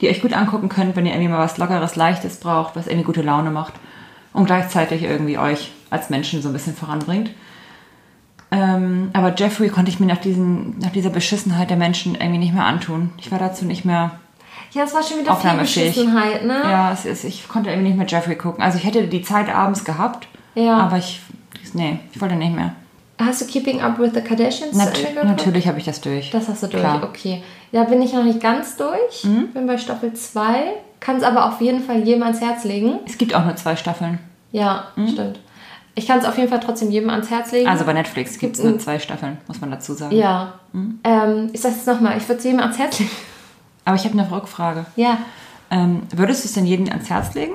die 0.00 0.06
ihr 0.06 0.12
euch 0.12 0.22
gut 0.22 0.34
angucken 0.34 0.68
könnt, 0.68 0.94
wenn 0.94 1.06
ihr 1.06 1.12
irgendwie 1.12 1.30
mal 1.30 1.38
was 1.38 1.58
Lockeres, 1.58 1.96
Leichtes 1.96 2.38
braucht, 2.38 2.76
was 2.76 2.86
irgendwie 2.86 3.06
gute 3.06 3.22
Laune 3.22 3.50
macht 3.50 3.74
und 4.32 4.44
gleichzeitig 4.44 5.02
irgendwie 5.02 5.38
euch 5.38 5.72
als 5.90 6.10
Menschen 6.10 6.42
so 6.42 6.50
ein 6.50 6.52
bisschen 6.52 6.76
voranbringt. 6.76 7.30
Ähm, 8.54 9.10
aber 9.12 9.34
Jeffrey 9.34 9.68
konnte 9.68 9.90
ich 9.90 9.98
mir 9.98 10.06
nach, 10.06 10.18
diesen, 10.18 10.78
nach 10.78 10.90
dieser 10.90 11.10
Beschissenheit 11.10 11.70
der 11.70 11.76
Menschen 11.76 12.14
irgendwie 12.14 12.38
nicht 12.38 12.54
mehr 12.54 12.64
antun. 12.64 13.10
Ich 13.18 13.32
war 13.32 13.38
dazu 13.38 13.64
nicht 13.64 13.84
mehr. 13.84 14.12
Ja, 14.72 14.84
es 14.84 14.94
war 14.94 15.02
schon 15.02 15.18
wieder 15.18 15.34
viel 15.36 15.58
Beschissenheit, 15.58 16.44
ne? 16.44 16.60
Ja, 16.62 16.92
es 16.92 17.04
ist, 17.04 17.24
ich 17.24 17.48
konnte 17.48 17.70
irgendwie 17.70 17.88
nicht 17.88 17.98
mehr 17.98 18.06
Jeffrey 18.06 18.36
gucken. 18.36 18.62
Also 18.62 18.78
ich 18.78 18.84
hätte 18.84 19.06
die 19.06 19.22
Zeit 19.22 19.52
abends 19.52 19.84
gehabt, 19.84 20.28
ja. 20.54 20.78
aber 20.78 20.98
ich, 20.98 21.20
nee, 21.72 21.98
ich 22.12 22.20
wollte 22.20 22.36
nicht 22.36 22.54
mehr. 22.54 22.74
Hast 23.18 23.40
du 23.40 23.46
Keeping 23.46 23.80
Up 23.80 23.98
with 23.98 24.10
the 24.14 24.20
Kardashians 24.20 24.76
Nat 24.76 24.92
Natürlich 25.24 25.68
habe 25.68 25.78
ich 25.78 25.84
das 25.84 26.00
durch. 26.00 26.30
Das 26.30 26.48
hast 26.48 26.62
du 26.64 26.66
durch, 26.66 26.82
Klar. 26.82 27.02
okay. 27.04 27.42
Da 27.70 27.84
bin 27.84 28.02
ich 28.02 28.12
noch 28.12 28.24
nicht 28.24 28.40
ganz 28.40 28.76
durch. 28.76 29.24
Mhm. 29.24 29.48
Bin 29.52 29.66
bei 29.66 29.78
Staffel 29.78 30.12
2. 30.12 30.72
Kann 30.98 31.16
es 31.16 31.22
aber 31.22 31.46
auf 31.46 31.60
jeden 31.60 31.82
Fall 31.82 32.02
jedem 32.02 32.24
ans 32.24 32.40
Herz 32.40 32.64
legen. 32.64 32.98
Es 33.06 33.18
gibt 33.18 33.34
auch 33.34 33.44
nur 33.44 33.54
zwei 33.56 33.76
Staffeln. 33.76 34.18
Ja, 34.50 34.88
mhm. 34.96 35.08
stimmt. 35.08 35.40
Ich 35.96 36.06
kann 36.06 36.18
es 36.18 36.24
auf 36.24 36.36
jeden 36.36 36.48
Fall 36.48 36.60
trotzdem 36.60 36.90
jedem 36.90 37.10
ans 37.10 37.30
Herz 37.30 37.52
legen. 37.52 37.68
Also 37.68 37.84
bei 37.84 37.92
Netflix 37.92 38.38
gibt 38.38 38.56
es 38.56 38.64
nur 38.64 38.78
zwei 38.78 38.98
Staffeln, 38.98 39.38
muss 39.46 39.60
man 39.60 39.70
dazu 39.70 39.94
sagen. 39.94 40.14
Ja. 40.14 40.54
Mhm. 40.72 40.98
Ähm, 41.04 41.50
ich 41.52 41.60
sage 41.60 41.74
es 41.78 41.86
nochmal, 41.86 42.16
ich 42.18 42.28
würde 42.28 42.38
es 42.38 42.44
jedem 42.44 42.60
ans 42.60 42.78
Herz 42.78 42.98
legen. 42.98 43.10
Aber 43.84 43.96
ich 43.96 44.04
habe 44.04 44.18
eine 44.18 44.30
Rückfrage. 44.30 44.86
Ja. 44.96 45.18
Ähm, 45.70 46.02
würdest 46.14 46.44
du 46.44 46.48
es 46.48 46.54
denn 46.54 46.66
jedem 46.66 46.88
ans 46.88 47.10
Herz 47.10 47.34
legen? 47.34 47.54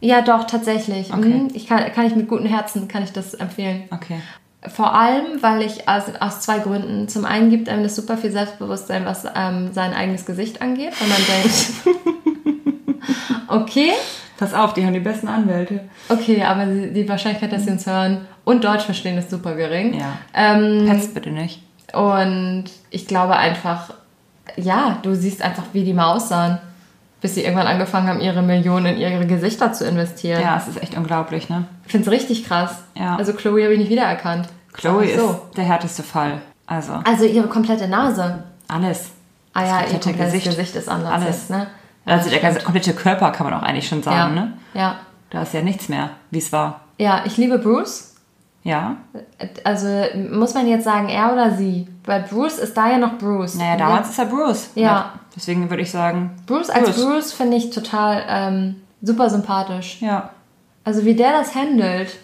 Ja, 0.00 0.20
doch, 0.22 0.44
tatsächlich. 0.44 1.12
Okay. 1.12 1.28
Mhm. 1.28 1.48
Ich 1.54 1.66
kann, 1.66 1.80
kann 1.92 2.06
ich 2.06 2.16
mit 2.16 2.28
gutem 2.28 2.46
Herzen 2.46 2.88
kann 2.88 3.02
ich 3.02 3.12
das 3.12 3.34
empfehlen. 3.34 3.84
Okay. 3.90 4.20
Vor 4.68 4.94
allem, 4.94 5.42
weil 5.42 5.62
ich 5.62 5.88
aus, 5.88 6.04
aus 6.18 6.40
zwei 6.40 6.58
Gründen. 6.58 7.08
Zum 7.08 7.24
einen 7.24 7.50
gibt 7.50 7.68
einem 7.68 7.82
das 7.82 7.94
super 7.94 8.16
viel 8.16 8.32
Selbstbewusstsein, 8.32 9.04
was 9.04 9.24
ähm, 9.34 9.72
sein 9.72 9.94
eigenes 9.94 10.26
Gesicht 10.26 10.60
angeht, 10.60 10.92
wenn 10.98 11.08
man 11.08 11.18
denkt, 11.28 13.04
okay, 13.48 13.92
Pass 14.38 14.52
auf, 14.52 14.74
die 14.74 14.84
haben 14.84 14.92
die 14.92 15.00
besten 15.00 15.28
Anwälte. 15.28 15.80
Okay, 16.08 16.42
aber 16.42 16.66
die 16.66 17.08
Wahrscheinlichkeit, 17.08 17.52
dass 17.52 17.64
sie 17.64 17.70
uns 17.70 17.86
hören 17.86 18.26
und 18.44 18.64
Deutsch 18.64 18.84
verstehen, 18.84 19.16
ist 19.16 19.30
super 19.30 19.54
gering. 19.54 19.98
Ja. 19.98 20.18
Ähm, 20.34 20.86
Petz 20.86 21.08
bitte 21.08 21.30
nicht. 21.30 21.62
Und 21.92 22.64
ich 22.90 23.06
glaube 23.06 23.36
einfach, 23.36 23.94
ja, 24.56 24.98
du 25.02 25.14
siehst 25.14 25.42
einfach, 25.42 25.64
wie 25.72 25.84
die 25.84 25.94
mal 25.94 26.14
aussahen, 26.14 26.58
bis 27.20 27.34
sie 27.34 27.42
irgendwann 27.42 27.66
angefangen 27.66 28.08
haben, 28.08 28.20
ihre 28.20 28.42
Millionen 28.42 28.86
in 28.86 28.98
ihre 28.98 29.26
Gesichter 29.26 29.72
zu 29.72 29.86
investieren. 29.86 30.42
Ja, 30.42 30.58
es 30.58 30.68
ist 30.68 30.82
echt 30.82 30.96
unglaublich, 30.96 31.48
ne? 31.48 31.64
Ich 31.86 31.92
finde 31.92 32.06
es 32.06 32.12
richtig 32.12 32.44
krass. 32.44 32.82
Ja. 32.94 33.16
Also 33.16 33.32
Chloe 33.32 33.62
habe 33.62 33.72
ich 33.72 33.78
nicht 33.78 33.90
wiedererkannt. 33.90 34.48
Chloe 34.74 35.08
so. 35.16 35.30
ist 35.30 35.56
der 35.56 35.64
härteste 35.64 36.02
Fall. 36.02 36.42
Also. 36.66 36.92
Also 37.04 37.24
ihre 37.24 37.48
komplette 37.48 37.88
Nase. 37.88 38.44
Alles. 38.68 39.10
Ah 39.54 39.64
ja, 39.64 39.80
ihr 39.80 39.98
komplettes 39.98 40.32
Gesicht. 40.32 40.46
Gesicht 40.46 40.76
ist 40.76 40.88
anders. 40.88 41.12
Alles. 41.12 41.48
ne? 41.48 41.68
Also 42.06 42.30
der 42.30 42.38
ganze 42.38 42.60
komplette 42.60 42.94
Körper 42.94 43.32
kann 43.32 43.50
man 43.50 43.54
auch 43.54 43.62
eigentlich 43.62 43.88
schon 43.88 44.02
sagen, 44.02 44.36
ja. 44.36 44.42
ne? 44.42 44.52
Ja. 44.74 44.96
Da 45.30 45.42
ist 45.42 45.52
ja 45.52 45.62
nichts 45.62 45.88
mehr, 45.88 46.10
wie 46.30 46.38
es 46.38 46.52
war. 46.52 46.82
Ja, 46.98 47.22
ich 47.24 47.36
liebe 47.36 47.58
Bruce. 47.58 48.14
Ja. 48.62 48.96
Also 49.64 49.86
muss 50.30 50.54
man 50.54 50.66
jetzt 50.66 50.84
sagen, 50.84 51.08
er 51.08 51.32
oder 51.32 51.52
sie? 51.52 51.86
Weil 52.04 52.22
Bruce 52.22 52.58
ist 52.58 52.76
da 52.76 52.90
ja 52.90 52.98
noch 52.98 53.18
Bruce. 53.18 53.54
Naja, 53.56 53.76
damals 53.76 54.10
ist 54.10 54.18
er 54.18 54.26
Bruce. 54.26 54.70
Ja. 54.74 54.82
ja. 54.82 55.12
Deswegen 55.34 55.68
würde 55.68 55.82
ich 55.82 55.90
sagen. 55.90 56.30
Bruce 56.46 56.70
als 56.70 56.90
Bruce, 56.90 57.04
Bruce 57.04 57.32
finde 57.32 57.56
ich 57.58 57.70
total 57.70 58.24
ähm, 58.28 58.76
super 59.02 59.28
sympathisch. 59.28 59.98
Ja. 60.00 60.30
Also 60.84 61.04
wie 61.04 61.14
der 61.14 61.32
das 61.32 61.54
handelt, 61.54 62.16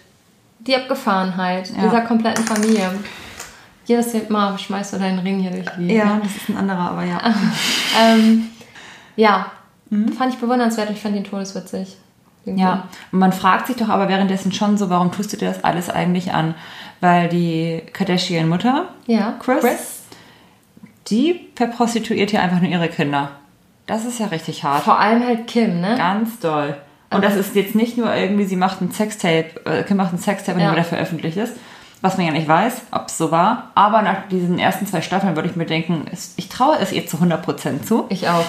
die 0.61 0.75
Abgefahrenheit 0.77 1.71
ja. 1.71 1.83
dieser 1.83 2.01
kompletten 2.03 2.45
Familie. 2.45 2.91
Jedes 3.85 4.29
Mal 4.29 4.59
schmeißt 4.59 4.95
du 4.95 4.99
deinen 4.99 5.19
Ring 5.19 5.41
hier 5.41 5.51
durch 5.51 5.69
die. 5.77 5.95
Ja, 5.95 6.21
das 6.23 6.37
ist 6.37 6.49
ein 6.49 6.57
anderer, 6.57 6.91
aber 6.91 7.05
ja. 7.05 7.21
ähm, 8.01 8.49
ja, 9.17 9.47
Mhm. 9.93 10.09
Fand 10.15 10.33
ich 10.33 10.41
bewundernswert. 10.41 10.91
Ich 10.91 11.01
fand 11.01 11.15
ihn 11.15 11.25
todeswitzig. 11.25 11.99
Irgendwie. 12.45 12.65
Ja, 12.65 12.89
und 13.13 13.21
man 13.21 13.33
fragt 13.33 13.69
sich 13.69 13.77
doch 13.77 13.89
aber 13.89 14.09
währenddessen 14.09 14.51
schon 14.51 14.77
so, 14.77 14.91
warum 14.91 15.13
tust 15.13 15.33
du 15.33 15.37
dir 15.37 15.49
das 15.49 15.63
alles 15.63 15.89
eigentlich 15.89 16.33
an? 16.33 16.55
Weil 17.01 17.29
die 17.29 17.83
Kardashian-Mutter, 17.93 18.89
ja, 19.07 19.35
Chris, 19.39 19.61
Chris, 19.61 20.03
die 21.09 21.49
verprostituiert 21.55 22.31
hier 22.31 22.43
einfach 22.43 22.61
nur 22.61 22.71
ihre 22.71 22.89
Kinder. 22.89 23.31
Das 23.87 24.05
ist 24.05 24.19
ja 24.19 24.27
richtig 24.27 24.65
hart. 24.65 24.83
Vor 24.83 24.99
allem 24.99 25.25
halt 25.25 25.47
Kim, 25.47 25.81
ne? 25.81 25.95
Ganz 25.97 26.41
doll. 26.41 26.77
Und 27.11 27.23
das 27.23 27.37
ist 27.37 27.55
jetzt 27.55 27.75
nicht 27.75 27.99
nur 27.99 28.13
irgendwie, 28.13 28.45
sie 28.45 28.57
macht 28.57 28.81
ein 28.81 28.91
Sextape, 28.91 29.61
äh, 29.67 29.83
Kim 29.83 29.99
macht 29.99 30.15
ein 30.15 30.19
Sextape, 30.19 30.59
ja. 30.59 30.75
der 30.75 30.85
veröffentlicht 30.85 31.37
ist, 31.37 31.55
was 32.01 32.17
man 32.17 32.27
ja 32.27 32.33
nicht 32.33 32.49
weiß, 32.49 32.83
ob 32.91 33.09
es 33.09 33.19
so 33.19 33.31
war. 33.31 33.71
Aber 33.75 34.03
nach 34.03 34.29
diesen 34.31 34.59
ersten 34.59 34.87
zwei 34.87 35.03
Staffeln 35.03 35.37
würde 35.37 35.51
ich 35.51 35.57
mir 35.57 35.67
denken, 35.67 36.07
ich 36.37 36.49
traue 36.49 36.79
es 36.79 36.91
ihr 36.91 37.07
zu 37.07 37.19
100% 37.19 37.83
zu. 37.83 38.07
Ich 38.09 38.29
auch. 38.29 38.47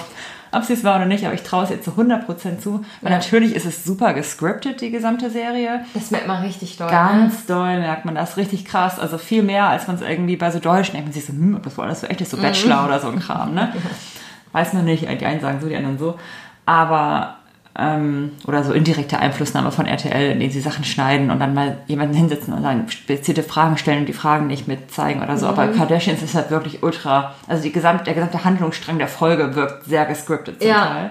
Ob 0.54 0.64
sie 0.64 0.74
es 0.74 0.84
war 0.84 0.96
oder 0.96 1.06
nicht, 1.06 1.24
aber 1.24 1.34
ich 1.34 1.42
traue 1.42 1.64
es 1.64 1.70
ihr 1.70 1.82
zu 1.82 1.92
100% 1.92 2.58
zu. 2.58 2.84
Weil 3.00 3.12
ja. 3.12 3.18
natürlich 3.18 3.54
ist 3.54 3.66
es 3.66 3.84
super 3.84 4.14
gescriptet, 4.14 4.80
die 4.80 4.90
gesamte 4.90 5.30
Serie. 5.30 5.84
Das 5.94 6.10
merkt 6.10 6.26
man 6.26 6.42
richtig 6.42 6.76
doll. 6.76 6.90
Ganz 6.90 7.40
ne? 7.40 7.54
doll 7.54 7.80
merkt 7.80 8.04
man 8.04 8.14
das, 8.14 8.36
richtig 8.36 8.64
krass. 8.64 8.98
Also 8.98 9.18
viel 9.18 9.42
mehr, 9.42 9.68
als 9.68 9.86
man 9.86 9.96
es 9.96 10.02
irgendwie 10.02 10.36
bei 10.36 10.50
so 10.50 10.58
Deutschen 10.58 10.92
denkt. 10.92 11.08
Man 11.08 11.12
sich 11.12 11.26
so, 11.26 11.32
hm, 11.32 11.60
das 11.62 11.76
war 11.78 11.86
alles 11.86 12.00
so 12.00 12.06
echt 12.06 12.20
ist, 12.20 12.30
so 12.30 12.36
Bachelor 12.36 12.82
mhm. 12.82 12.86
oder 12.86 13.00
so 13.00 13.08
ein 13.08 13.20
Kram, 13.20 13.54
ne? 13.54 13.72
Weiß 14.52 14.72
man 14.72 14.84
nicht, 14.84 15.02
die 15.02 15.26
einen 15.26 15.40
sagen 15.40 15.58
so, 15.60 15.68
die 15.68 15.76
anderen 15.76 15.98
so. 15.98 16.18
Aber 16.66 17.38
ähm, 17.76 18.32
oder 18.46 18.62
so 18.62 18.72
indirekte 18.72 19.18
Einflussnahme 19.18 19.72
von 19.72 19.86
RTL, 19.86 20.32
indem 20.32 20.50
sie 20.50 20.60
Sachen 20.60 20.84
schneiden 20.84 21.30
und 21.30 21.40
dann 21.40 21.54
mal 21.54 21.78
jemanden 21.86 22.14
hinsetzen 22.14 22.54
und 22.54 22.62
dann 22.62 22.88
spezielle 22.88 23.42
Fragen 23.42 23.76
stellen 23.76 24.00
und 24.00 24.06
die 24.06 24.12
Fragen 24.12 24.46
nicht 24.46 24.68
mitzeigen 24.68 25.22
oder 25.22 25.36
so. 25.36 25.46
Mhm. 25.46 25.52
Aber 25.52 25.68
Kardashians 25.68 26.22
ist 26.22 26.34
halt 26.34 26.50
wirklich 26.50 26.82
ultra, 26.82 27.34
also 27.48 27.62
die 27.62 27.72
gesamte, 27.72 28.04
der 28.04 28.14
gesamte 28.14 28.44
Handlungsstrang 28.44 28.98
der 28.98 29.08
Folge 29.08 29.56
wirkt 29.56 29.86
sehr 29.86 30.06
gescriptet 30.06 30.60
zum 30.60 30.70
ja. 30.70 30.86
Teil. 30.86 31.10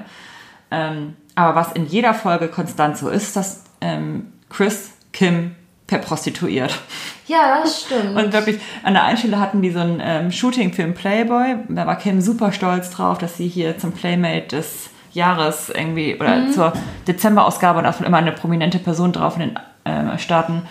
Ähm, 0.71 1.15
aber 1.35 1.55
was 1.55 1.73
in 1.73 1.85
jeder 1.85 2.13
Folge 2.13 2.47
konstant 2.47 2.97
so 2.97 3.09
ist, 3.09 3.35
dass 3.35 3.65
ähm, 3.81 4.33
Chris 4.49 4.91
Kim 5.11 5.55
verprostituiert. 5.87 6.79
Ja, 7.27 7.61
das 7.61 7.81
stimmt. 7.81 8.17
Und 8.17 8.33
wirklich, 8.33 8.59
an 8.83 8.93
der 8.93 9.03
einen 9.03 9.17
Stelle 9.17 9.39
hatten 9.39 9.61
die 9.61 9.71
so 9.71 9.79
ein 9.79 10.01
ähm, 10.01 10.31
Shooting 10.31 10.73
für 10.73 10.83
den 10.83 10.93
Playboy. 10.93 11.55
Da 11.69 11.85
war 11.85 11.97
Kim 11.97 12.21
super 12.21 12.51
stolz 12.51 12.89
drauf, 12.89 13.17
dass 13.17 13.37
sie 13.37 13.47
hier 13.47 13.77
zum 13.77 13.91
Playmate 13.91 14.47
des 14.47 14.89
Jahres 15.13 15.69
irgendwie 15.69 16.15
oder 16.19 16.37
mhm. 16.37 16.51
zur 16.51 16.73
Dezemberausgabe 17.07 17.79
und 17.79 17.85
da 17.85 17.91
ist 17.91 18.01
immer 18.01 18.17
eine 18.17 18.31
prominente 18.31 18.79
Person 18.79 19.11
drauf 19.11 19.37
in 19.37 19.55
den 19.85 20.13
äh, 20.13 20.17
Staaten, 20.17 20.63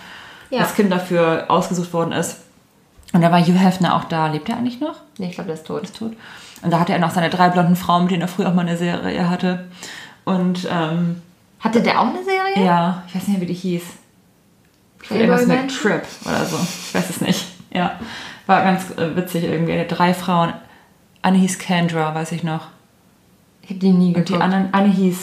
ja. 0.50 0.60
das 0.60 0.74
Kind 0.74 0.92
dafür 0.92 1.46
ausgesucht 1.48 1.92
worden 1.92 2.12
ist. 2.12 2.38
Und 3.12 3.20
da 3.20 3.30
war 3.30 3.40
Hugh 3.40 3.58
Hefner 3.58 3.94
auch 3.94 4.04
da. 4.04 4.28
Lebt 4.28 4.48
er 4.48 4.56
eigentlich 4.56 4.80
noch? 4.80 4.96
Nee, 5.18 5.28
ich 5.28 5.34
glaube, 5.34 5.48
der 5.48 5.56
ist 5.56 5.66
tot. 5.66 5.82
Ist 5.82 5.96
tot. 5.96 6.12
Und 6.62 6.70
da 6.70 6.80
hatte 6.80 6.92
er 6.92 6.98
noch 6.98 7.10
seine 7.10 7.28
drei 7.28 7.50
blonden 7.50 7.76
Frauen, 7.76 8.04
mit 8.04 8.12
denen 8.12 8.22
er 8.22 8.28
früher 8.28 8.48
auch 8.48 8.54
mal 8.54 8.62
eine 8.62 8.76
Serie 8.76 9.28
hatte. 9.28 9.68
Und 10.24 10.66
ähm, 10.70 11.20
hatte 11.60 11.82
der 11.82 12.00
auch 12.00 12.06
eine 12.06 12.24
Serie? 12.24 12.64
Ja, 12.64 13.02
ich 13.06 13.14
weiß 13.14 13.28
nicht 13.28 13.38
mehr, 13.38 13.48
wie 13.48 13.52
die 13.52 13.58
hieß. 13.58 13.82
Irgendwas 15.10 15.46
mit 15.46 15.70
Trip 15.74 16.02
oder 16.24 16.44
so. 16.46 16.56
Ich 16.56 16.94
weiß 16.94 17.10
es 17.10 17.20
nicht. 17.20 17.46
Ja. 17.72 17.98
War 18.46 18.62
ganz 18.62 18.90
äh, 18.96 19.14
witzig 19.16 19.44
irgendwie. 19.44 19.84
Drei 19.86 20.14
Frauen. 20.14 20.52
Eine 21.22 21.38
hieß 21.38 21.58
Kendra, 21.58 22.14
weiß 22.14 22.32
ich 22.32 22.42
noch. 22.42 22.68
Ich 23.62 23.70
habe 23.70 23.78
die 23.78 23.92
nie 23.92 24.12
geguckt. 24.12 24.30
Und 24.30 24.36
die 24.36 24.42
anderen, 24.42 24.74
eine 24.74 24.88
hieß 24.88 25.18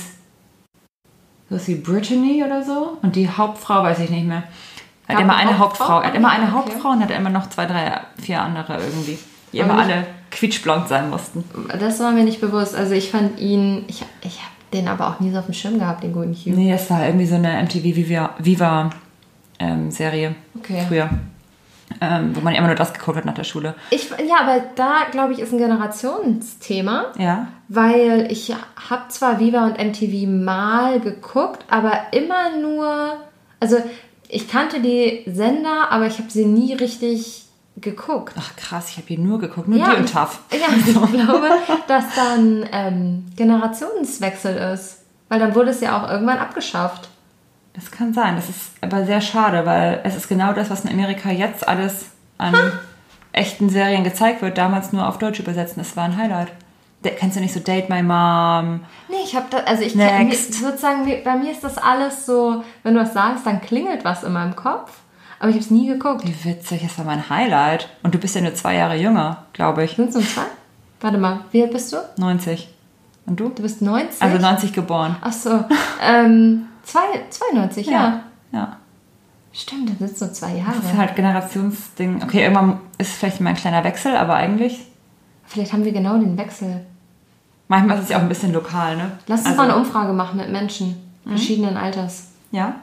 was 1.49 1.67
wie 1.67 1.75
Brittany 1.75 2.43
oder 2.45 2.63
so. 2.63 2.97
Und 3.01 3.15
die 3.15 3.27
Hauptfrau 3.29 3.83
weiß 3.83 3.99
ich 3.99 4.09
nicht 4.09 4.27
mehr. 4.27 4.43
Er 5.07 5.15
hat 5.15 5.23
immer 5.23 5.35
eine 5.35 5.57
Hauptfrau. 5.57 5.85
Hauptfrau. 5.85 6.01
Er 6.01 6.07
hat 6.07 6.15
immer 6.15 6.29
eine 6.29 6.43
okay. 6.43 6.53
Hauptfrau 6.53 6.89
und 6.89 7.01
hat 7.01 7.11
immer 7.11 7.31
noch 7.31 7.49
zwei, 7.49 7.65
drei, 7.65 7.99
vier 8.21 8.41
andere 8.41 8.77
irgendwie. 8.77 9.17
Die 9.51 9.57
immer 9.57 9.79
alle 9.79 10.05
quietschblond 10.29 10.87
sein 10.87 11.09
mussten. 11.09 11.43
Das 11.79 11.99
war 11.99 12.11
mir 12.11 12.23
nicht 12.23 12.39
bewusst. 12.39 12.75
Also 12.75 12.93
ich 12.93 13.09
fand 13.09 13.39
ihn, 13.39 13.85
ich, 13.87 14.03
ich 14.21 14.37
habe 14.37 14.51
den 14.73 14.87
aber 14.87 15.07
auch 15.07 15.19
nie 15.19 15.31
so 15.31 15.39
auf 15.39 15.45
dem 15.45 15.55
Schirm 15.55 15.79
gehabt, 15.79 16.03
den 16.03 16.13
guten 16.13 16.33
Hugh. 16.33 16.51
Nee, 16.55 16.71
das 16.71 16.87
war 16.91 17.03
irgendwie 17.03 17.25
so 17.25 17.35
eine 17.35 17.63
MTV 17.63 17.83
Viva, 17.83 18.35
Viva 18.37 18.91
ähm, 19.57 19.89
Serie 19.89 20.35
okay. 20.55 20.85
früher 20.87 21.09
ähm, 22.01 22.35
wo 22.35 22.41
man 22.41 22.55
immer 22.55 22.67
nur 22.67 22.75
das 22.75 22.93
geguckt 22.93 23.17
hat 23.17 23.25
nach 23.25 23.33
der 23.33 23.43
Schule. 23.43 23.75
Ich, 23.89 24.09
ja, 24.09 24.41
aber 24.41 24.61
da, 24.75 25.05
glaube 25.11 25.33
ich, 25.33 25.39
ist 25.39 25.51
ein 25.51 25.57
Generationsthema. 25.57 27.07
Ja. 27.17 27.47
Weil 27.67 28.27
ich 28.31 28.53
habe 28.89 29.07
zwar 29.09 29.39
Viva 29.39 29.65
und 29.65 29.77
MTV 29.77 30.27
mal 30.27 30.99
geguckt, 30.99 31.65
aber 31.69 31.93
immer 32.11 32.57
nur, 32.61 33.17
also 33.59 33.77
ich 34.27 34.47
kannte 34.47 34.79
die 34.79 35.23
Sender, 35.25 35.91
aber 35.91 36.07
ich 36.07 36.19
habe 36.19 36.29
sie 36.29 36.45
nie 36.45 36.73
richtig 36.73 37.45
geguckt. 37.77 38.35
Ach 38.37 38.55
krass, 38.55 38.89
ich 38.89 38.97
habe 38.97 39.07
hier 39.07 39.19
nur 39.19 39.39
geguckt, 39.39 39.67
nur 39.67 39.79
ja, 39.79 39.91
die 39.91 40.01
und 40.01 40.11
TAF. 40.11 40.39
Ja, 40.51 40.67
ich 40.75 40.93
glaube, 40.93 41.49
dass 41.87 42.15
dann 42.15 42.67
ähm, 42.71 43.25
Generationswechsel 43.35 44.55
ist. 44.73 44.99
Weil 45.29 45.39
dann 45.39 45.53
wurde 45.55 45.69
es 45.69 45.79
ja 45.81 45.97
auch 45.97 46.09
irgendwann 46.09 46.39
abgeschafft. 46.39 47.09
Das 47.73 47.91
kann 47.91 48.13
sein. 48.13 48.35
Das 48.35 48.49
ist 48.49 48.71
aber 48.81 49.05
sehr 49.05 49.21
schade, 49.21 49.65
weil 49.65 50.01
es 50.03 50.15
ist 50.15 50.27
genau 50.27 50.53
das, 50.53 50.69
was 50.69 50.85
in 50.85 50.91
Amerika 50.91 51.31
jetzt 51.31 51.67
alles 51.67 52.07
an 52.37 52.53
hm. 52.53 52.71
echten 53.31 53.69
Serien 53.69 54.03
gezeigt 54.03 54.41
wird, 54.41 54.57
damals 54.57 54.91
nur 54.91 55.07
auf 55.07 55.17
Deutsch 55.17 55.39
übersetzen. 55.39 55.75
Das 55.77 55.95
war 55.95 56.05
ein 56.05 56.17
Highlight. 56.17 56.51
kennst 57.03 57.37
du 57.37 57.41
nicht 57.41 57.53
so 57.53 57.59
Date 57.59 57.89
My 57.89 58.01
Mom? 58.01 58.81
Nee, 59.07 59.23
ich 59.23 59.35
habe 59.35 59.45
da, 59.49 59.59
also 59.59 59.83
ich 59.83 59.93
kenn, 59.93 60.31
sozusagen, 60.31 61.05
bei 61.23 61.35
mir 61.35 61.51
ist 61.51 61.63
das 61.63 61.77
alles 61.77 62.25
so, 62.25 62.63
wenn 62.83 62.95
du 62.95 63.01
was 63.01 63.13
sagst, 63.13 63.45
dann 63.45 63.61
klingelt 63.61 64.03
was 64.03 64.23
in 64.23 64.33
meinem 64.33 64.55
Kopf. 64.55 64.91
Aber 65.39 65.49
ich 65.49 65.55
habe 65.55 65.63
es 65.63 65.71
nie 65.71 65.87
geguckt. 65.87 66.25
Wie 66.25 66.49
witzig, 66.49 66.81
das 66.81 66.97
war 66.97 67.05
mein 67.05 67.29
Highlight. 67.29 67.87
Und 68.03 68.13
du 68.13 68.17
bist 68.17 68.35
ja 68.35 68.41
nur 68.41 68.55
zwei 68.55 68.75
Jahre 68.75 68.95
jünger, 68.95 69.45
glaube 69.53 69.85
ich. 69.85 69.95
Sind 69.95 70.09
es 70.09 70.15
nur 70.15 70.23
zwei? 70.23 70.41
Warte 70.99 71.17
mal, 71.17 71.41
wie 71.51 71.61
alt 71.63 71.71
bist 71.71 71.93
du? 71.93 71.97
90. 72.17 72.67
Und 73.25 73.39
du? 73.39 73.49
Du 73.49 73.61
bist 73.61 73.81
90? 73.81 74.21
Also 74.21 74.37
90 74.37 74.73
geboren. 74.73 75.15
Ach 75.21 75.31
so. 75.31 75.63
ähm, 76.01 76.65
Zwei, 76.89 77.23
92, 77.29 77.85
ja. 77.85 77.93
Ja. 77.93 78.23
ja. 78.51 78.77
Stimmt, 79.53 79.91
das 79.91 79.97
sind 79.97 80.17
so 80.17 80.27
zwei 80.33 80.55
Jahre. 80.55 80.73
Das 80.75 80.91
ist 80.91 80.97
halt 80.97 81.15
Generationsding. 81.15 82.23
Okay, 82.23 82.41
irgendwann 82.41 82.79
ist 82.97 83.13
vielleicht 83.13 83.41
mal 83.41 83.51
ein 83.51 83.55
kleiner 83.55 83.83
Wechsel, 83.83 84.15
aber 84.15 84.33
eigentlich. 84.33 84.87
Vielleicht 85.45 85.71
haben 85.71 85.85
wir 85.85 85.91
genau 85.91 86.17
den 86.17 86.35
Wechsel. 86.37 86.85
Manchmal 87.67 87.97
ist 87.97 88.05
es 88.05 88.09
ja 88.09 88.17
auch 88.17 88.21
ein 88.21 88.29
bisschen 88.29 88.53
lokal, 88.53 88.97
ne? 88.97 89.11
Lass 89.27 89.41
uns 89.41 89.49
also, 89.49 89.57
mal 89.57 89.69
eine 89.69 89.77
Umfrage 89.77 90.13
machen 90.13 90.37
mit 90.37 90.51
Menschen 90.51 90.99
mhm. 91.25 91.29
verschiedenen 91.29 91.77
Alters. 91.77 92.29
Ja. 92.51 92.75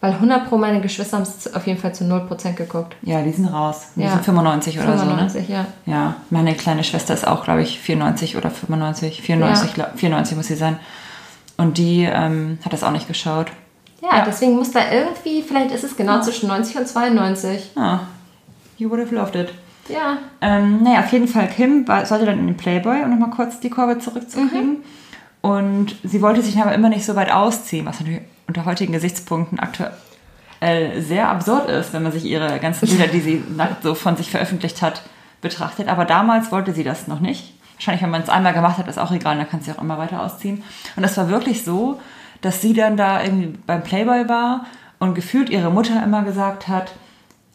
Weil 0.00 0.12
100 0.12 0.48
Pro 0.48 0.56
meine 0.56 0.80
Geschwister 0.80 1.18
haben 1.18 1.24
es 1.24 1.54
auf 1.54 1.66
jeden 1.66 1.78
Fall 1.78 1.94
zu 1.94 2.04
0% 2.04 2.54
geguckt. 2.54 2.96
Ja, 3.02 3.22
die 3.22 3.32
sind 3.32 3.46
raus. 3.46 3.88
Die 3.96 4.02
ja. 4.02 4.10
sind 4.10 4.24
95 4.24 4.78
oder 4.78 4.98
95, 4.98 5.46
so, 5.46 5.52
ne? 5.52 5.58
ja. 5.58 5.92
Ja, 5.92 6.16
meine 6.30 6.54
kleine 6.54 6.84
Schwester 6.84 7.12
ist 7.12 7.26
auch, 7.26 7.44
glaube 7.44 7.62
ich, 7.62 7.78
94 7.78 8.36
oder 8.36 8.50
95. 8.50 9.20
94, 9.22 9.76
ja. 9.76 9.90
94 9.94 10.36
muss 10.36 10.46
sie 10.46 10.56
sein. 10.56 10.78
Und 11.56 11.78
die 11.78 12.02
ähm, 12.02 12.58
hat 12.64 12.72
das 12.72 12.82
auch 12.82 12.90
nicht 12.90 13.08
geschaut. 13.08 13.52
Ja, 14.02 14.18
ja, 14.18 14.24
deswegen 14.26 14.56
muss 14.56 14.72
da 14.72 14.92
irgendwie, 14.92 15.42
vielleicht 15.42 15.70
ist 15.70 15.84
es 15.84 15.96
genau 15.96 16.16
ja. 16.16 16.20
zwischen 16.20 16.48
90 16.48 16.76
und 16.76 16.88
92. 16.88 17.70
Ah, 17.76 18.00
you 18.76 18.90
would 18.90 19.00
have 19.00 19.14
loved 19.14 19.34
it. 19.36 19.50
Ja. 19.88 20.18
Ähm, 20.40 20.82
naja, 20.82 21.00
auf 21.00 21.12
jeden 21.12 21.28
Fall, 21.28 21.48
Kim 21.48 21.86
war, 21.86 22.04
sollte 22.06 22.26
dann 22.26 22.38
in 22.38 22.46
den 22.46 22.56
Playboy, 22.56 23.02
um 23.02 23.10
nochmal 23.10 23.30
kurz 23.30 23.60
die 23.60 23.70
Kurve 23.70 23.98
zurückzukriegen. 23.98 24.68
Mhm. 24.68 24.84
Und 25.42 25.96
sie 26.02 26.22
wollte 26.22 26.42
sich 26.42 26.58
aber 26.58 26.74
immer 26.74 26.88
nicht 26.88 27.04
so 27.04 27.16
weit 27.16 27.30
ausziehen, 27.30 27.84
was 27.84 28.00
natürlich 28.00 28.22
unter 28.46 28.64
heutigen 28.64 28.92
Gesichtspunkten 28.92 29.58
aktuell 29.58 29.92
sehr 31.02 31.28
absurd 31.28 31.68
ist, 31.68 31.92
wenn 31.92 32.02
man 32.02 32.12
sich 32.12 32.24
ihre 32.24 32.58
ganzen 32.60 32.88
Bilder, 32.88 33.08
die 33.08 33.20
sie 33.20 33.44
nackt 33.54 33.82
so 33.82 33.94
von 33.94 34.16
sich 34.16 34.30
veröffentlicht 34.30 34.80
hat, 34.80 35.02
betrachtet. 35.42 35.88
Aber 35.88 36.06
damals 36.06 36.50
wollte 36.50 36.72
sie 36.72 36.84
das 36.84 37.08
noch 37.08 37.20
nicht. 37.20 37.53
Wahrscheinlich, 37.74 38.02
wenn 38.02 38.10
man 38.10 38.22
es 38.22 38.28
einmal 38.28 38.52
gemacht 38.52 38.78
hat, 38.78 38.88
ist 38.88 38.98
auch 38.98 39.10
egal, 39.10 39.36
dann 39.36 39.48
kann 39.48 39.60
sie 39.60 39.72
auch 39.72 39.82
immer 39.82 39.98
weiter 39.98 40.22
ausziehen. 40.22 40.62
Und 40.96 41.02
das 41.02 41.16
war 41.16 41.28
wirklich 41.28 41.64
so, 41.64 42.00
dass 42.40 42.60
sie 42.60 42.72
dann 42.72 42.96
da 42.96 43.22
irgendwie 43.22 43.58
beim 43.66 43.82
Playboy 43.82 44.28
war 44.28 44.66
und 44.98 45.14
gefühlt 45.14 45.50
ihre 45.50 45.70
Mutter 45.70 46.02
immer 46.02 46.22
gesagt 46.22 46.68
hat, 46.68 46.92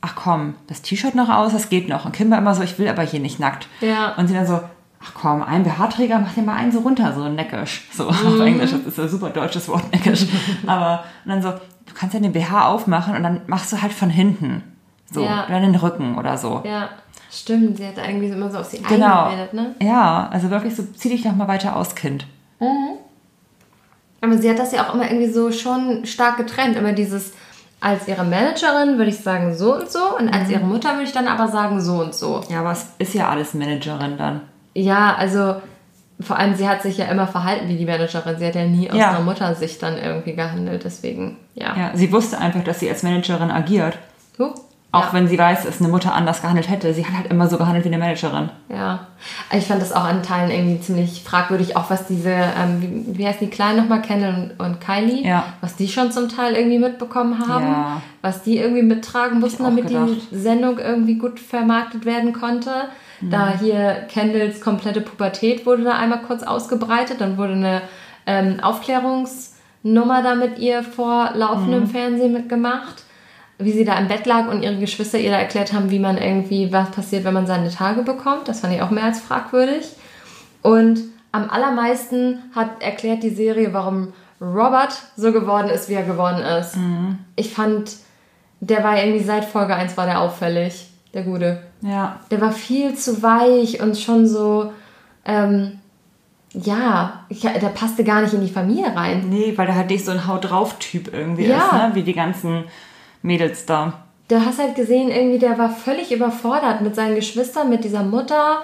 ach 0.02 0.16
komm, 0.16 0.56
das 0.68 0.82
T-Shirt 0.82 1.16
noch 1.16 1.30
aus, 1.30 1.54
das 1.54 1.70
geht 1.70 1.90
noch. 1.90 2.06
Und 2.06 2.14
Kim 2.14 2.32
war 2.32 2.38
immer 2.38 2.56
so, 2.56 2.64
ich 2.64 2.80
will 2.80 2.88
aber 2.88 3.04
hier 3.04 3.20
nicht 3.20 3.40
nackt. 3.40 3.68
Ja. 3.82 4.16
Und 4.16 4.28
sie 4.28 4.34
dann 4.34 4.48
so, 4.48 4.60
ach 5.04 5.12
komm, 5.14 5.44
ein 5.44 5.64
BH-Träger, 5.64 6.20
mach 6.20 6.34
dir 6.34 6.42
mal 6.42 6.56
einen 6.56 6.72
so 6.72 6.80
runter, 6.80 7.14
so 7.14 7.28
neckisch. 7.28 7.88
So 7.92 8.06
mhm. 8.06 8.10
auf 8.28 8.40
Englisch, 8.40 8.72
das 8.72 8.82
ist 8.82 9.00
ein 9.00 9.10
super 9.10 9.30
deutsches 9.30 9.68
Wort, 9.68 9.92
neckisch. 9.92 10.26
aber 10.68 11.04
und 11.26 11.32
dann 11.32 11.42
so, 11.42 11.52
du 11.52 11.94
kannst 11.94 12.14
ja 12.14 12.20
den 12.20 12.34
BH 12.34 12.68
aufmachen 12.68 13.16
und 13.16 13.24
dann 13.24 13.42
machst 13.48 13.72
du 13.72 13.82
halt 13.82 13.94
von 13.94 14.10
hinten. 14.10 14.64
So, 15.12 15.24
ja. 15.24 15.48
oder 15.48 15.60
den 15.60 15.76
Rücken 15.76 16.18
oder 16.18 16.38
so. 16.38 16.62
Ja. 16.66 16.90
Stimmt, 17.32 17.78
sie 17.78 17.86
hat 17.86 17.98
irgendwie 17.98 18.28
immer 18.28 18.50
so 18.50 18.60
auf 18.60 18.66
sie 18.66 18.82
genau. 18.82 19.26
eingebildet, 19.26 19.54
ne? 19.54 19.76
Ja, 19.82 20.30
also 20.32 20.50
wirklich 20.50 20.76
so, 20.76 20.84
zieh 20.96 21.10
dich 21.10 21.24
doch 21.24 21.36
mal 21.36 21.48
weiter 21.48 21.76
aus, 21.76 21.96
Kind. 21.96 22.26
Mhm. 22.60 22.98
Aber 24.22 24.38
sie 24.38 24.50
hat 24.50 24.60
das 24.60 24.72
ja 24.72 24.88
auch 24.88 24.96
immer 24.96 25.10
irgendwie 25.10 25.32
so 25.32 25.52
schon 25.52 26.06
stark 26.06 26.38
getrennt. 26.38 26.76
Immer 26.76 26.94
dieses, 26.94 27.34
als 27.80 28.08
ihre 28.08 28.24
Managerin 28.24 28.98
würde 28.98 29.12
ich 29.12 29.20
sagen 29.20 29.56
so 29.56 29.76
und 29.76 29.90
so 29.90 30.18
und 30.18 30.30
als 30.30 30.48
mhm. 30.48 30.54
ihre 30.54 30.66
Mutter 30.66 30.94
würde 30.94 31.04
ich 31.04 31.14
dann 31.14 31.28
aber 31.28 31.48
sagen 31.48 31.80
so 31.82 32.02
und 32.02 32.14
so. 32.14 32.42
Ja, 32.50 32.60
aber 32.62 32.72
es 32.72 32.88
ist 32.98 33.14
ja 33.14 33.30
alles 33.30 33.54
Managerin 33.54 34.18
dann. 34.18 34.42
Ja, 34.74 35.16
also 35.16 35.56
vor 36.20 36.38
allem 36.38 36.56
sie 36.56 36.68
hat 36.68 36.82
sich 36.82 36.98
ja 36.98 37.06
immer 37.06 37.28
verhalten 37.28 37.70
wie 37.70 37.78
die 37.78 37.86
Managerin. 37.86 38.38
Sie 38.38 38.46
hat 38.46 38.56
ja 38.56 38.66
nie 38.66 38.90
aus 38.90 38.98
ja. 38.98 39.12
einer 39.12 39.22
Muttersicht 39.22 39.82
dann 39.82 39.98
irgendwie 39.98 40.34
gehandelt, 40.34 40.84
deswegen, 40.84 41.38
ja. 41.54 41.76
Ja, 41.78 41.92
sie 41.94 42.12
wusste 42.12 42.40
einfach, 42.40 42.64
dass 42.64 42.80
sie 42.80 42.90
als 42.90 43.04
Managerin 43.04 43.52
agiert. 43.52 43.98
So? 44.38 44.54
Auch 44.92 45.06
ja. 45.06 45.14
wenn 45.14 45.28
sie 45.28 45.38
weiß, 45.38 45.66
dass 45.66 45.80
eine 45.80 45.90
Mutter 45.90 46.16
anders 46.16 46.42
gehandelt 46.42 46.68
hätte. 46.68 46.96
Sie 46.96 47.06
hat 47.06 47.16
halt 47.16 47.28
immer 47.32 47.48
so 47.48 47.58
gehandelt 47.58 47.86
wie 47.86 47.90
eine 47.90 48.00
Managerin. 48.00 48.50
Ja. 48.70 49.08
Ich 49.56 49.68
fand 49.68 49.84
das 49.84 49.94
auch 49.94 50.04
an 50.04 50.24
Teilen 50.24 50.50
irgendwie 50.50 50.82
ziemlich 50.82 51.24
fragwürdig, 51.24 51.78
auch 51.78 51.92
was 51.92 52.08
diese, 52.08 52.32
ähm, 52.32 52.82
wie, 52.82 53.18
wie 53.20 53.28
heißt 53.28 53.40
die 53.40 53.52
Kleinen 53.52 53.78
nochmal, 53.78 54.02
Kendall 54.02 54.56
und, 54.58 54.66
und 54.66 54.82
Kylie, 54.82 55.28
ja. 55.28 55.44
was 55.62 55.76
die 55.76 55.88
schon 55.88 56.12
zum 56.12 56.28
Teil 56.28 56.56
irgendwie 56.56 56.80
mitbekommen 56.80 57.48
haben, 57.48 57.66
ja. 57.66 58.02
was 58.24 58.42
die 58.42 58.58
irgendwie 58.58 58.82
mittragen 58.82 59.40
mussten, 59.40 59.64
damit 59.64 59.90
gedacht. 59.90 60.10
die 60.32 60.36
Sendung 60.36 60.80
irgendwie 60.80 61.20
gut 61.20 61.40
vermarktet 61.40 62.06
werden 62.06 62.34
konnte. 62.34 62.72
Mhm. 63.22 63.30
Da 63.30 63.54
hier 63.60 64.08
Kendalls 64.10 64.60
komplette 64.60 65.02
Pubertät 65.02 65.68
wurde 65.68 65.84
da 65.84 66.00
einmal 66.00 66.24
kurz 66.24 66.42
ausgebreitet, 66.42 67.22
dann 67.22 67.38
wurde 67.38 67.54
eine 67.54 67.82
ähm, 68.26 68.60
Aufklärungsnummer 68.60 70.24
da 70.24 70.34
mit 70.34 70.58
ihr 70.58 70.82
vor 70.82 71.30
laufendem 71.36 71.82
mhm. 71.82 71.88
Fernsehen 71.90 72.34
mitgemacht 72.34 73.04
wie 73.60 73.74
sie 73.74 73.84
da 73.84 73.98
im 74.00 74.08
Bett 74.08 74.26
lag 74.26 74.48
und 74.48 74.64
ihre 74.64 74.78
Geschwister 74.78 75.20
ihr 75.20 75.32
da 75.32 75.38
erklärt 75.38 75.74
haben, 75.74 75.92
wie 75.92 76.00
man 76.00 76.18
irgendwie, 76.18 76.72
was 76.72 76.92
passiert, 76.92 77.26
wenn 77.26 77.34
man 77.34 77.46
seine 77.46 77.70
Tage 77.70 78.04
bekommt. 78.04 78.48
Das 78.48 78.62
fand 78.62 78.74
ich 78.74 78.82
auch 78.82 78.90
mehr 78.90 79.04
als 79.04 79.20
fragwürdig. 79.20 79.86
Und 80.62 81.02
am 81.34 81.50
allermeisten 81.50 82.40
hat 82.56 82.82
erklärt 82.82 83.22
die 83.22 83.30
Serie, 83.30 83.74
warum 83.74 84.14
Robert 84.42 84.94
so 85.18 85.34
geworden 85.34 85.70
ist, 85.70 85.90
wie 85.90 85.94
er 85.94 86.04
geworden 86.04 86.42
ist. 86.42 86.78
Mhm. 86.78 87.20
Ich 87.36 87.54
fand, 87.54 87.98
der 88.62 88.84
war 88.84 88.98
irgendwie 88.98 89.24
seit 89.24 89.44
Folge 89.44 89.76
1 89.76 89.98
war 89.98 90.06
der 90.06 90.22
auffällig, 90.22 90.88
der 91.14 91.24
Gute. 91.24 91.62
Ja. 91.82 92.22
Der 92.32 92.40
war 92.40 92.54
viel 92.54 92.96
zu 92.96 93.22
weich 93.22 93.82
und 93.82 93.98
schon 93.98 94.26
so, 94.26 94.72
ähm, 95.26 95.80
ja, 96.54 97.26
ich, 97.28 97.42
der 97.42 97.70
passte 97.70 98.06
gar 98.06 98.22
nicht 98.22 98.34
in 98.34 98.42
die 98.42 98.52
Familie 98.52 98.96
rein. 98.96 99.28
Nee, 99.30 99.54
weil 99.58 99.66
der 99.66 99.76
halt 99.76 99.90
nicht 99.90 100.06
so 100.06 100.12
ein 100.12 100.26
Haut 100.26 100.50
drauf 100.50 100.80
Typ 100.80 101.14
irgendwie 101.14 101.48
ja. 101.48 101.58
ist, 101.58 101.74
ne? 101.74 101.92
Wie 101.94 102.04
die 102.04 102.14
ganzen 102.14 102.64
Mädels 103.22 103.66
da. 103.66 103.94
Du 104.28 104.46
hast 104.46 104.60
halt 104.60 104.76
gesehen, 104.76 105.10
irgendwie, 105.10 105.40
der 105.40 105.58
war 105.58 105.70
völlig 105.70 106.12
überfordert 106.12 106.82
mit 106.82 106.96
seinen 106.96 107.16
Geschwistern, 107.16 107.70
mit 107.70 107.84
dieser 107.84 108.04
Mutter. 108.04 108.62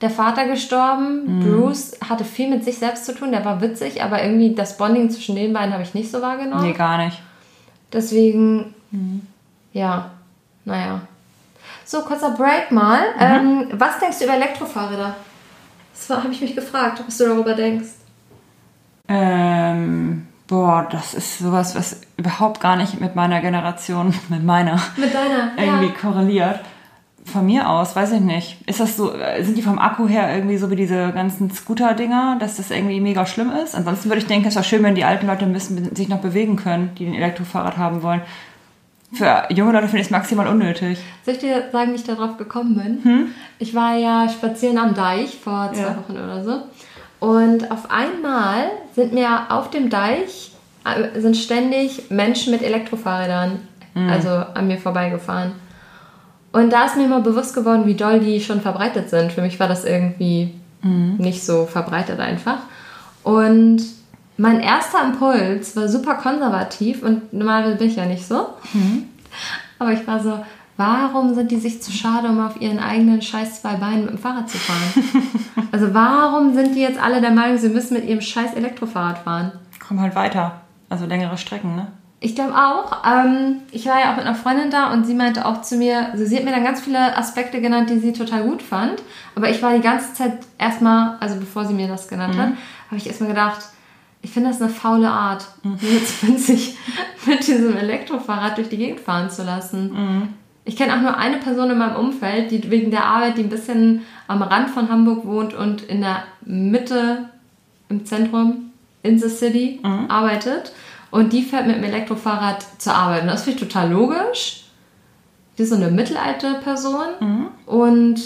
Der 0.00 0.10
Vater 0.10 0.46
gestorben. 0.46 1.38
Mhm. 1.38 1.40
Bruce 1.40 1.92
hatte 2.08 2.24
viel 2.24 2.50
mit 2.50 2.64
sich 2.64 2.78
selbst 2.78 3.06
zu 3.06 3.14
tun. 3.14 3.30
Der 3.30 3.44
war 3.44 3.60
witzig, 3.60 4.02
aber 4.02 4.22
irgendwie 4.22 4.54
das 4.54 4.76
Bonding 4.76 5.08
zwischen 5.08 5.36
den 5.36 5.52
beiden 5.52 5.72
habe 5.72 5.84
ich 5.84 5.94
nicht 5.94 6.10
so 6.10 6.20
wahrgenommen. 6.20 6.66
Nee, 6.66 6.72
gar 6.72 6.98
nicht. 6.98 7.22
Deswegen, 7.92 8.74
mhm. 8.90 9.22
ja, 9.72 10.10
naja. 10.64 11.02
So, 11.84 12.00
kurzer 12.02 12.30
Break 12.30 12.72
mal. 12.72 13.02
Mhm. 13.14 13.20
Ähm, 13.20 13.68
was 13.74 14.00
denkst 14.00 14.18
du 14.18 14.24
über 14.24 14.34
Elektrofahrräder? 14.34 15.14
Das 15.94 16.10
habe 16.18 16.32
ich 16.32 16.40
mich 16.40 16.56
gefragt, 16.56 17.02
was 17.06 17.16
du 17.18 17.26
darüber 17.26 17.54
denkst. 17.54 17.90
Ähm, 19.08 20.26
Boah, 20.46 20.86
das 20.90 21.14
ist 21.14 21.38
sowas, 21.38 21.74
was 21.74 22.02
überhaupt 22.16 22.60
gar 22.60 22.76
nicht 22.76 23.00
mit 23.00 23.14
meiner 23.14 23.40
Generation, 23.40 24.14
mit 24.28 24.44
meiner, 24.44 24.80
mit 24.96 25.14
deiner, 25.14 25.52
irgendwie 25.56 25.86
ja. 25.86 26.00
korreliert. 26.00 26.60
Von 27.26 27.46
mir 27.46 27.70
aus, 27.70 27.96
weiß 27.96 28.12
ich 28.12 28.20
nicht. 28.20 28.58
Ist 28.68 28.80
das 28.80 28.98
so, 28.98 29.14
sind 29.40 29.56
die 29.56 29.62
vom 29.62 29.78
Akku 29.78 30.06
her 30.06 30.34
irgendwie 30.34 30.58
so 30.58 30.70
wie 30.70 30.76
diese 30.76 31.10
ganzen 31.12 31.50
Scooter-Dinger, 31.50 32.36
dass 32.38 32.58
das 32.58 32.70
irgendwie 32.70 33.00
mega 33.00 33.24
schlimm 33.24 33.50
ist? 33.50 33.74
Ansonsten 33.74 34.10
würde 34.10 34.18
ich 34.18 34.26
denken, 34.26 34.48
es 34.48 34.56
wäre 34.56 34.64
schön, 34.64 34.82
wenn 34.82 34.94
die 34.94 35.04
alten 35.04 35.26
Leute 35.26 35.46
müssen 35.46 35.96
sich 35.96 36.10
noch 36.10 36.18
bewegen 36.18 36.56
können, 36.56 36.94
die 36.98 37.06
ein 37.06 37.14
Elektrofahrrad 37.14 37.78
haben 37.78 38.02
wollen. 38.02 38.20
Für 39.14 39.46
junge 39.50 39.72
Leute 39.72 39.86
finde 39.86 40.00
ich 40.00 40.08
es 40.08 40.10
maximal 40.10 40.48
unnötig. 40.48 40.98
Soll 41.24 41.34
ich 41.34 41.40
dir 41.40 41.70
sagen, 41.72 41.92
wie 41.92 41.96
ich 41.96 42.04
darauf 42.04 42.36
gekommen 42.36 42.74
bin? 42.74 43.04
Hm? 43.04 43.28
Ich 43.58 43.74
war 43.74 43.96
ja 43.96 44.28
spazieren 44.28 44.76
am 44.76 44.94
Deich 44.94 45.36
vor 45.36 45.70
zwei 45.72 45.82
ja. 45.82 45.96
Wochen 45.96 46.12
oder 46.12 46.44
so. 46.44 46.62
Und 47.20 47.70
auf 47.70 47.90
einmal 47.90 48.70
sind 48.94 49.12
mir 49.12 49.46
auf 49.50 49.70
dem 49.70 49.88
Deich 49.88 50.52
äh, 50.84 51.20
sind 51.20 51.36
ständig 51.36 52.10
Menschen 52.10 52.52
mit 52.52 52.62
Elektrofahrrädern 52.62 53.60
mhm. 53.94 54.10
also 54.10 54.28
an 54.28 54.66
mir 54.66 54.78
vorbeigefahren. 54.78 55.52
Und 56.52 56.72
da 56.72 56.84
ist 56.84 56.96
mir 56.96 57.08
mal 57.08 57.22
bewusst 57.22 57.54
geworden, 57.54 57.86
wie 57.86 57.94
doll 57.94 58.20
die 58.20 58.40
schon 58.40 58.60
verbreitet 58.60 59.10
sind. 59.10 59.32
Für 59.32 59.42
mich 59.42 59.58
war 59.58 59.66
das 59.66 59.84
irgendwie 59.84 60.54
mhm. 60.82 61.16
nicht 61.18 61.44
so 61.44 61.66
verbreitet 61.66 62.20
einfach. 62.20 62.58
Und 63.22 63.82
mein 64.36 64.60
erster 64.60 65.02
Impuls 65.02 65.74
war 65.74 65.88
super 65.88 66.14
konservativ 66.14 67.02
und 67.02 67.32
normalerweise 67.32 67.76
bin 67.76 67.88
ich 67.88 67.96
ja 67.96 68.04
nicht 68.04 68.26
so. 68.26 68.48
Mhm. 68.72 69.04
Aber 69.78 69.92
ich 69.92 70.06
war 70.06 70.22
so, 70.22 70.38
Warum 70.76 71.34
sind 71.34 71.52
die 71.52 71.58
sich 71.58 71.82
zu 71.82 71.92
schade, 71.92 72.28
um 72.28 72.44
auf 72.44 72.60
ihren 72.60 72.80
eigenen 72.80 73.22
scheiß 73.22 73.62
zwei 73.62 73.74
Beinen 73.74 74.02
mit 74.02 74.10
dem 74.10 74.18
Fahrrad 74.18 74.50
zu 74.50 74.58
fahren? 74.58 75.04
also 75.72 75.94
warum 75.94 76.52
sind 76.54 76.74
die 76.74 76.80
jetzt 76.80 77.00
alle 77.00 77.20
der 77.20 77.30
Meinung, 77.30 77.58
sie 77.58 77.68
müssen 77.68 77.94
mit 77.94 78.04
ihrem 78.06 78.20
scheiß 78.20 78.54
Elektrofahrrad 78.54 79.18
fahren? 79.18 79.52
Komm 79.86 80.00
halt 80.00 80.16
weiter. 80.16 80.62
Also 80.88 81.06
längere 81.06 81.38
Strecken, 81.38 81.76
ne? 81.76 81.88
Ich 82.20 82.34
glaube 82.34 82.54
auch. 82.54 83.04
Ähm, 83.06 83.58
ich 83.70 83.86
war 83.86 84.00
ja 84.00 84.12
auch 84.12 84.16
mit 84.16 84.24
einer 84.24 84.34
Freundin 84.34 84.70
da 84.70 84.92
und 84.92 85.04
sie 85.04 85.14
meinte 85.14 85.44
auch 85.44 85.62
zu 85.62 85.76
mir, 85.76 86.10
also 86.10 86.24
sie 86.24 86.36
hat 86.36 86.44
mir 86.44 86.52
dann 86.52 86.64
ganz 86.64 86.80
viele 86.80 87.16
Aspekte 87.16 87.60
genannt, 87.60 87.90
die 87.90 87.98
sie 87.98 88.12
total 88.12 88.44
gut 88.44 88.62
fand. 88.62 89.02
Aber 89.36 89.50
ich 89.50 89.62
war 89.62 89.74
die 89.74 89.82
ganze 89.82 90.14
Zeit 90.14 90.38
erstmal, 90.58 91.18
also 91.20 91.36
bevor 91.36 91.66
sie 91.66 91.74
mir 91.74 91.86
das 91.86 92.08
genannt 92.08 92.34
mhm. 92.34 92.40
hat, 92.40 92.48
habe 92.86 92.96
ich 92.96 93.06
erstmal 93.06 93.28
gedacht, 93.28 93.60
ich 94.22 94.30
finde 94.30 94.48
das 94.48 94.62
eine 94.62 94.70
faule 94.70 95.10
Art, 95.10 95.46
mhm. 95.62 95.78
jetzt 95.82 96.20
sich 96.46 96.78
mit 97.26 97.46
diesem 97.46 97.76
Elektrofahrrad 97.76 98.56
durch 98.56 98.70
die 98.70 98.78
Gegend 98.78 99.00
fahren 99.00 99.30
zu 99.30 99.44
lassen. 99.44 99.92
Mhm. 99.92 100.28
Ich 100.64 100.76
kenne 100.76 100.94
auch 100.94 101.00
nur 101.00 101.16
eine 101.16 101.38
Person 101.38 101.70
in 101.70 101.78
meinem 101.78 101.96
Umfeld, 101.96 102.50
die 102.50 102.70
wegen 102.70 102.90
der 102.90 103.04
Arbeit, 103.04 103.36
die 103.36 103.42
ein 103.42 103.50
bisschen 103.50 104.02
am 104.28 104.42
Rand 104.42 104.70
von 104.70 104.88
Hamburg 104.88 105.26
wohnt 105.26 105.52
und 105.52 105.82
in 105.82 106.00
der 106.00 106.24
Mitte 106.42 107.28
im 107.88 108.06
Zentrum, 108.06 108.70
in 109.02 109.18
the 109.18 109.28
City, 109.28 109.80
mhm. 109.82 110.10
arbeitet. 110.10 110.72
Und 111.10 111.32
die 111.32 111.42
fährt 111.42 111.66
mit 111.66 111.76
dem 111.76 111.84
Elektrofahrrad 111.84 112.64
zur 112.78 112.94
Arbeit. 112.94 113.22
Und 113.22 113.28
das 113.28 113.44
finde 113.44 113.60
ich 113.60 113.68
total 113.68 113.90
logisch. 113.90 114.64
Die 115.56 115.62
ist 115.62 115.68
so 115.68 115.76
eine 115.76 115.90
mittelalte 115.90 116.54
Person. 116.54 117.06
Mhm. 117.20 117.46
Und 117.66 118.20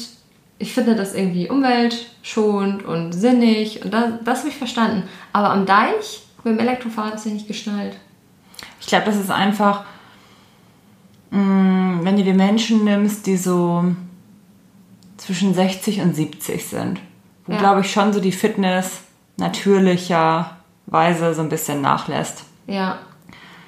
ich 0.59 0.72
finde 0.72 0.95
das 0.95 1.14
irgendwie 1.14 1.51
umweltschonend 1.51 2.84
und 2.84 3.12
sinnig. 3.12 3.84
Und 3.84 3.93
das, 3.93 4.12
das 4.24 4.39
habe 4.39 4.49
ich 4.49 4.57
verstanden. 4.57 5.03
Aber 5.32 5.51
am 5.51 5.66
Deich 5.66 6.22
mit 6.45 6.55
dem 6.55 6.61
Elektrofahrrad 6.61 7.16
ist 7.16 7.26
ja 7.26 7.32
nicht 7.32 7.49
geschnallt. 7.49 7.97
Ich 8.80 8.86
glaube, 8.86 9.07
das 9.07 9.16
ist 9.16 9.30
einfach 9.30 9.84
Mm, 11.30 12.00
wenn 12.02 12.16
du 12.16 12.24
die 12.24 12.32
Menschen 12.32 12.84
nimmst, 12.84 13.26
die 13.26 13.36
so 13.36 13.84
zwischen 15.16 15.54
60 15.54 16.00
und 16.00 16.14
70 16.14 16.66
sind, 16.66 17.00
wo, 17.46 17.52
ja. 17.52 17.58
glaube 17.58 17.80
ich, 17.80 17.92
schon 17.92 18.12
so 18.12 18.20
die 18.20 18.32
Fitness 18.32 19.02
natürlicherweise 19.36 21.34
so 21.34 21.42
ein 21.42 21.48
bisschen 21.48 21.80
nachlässt. 21.80 22.44
Ja. 22.66 22.98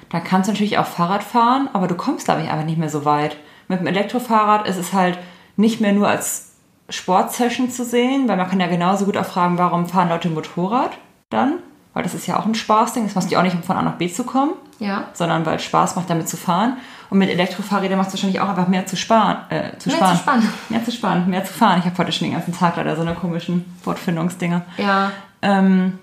Dann 0.09 0.23
kannst 0.23 0.47
du 0.47 0.53
natürlich 0.53 0.77
auch 0.77 0.85
Fahrrad 0.85 1.23
fahren, 1.23 1.69
aber 1.73 1.87
du 1.87 1.95
kommst, 1.95 2.25
glaube 2.25 2.41
ich, 2.41 2.49
einfach 2.49 2.65
nicht 2.65 2.77
mehr 2.77 2.89
so 2.89 3.05
weit. 3.05 3.37
Mit 3.67 3.79
dem 3.79 3.87
Elektrofahrrad 3.87 4.67
ist 4.67 4.77
es 4.77 4.91
halt 4.91 5.17
nicht 5.55 5.79
mehr 5.79 5.93
nur 5.93 6.07
als 6.07 6.51
Sportsession 6.89 7.69
zu 7.69 7.85
sehen, 7.85 8.27
weil 8.27 8.37
man 8.37 8.49
kann 8.49 8.59
ja 8.59 8.67
genauso 8.67 9.05
gut 9.05 9.15
auch 9.15 9.25
fragen, 9.25 9.57
warum 9.57 9.87
fahren 9.87 10.09
Leute 10.09 10.29
Motorrad 10.29 10.91
dann? 11.29 11.59
Weil 11.93 12.03
das 12.03 12.13
ist 12.13 12.27
ja 12.27 12.39
auch 12.39 12.45
ein 12.45 12.55
Spaßding. 12.55 13.03
Das 13.05 13.15
machst 13.15 13.31
du 13.31 13.37
auch 13.37 13.43
nicht, 13.43 13.55
um 13.55 13.63
von 13.63 13.77
A 13.77 13.81
nach 13.81 13.95
B 13.95 14.09
zu 14.09 14.23
kommen, 14.23 14.53
ja. 14.79 15.05
sondern 15.13 15.45
weil 15.45 15.57
es 15.57 15.63
Spaß 15.63 15.95
macht, 15.95 16.09
damit 16.09 16.27
zu 16.27 16.37
fahren. 16.37 16.77
Und 17.11 17.17
mit 17.17 17.29
Elektrofahrrädern 17.29 17.97
macht 17.97 18.07
es 18.07 18.13
wahrscheinlich 18.13 18.39
auch 18.39 18.47
einfach 18.47 18.69
mehr 18.69 18.85
zu 18.85 18.95
sparen. 18.95 19.39
Äh, 19.49 19.77
zu 19.79 19.89
mehr 19.89 19.97
sparen. 19.97 20.15
zu 20.15 20.21
sparen. 20.21 20.43
Mehr 20.69 20.85
zu 20.85 20.91
sparen, 20.91 21.29
mehr 21.29 21.43
zu 21.43 21.53
fahren. 21.53 21.79
Ich 21.79 21.85
habe 21.85 21.97
heute 21.97 22.13
schon 22.13 22.29
den 22.29 22.35
ganzen 22.35 22.57
Tag 22.57 22.77
leider 22.77 22.95
so 22.95 23.01
eine 23.01 23.15
komischen 23.15 23.65
Wortfindungsdinger. 23.83 24.61
Ja. 24.77 25.11
Ähm, 25.41 25.99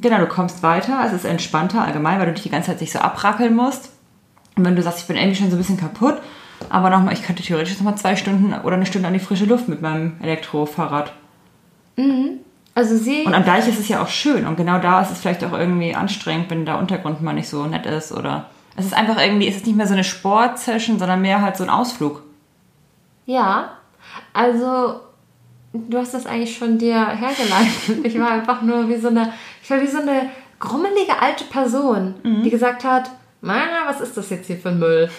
genau, 0.00 0.18
du 0.18 0.28
kommst 0.28 0.62
weiter. 0.62 1.02
Es 1.04 1.12
ist 1.12 1.24
entspannter 1.24 1.84
allgemein, 1.84 2.20
weil 2.20 2.26
du 2.26 2.34
dich 2.34 2.44
die 2.44 2.48
ganze 2.48 2.70
Zeit 2.70 2.78
sich 2.78 2.92
so 2.92 3.00
abrackeln 3.00 3.56
musst. 3.56 3.90
Und 4.56 4.64
wenn 4.64 4.76
du 4.76 4.82
sagst, 4.82 5.00
ich 5.00 5.06
bin 5.08 5.16
irgendwie 5.16 5.34
schon 5.34 5.50
so 5.50 5.56
ein 5.56 5.58
bisschen 5.58 5.80
kaputt, 5.80 6.18
aber 6.70 6.90
nochmal, 6.90 7.14
ich 7.14 7.24
könnte 7.24 7.42
theoretisch 7.42 7.76
nochmal 7.78 7.96
zwei 7.96 8.14
Stunden 8.14 8.54
oder 8.62 8.76
eine 8.76 8.86
Stunde 8.86 9.08
an 9.08 9.14
die 9.14 9.20
frische 9.20 9.46
Luft 9.46 9.66
mit 9.66 9.82
meinem 9.82 10.12
Elektrofahrrad. 10.22 11.12
Mhm. 11.96 12.38
Also 12.76 12.96
sie. 12.96 13.24
Und 13.24 13.34
am 13.34 13.44
Deich 13.44 13.66
ist 13.66 13.80
es 13.80 13.88
ja 13.88 14.00
auch 14.00 14.08
schön 14.08 14.46
und 14.46 14.56
genau 14.56 14.78
da 14.78 15.02
ist 15.02 15.10
es 15.10 15.18
vielleicht 15.18 15.42
auch 15.42 15.52
irgendwie 15.52 15.96
anstrengend, 15.96 16.50
wenn 16.50 16.64
der 16.66 16.78
Untergrund 16.78 17.20
mal 17.20 17.32
nicht 17.32 17.48
so 17.48 17.66
nett 17.66 17.84
ist 17.84 18.12
oder 18.12 18.46
es 18.76 18.86
ist 18.86 18.94
einfach 18.94 19.20
irgendwie, 19.20 19.48
es 19.48 19.56
ist 19.56 19.66
nicht 19.66 19.76
mehr 19.76 19.86
so 19.86 19.92
eine 19.92 20.04
Sportsession, 20.04 20.98
sondern 20.98 21.20
mehr 21.20 21.42
halt 21.42 21.56
so 21.56 21.64
ein 21.64 21.70
Ausflug. 21.70 22.22
Ja, 23.26 23.72
also 24.32 25.00
du 25.72 25.98
hast 25.98 26.14
das 26.14 26.26
eigentlich 26.26 26.56
schon 26.56 26.78
dir 26.78 27.08
hergeleitet. 27.08 28.04
Ich 28.04 28.18
war 28.18 28.30
einfach 28.30 28.62
nur 28.62 28.88
wie 28.88 28.96
so 28.96 29.08
eine, 29.08 29.32
ich 29.62 29.70
war 29.70 29.80
wie 29.80 29.86
so 29.86 30.00
eine 30.00 30.30
grummelige 30.58 31.20
alte 31.20 31.44
Person, 31.44 32.14
mhm. 32.22 32.42
die 32.42 32.50
gesagt 32.50 32.84
hat, 32.84 33.10
Mama, 33.40 33.86
was 33.86 34.00
ist 34.00 34.16
das 34.16 34.30
jetzt 34.30 34.46
hier 34.46 34.56
für 34.56 34.70
ein 34.70 34.78
Müll? 34.78 35.10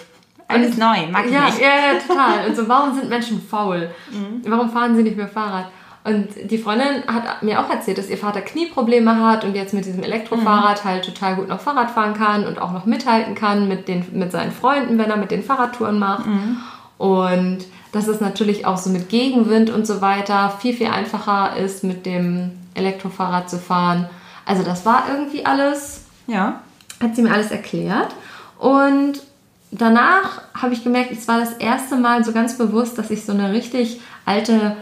Alles 0.48 0.72
und, 0.72 0.78
neu, 0.78 1.06
mag 1.10 1.26
ich 1.26 1.32
ja, 1.32 1.46
nicht. 1.46 1.60
Ja, 1.60 1.92
ja, 1.92 1.98
total. 1.98 2.48
Und 2.48 2.56
so, 2.56 2.68
warum 2.68 2.94
sind 2.94 3.08
Menschen 3.08 3.40
faul? 3.40 3.90
Mhm. 4.10 4.42
Warum 4.46 4.70
fahren 4.70 4.94
sie 4.94 5.02
nicht 5.02 5.16
mehr 5.16 5.28
Fahrrad? 5.28 5.66
Und 6.04 6.28
die 6.50 6.58
Freundin 6.58 7.02
hat 7.06 7.42
mir 7.42 7.60
auch 7.60 7.70
erzählt, 7.70 7.96
dass 7.96 8.10
ihr 8.10 8.18
Vater 8.18 8.42
Knieprobleme 8.42 9.26
hat 9.26 9.42
und 9.42 9.54
jetzt 9.54 9.72
mit 9.72 9.86
diesem 9.86 10.02
Elektrofahrrad 10.02 10.84
mhm. 10.84 10.88
halt 10.88 11.04
total 11.06 11.36
gut 11.36 11.48
noch 11.48 11.60
Fahrrad 11.60 11.90
fahren 11.90 12.12
kann 12.12 12.46
und 12.46 12.60
auch 12.60 12.72
noch 12.72 12.84
mithalten 12.84 13.34
kann 13.34 13.68
mit, 13.68 13.88
den, 13.88 14.04
mit 14.12 14.30
seinen 14.30 14.52
Freunden, 14.52 14.98
wenn 14.98 15.10
er 15.10 15.16
mit 15.16 15.30
den 15.30 15.42
Fahrradtouren 15.42 15.98
macht. 15.98 16.26
Mhm. 16.26 16.58
Und 16.98 17.58
dass 17.92 18.06
es 18.06 18.20
natürlich 18.20 18.66
auch 18.66 18.76
so 18.76 18.90
mit 18.90 19.08
Gegenwind 19.08 19.70
und 19.70 19.86
so 19.86 20.02
weiter 20.02 20.50
viel, 20.60 20.74
viel 20.74 20.88
einfacher 20.88 21.56
ist, 21.56 21.84
mit 21.84 22.04
dem 22.04 22.50
Elektrofahrrad 22.74 23.48
zu 23.48 23.58
fahren. 23.58 24.10
Also 24.44 24.62
das 24.62 24.84
war 24.84 25.04
irgendwie 25.08 25.46
alles. 25.46 26.02
Ja. 26.26 26.60
Hat 27.00 27.16
sie 27.16 27.22
mir 27.22 27.32
alles 27.32 27.50
erklärt. 27.50 28.14
Und 28.58 29.22
danach 29.70 30.42
habe 30.54 30.74
ich 30.74 30.84
gemerkt, 30.84 31.12
es 31.12 31.28
war 31.28 31.40
das 31.40 31.54
erste 31.54 31.96
Mal 31.96 32.24
so 32.24 32.32
ganz 32.32 32.58
bewusst, 32.58 32.98
dass 32.98 33.10
ich 33.10 33.24
so 33.24 33.32
eine 33.32 33.52
richtig 33.52 34.00
alte 34.26 34.76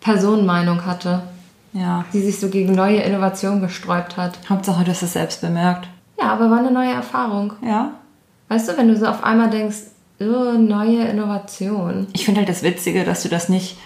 Personenmeinung 0.00 0.84
hatte. 0.86 1.22
Ja. 1.72 2.04
Die 2.12 2.22
sich 2.22 2.40
so 2.40 2.48
gegen 2.48 2.74
neue 2.74 3.00
Innovationen 3.00 3.60
gesträubt 3.60 4.16
hat. 4.16 4.38
Hauptsache, 4.48 4.84
du 4.84 4.90
hast 4.90 5.02
es 5.02 5.12
selbst 5.12 5.40
bemerkt. 5.40 5.88
Ja, 6.18 6.32
aber 6.32 6.50
war 6.50 6.58
eine 6.58 6.70
neue 6.70 6.92
Erfahrung. 6.92 7.52
Ja. 7.62 7.92
Weißt 8.48 8.68
du, 8.68 8.76
wenn 8.76 8.88
du 8.88 8.96
so 8.96 9.06
auf 9.06 9.22
einmal 9.22 9.50
denkst, 9.50 9.76
oh, 10.20 10.58
neue 10.58 11.04
Innovation. 11.04 12.06
Ich 12.14 12.24
finde 12.24 12.40
halt 12.40 12.48
das 12.48 12.62
Witzige, 12.62 13.04
dass 13.04 13.22
du 13.22 13.28
das 13.28 13.48
nicht 13.48 13.78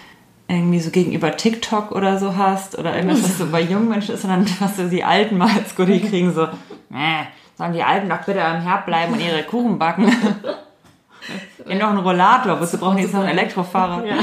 irgendwie 0.47 0.79
so 0.79 0.89
gegenüber 0.89 1.35
TikTok 1.35 1.91
oder 1.91 2.19
so 2.19 2.35
hast 2.35 2.77
oder 2.77 2.95
irgendwas, 2.95 3.23
was 3.23 3.37
so 3.37 3.47
bei 3.47 3.61
jungen 3.61 3.89
Menschen 3.89 4.15
ist, 4.15 4.21
sondern 4.21 4.45
was 4.59 4.77
so 4.77 4.87
die 4.87 5.03
Alten 5.03 5.37
mal 5.37 5.49
als 5.49 5.75
Goodie 5.75 5.99
kriegen, 6.09 6.33
so, 6.33 6.43
äh, 6.43 7.23
sollen 7.57 7.73
die 7.73 7.83
Alten 7.83 8.09
doch 8.09 8.23
bitte 8.23 8.43
am 8.43 8.61
Herd 8.61 8.85
bleiben 8.85 9.13
und 9.13 9.21
ihre 9.21 9.43
Kuchen 9.43 9.77
backen. 9.79 10.05
ja, 11.67 11.75
noch 11.75 11.89
einen 11.89 11.99
Rollator, 11.99 12.59
wozu 12.59 12.77
brauchen 12.77 12.97
die 12.97 13.03
jetzt 13.03 13.13
noch 13.13 13.21
einen 13.21 13.37
Elektrofahrer? 13.37 14.05
Ja. 14.05 14.15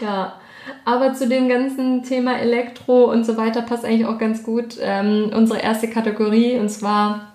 Ja. 0.00 0.34
Aber 0.84 1.14
zu 1.14 1.28
dem 1.28 1.48
ganzen 1.48 2.02
Thema 2.02 2.38
Elektro 2.38 3.04
und 3.04 3.24
so 3.24 3.36
weiter 3.36 3.62
passt 3.62 3.84
eigentlich 3.84 4.06
auch 4.06 4.18
ganz 4.18 4.42
gut 4.42 4.76
ähm, 4.80 5.30
unsere 5.34 5.60
erste 5.60 5.88
Kategorie 5.88 6.58
und 6.58 6.68
zwar 6.68 7.32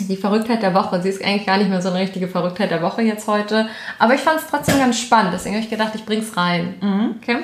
die 0.00 0.16
Verrücktheit 0.16 0.62
der 0.62 0.74
Woche. 0.74 1.00
Sie 1.02 1.08
ist 1.08 1.24
eigentlich 1.24 1.46
gar 1.46 1.58
nicht 1.58 1.70
mehr 1.70 1.82
so 1.82 1.90
eine 1.90 2.00
richtige 2.00 2.28
Verrücktheit 2.28 2.70
der 2.70 2.82
Woche 2.82 3.02
jetzt 3.02 3.28
heute. 3.28 3.68
Aber 3.98 4.14
ich 4.14 4.20
fand 4.20 4.40
es 4.40 4.46
trotzdem 4.48 4.78
ganz 4.78 4.98
spannend. 4.98 5.32
Deswegen 5.34 5.54
habe 5.54 5.64
ich 5.64 5.70
gedacht, 5.70 5.92
ich 5.94 6.04
bringe 6.04 6.22
es 6.22 6.36
rein. 6.36 6.74
Mhm. 6.80 7.14
Okay? 7.22 7.38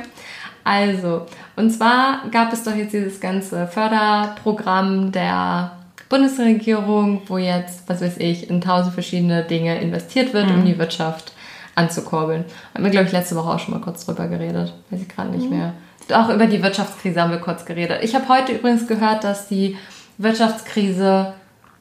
Also, 0.65 1.27
und 1.57 1.71
zwar 1.71 2.23
gab 2.31 2.53
es 2.53 2.63
doch 2.63 2.75
jetzt 2.75 2.93
dieses 2.93 3.21
ganze 3.21 3.67
Förderprogramm 3.67 5.13
der 5.13 5.73
Bundesregierung, 6.09 7.23
wo 7.27 7.39
jetzt, 7.39 7.89
was 7.89 8.01
weiß 8.01 8.19
ich, 8.19 8.51
in 8.51 8.61
tausend 8.61 8.95
verschiedene 8.95 9.45
Dinge 9.45 9.81
investiert 9.81 10.33
wird, 10.33 10.49
mhm. 10.49 10.55
um 10.55 10.65
die 10.65 10.79
Wirtschaft 10.79 11.33
anzukurbeln. 11.79 12.45
Haben 12.75 12.85
wir, 12.85 12.91
glaube 12.91 13.07
ich, 13.07 13.13
letzte 13.13 13.37
Woche 13.37 13.51
auch 13.51 13.59
schon 13.59 13.75
mal 13.75 13.81
kurz 13.81 14.05
drüber 14.05 14.27
geredet. 14.27 14.75
Weiß 14.91 15.01
ich 15.01 15.09
gerade 15.09 15.31
nicht 15.31 15.49
mhm. 15.49 15.57
mehr. 15.57 15.73
Auch 16.13 16.29
über 16.31 16.47
die 16.47 16.63
Wirtschaftskrise 16.63 17.21
haben 17.21 17.31
wir 17.31 17.39
kurz 17.39 17.65
geredet. 17.65 17.99
Ich 18.03 18.15
habe 18.15 18.29
heute 18.29 18.53
übrigens 18.53 18.87
gehört, 18.87 19.25
dass 19.25 19.49
die 19.49 19.77
Wirtschaftskrise 20.17 21.35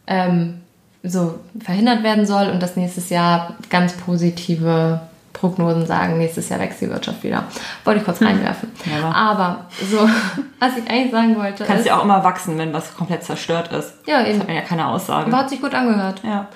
ähm, 0.05 0.61
so 1.03 1.39
verhindert 1.59 2.03
werden 2.03 2.25
soll 2.25 2.49
und 2.49 2.61
dass 2.61 2.75
nächstes 2.75 3.09
Jahr 3.09 3.55
ganz 3.69 3.93
positive 3.93 5.01
Prognosen 5.33 5.85
sagen, 5.85 6.17
nächstes 6.17 6.49
Jahr 6.49 6.59
wächst 6.59 6.81
die 6.81 6.89
Wirtschaft 6.89 7.23
wieder. 7.23 7.43
Wollte 7.83 7.99
ich 7.99 8.05
kurz 8.05 8.19
hm. 8.19 8.27
reinwerfen. 8.27 8.71
Ja. 8.85 9.11
Aber 9.11 9.65
so, 9.89 9.97
was 10.59 10.77
ich 10.77 10.89
eigentlich 10.89 11.11
sagen 11.11 11.37
wollte. 11.37 11.63
Kannst 11.63 11.85
ja 11.85 11.97
auch 11.97 12.03
immer 12.03 12.23
wachsen, 12.23 12.57
wenn 12.57 12.73
was 12.73 12.95
komplett 12.95 13.23
zerstört 13.23 13.71
ist. 13.71 13.93
Ja, 14.05 14.21
eben. 14.21 14.31
Das 14.31 14.39
hat 14.39 14.47
man 14.47 14.55
ja 14.55 14.61
keine 14.63 14.87
Aussage. 14.87 15.27
Aber 15.27 15.37
hat 15.37 15.49
sich 15.49 15.61
gut 15.61 15.73
angehört. 15.73 16.21
Ja. 16.23 16.47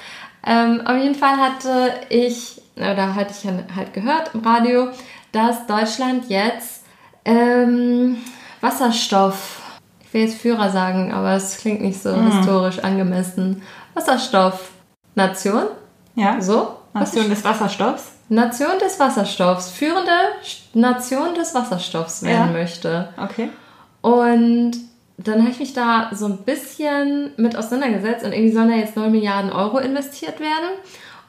Ähm, 0.45 0.81
auf 0.85 0.97
jeden 0.97 1.15
Fall 1.15 1.37
hatte 1.37 1.93
ich, 2.09 2.61
oder 2.75 3.15
hatte 3.15 3.33
ich 3.37 3.75
halt 3.75 3.93
gehört 3.93 4.31
im 4.33 4.41
Radio, 4.41 4.89
dass 5.31 5.67
Deutschland 5.67 6.29
jetzt 6.29 6.83
ähm, 7.25 8.17
Wasserstoff 8.59 9.61
ich 10.11 10.15
will 10.15 10.21
jetzt 10.23 10.41
Führer 10.41 10.69
sagen, 10.69 11.13
aber 11.13 11.31
es 11.35 11.55
klingt 11.55 11.79
nicht 11.79 12.03
so 12.03 12.13
mhm. 12.13 12.29
historisch 12.29 12.79
angemessen. 12.79 13.61
Wasserstoff-Nation. 13.93 15.63
Ja. 16.15 16.41
So? 16.41 16.75
Nation 16.93 17.29
des 17.29 17.45
Wasserstoffs. 17.45 18.11
Nation 18.27 18.77
des 18.81 18.99
Wasserstoffs. 18.99 19.69
Führende 19.69 20.11
Nation 20.73 21.33
des 21.33 21.55
Wasserstoffs 21.55 22.23
werden 22.23 22.53
ja. 22.53 22.59
möchte. 22.59 23.07
Okay. 23.15 23.51
Und 24.01 24.73
dann 25.27 25.41
habe 25.41 25.51
ich 25.51 25.59
mich 25.59 25.73
da 25.73 26.09
so 26.13 26.25
ein 26.25 26.37
bisschen 26.37 27.31
mit 27.37 27.55
auseinandergesetzt 27.55 28.25
und 28.25 28.33
irgendwie 28.33 28.53
sollen 28.53 28.69
da 28.69 28.75
jetzt 28.75 28.95
9 28.95 29.11
Milliarden 29.11 29.51
Euro 29.51 29.79
investiert 29.79 30.39
werden. 30.39 30.69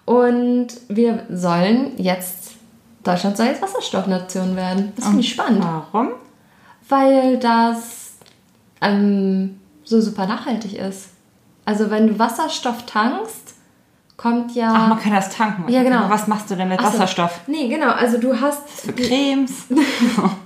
Und 0.05 0.69
wir 0.89 1.27
sollen 1.31 1.93
jetzt, 1.97 2.53
Deutschland 3.05 3.37
soll 3.37 3.47
jetzt 3.47 3.63
Wasserstoffnation 3.63 4.57
werden. 4.57 4.93
Das 4.97 5.07
finde 5.07 5.21
ich 5.21 5.31
spannend. 5.31 5.65
Warum? 5.65 6.11
Weil 6.89 7.39
das 7.39 8.17
ähm, 8.81 9.61
so 9.85 10.01
super 10.01 10.27
nachhaltig 10.27 10.75
ist. 10.75 11.11
Also 11.65 11.91
wenn 11.91 12.09
du 12.09 12.19
Wasserstoff 12.19 12.87
tankst, 12.87 13.55
kommt 14.17 14.55
ja. 14.55 14.73
Ach, 14.75 14.89
man 14.89 14.99
kann 14.99 15.13
das 15.13 15.31
tanken. 15.31 15.71
Ja, 15.71 15.83
genau. 15.83 16.09
Was 16.09 16.27
machst 16.27 16.51
du 16.51 16.57
denn 16.57 16.69
mit 16.69 16.83
Wasserstoff? 16.83 17.41
nee, 17.47 17.69
genau. 17.69 17.91
Also 17.91 18.19
du 18.19 18.41
hast. 18.41 18.69
Für 18.69 18.93
Cremes. 18.93 19.67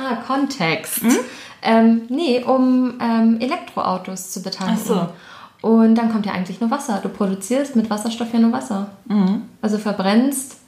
ah, 0.00 0.16
Kontext. 0.26 1.02
Hm? 1.02 1.16
Ähm, 1.62 2.02
nee, 2.08 2.42
um 2.42 2.94
ähm, 3.00 3.38
Elektroautos 3.40 4.30
zu 4.30 4.42
betanken. 4.42 4.78
Ach 4.80 4.86
so. 4.86 5.08
Und 5.68 5.94
dann 5.94 6.10
kommt 6.10 6.24
ja 6.24 6.32
eigentlich 6.32 6.60
nur 6.60 6.70
Wasser. 6.70 7.00
Du 7.02 7.10
produzierst 7.10 7.76
mit 7.76 7.90
Wasserstoff 7.90 8.32
ja 8.32 8.38
nur 8.38 8.52
Wasser. 8.52 8.90
Mhm. 9.06 9.42
Also 9.60 9.76
verbrennst 9.76 10.60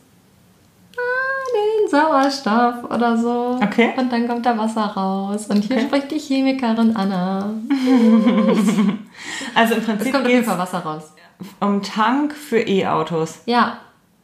den 1.52 1.88
Sauerstoff 1.88 2.84
oder 2.84 3.16
so. 3.16 3.58
Okay. 3.62 3.92
Und 3.96 4.12
dann 4.12 4.26
kommt 4.26 4.46
da 4.46 4.56
Wasser 4.56 4.84
raus. 4.84 5.46
Und 5.46 5.64
hier 5.64 5.76
okay. 5.76 5.86
spricht 5.86 6.10
die 6.10 6.18
Chemikerin 6.18 6.96
Anna. 6.96 7.50
also 9.54 9.74
im 9.74 9.82
Prinzip. 9.82 10.06
Es 10.06 10.12
kommt 10.12 10.26
auf 10.26 10.30
jeden 10.30 10.44
Fall 10.44 10.58
Wasser 10.58 10.78
raus. 10.78 11.12
Um 11.60 11.82
Tank 11.82 12.34
für 12.34 12.60
E-Autos. 12.60 13.40
Ja. 13.46 13.78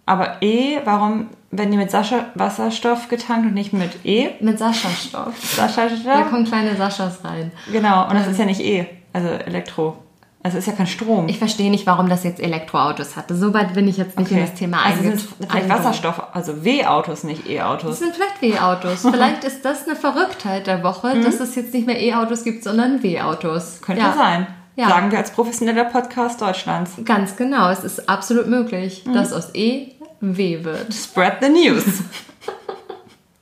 Aber 0.07 0.43
E, 0.43 0.79
warum 0.85 1.29
werden 1.51 1.71
die 1.71 1.79
mit 1.79 1.91
Sascha 1.91 2.27
Wasserstoff 2.35 3.09
getankt 3.09 3.47
und 3.47 3.55
nicht 3.55 3.73
mit 3.73 4.05
E? 4.05 4.31
Mit 4.41 4.59
Sascha-Stoff. 4.59 5.35
Sascha-Stoff? 5.43 6.05
Da 6.05 6.23
kommen 6.23 6.45
kleine 6.45 6.77
Saschas 6.77 7.25
rein. 7.25 7.53
Genau, 7.73 8.09
und 8.09 8.15
das 8.15 8.27
ähm. 8.27 8.33
ist 8.33 8.39
ja 8.39 8.45
nicht 8.45 8.61
E, 8.61 8.87
also 9.13 9.29
Elektro. 9.29 9.97
Also 10.41 10.57
ist 10.57 10.67
ja 10.67 10.73
kein 10.73 10.87
Strom. 10.87 11.29
Ich 11.29 11.39
verstehe 11.39 11.71
nicht, 11.71 11.85
warum 11.87 12.09
das 12.09 12.23
jetzt 12.23 12.41
Elektroautos 12.41 13.17
hatte. 13.17 13.35
So 13.35 13.53
weit 13.55 13.75
bin 13.75 13.89
ich 13.89 13.97
jetzt 13.97 14.17
nicht 14.17 14.31
okay. 14.31 14.41
in 14.41 14.47
das 14.47 14.55
Thema 14.55 14.79
also 14.85 15.03
sind 15.03 15.21
vielleicht 15.49 15.69
Wasserstoff, 15.69 16.23
also 16.33 16.65
W-Autos, 16.65 17.25
nicht 17.25 17.49
E-Autos. 17.49 17.91
Das 17.91 17.99
sind 17.99 18.15
vielleicht 18.15 18.41
W-Autos. 18.41 19.01
vielleicht 19.01 19.43
ist 19.45 19.65
das 19.65 19.87
eine 19.87 19.97
Verrücktheit 19.97 20.69
der 20.69 20.85
Woche, 20.85 21.17
mhm. 21.17 21.25
dass 21.25 21.41
es 21.41 21.57
jetzt 21.57 21.75
nicht 21.75 21.87
mehr 21.87 22.01
E-Autos 22.01 22.45
gibt, 22.45 22.63
sondern 22.63 23.03
W-Autos. 23.03 23.81
Könnte 23.83 24.03
ja. 24.03 24.13
sein. 24.13 24.47
Ja. 24.77 24.89
Sagen 24.91 25.11
wir 25.11 25.19
als 25.19 25.33
professioneller 25.33 25.87
Podcast 25.87 26.41
Deutschlands. 26.41 26.93
Ganz 27.05 27.35
genau. 27.35 27.69
Es 27.69 27.83
ist 27.83 28.09
absolut 28.09 28.47
möglich, 28.47 29.05
mhm. 29.05 29.15
dass 29.15 29.33
aus 29.33 29.53
E 29.55 29.89
W 30.21 30.65
wird. 30.65 30.93
Spread 30.93 31.39
the 31.41 31.49
news. 31.49 31.85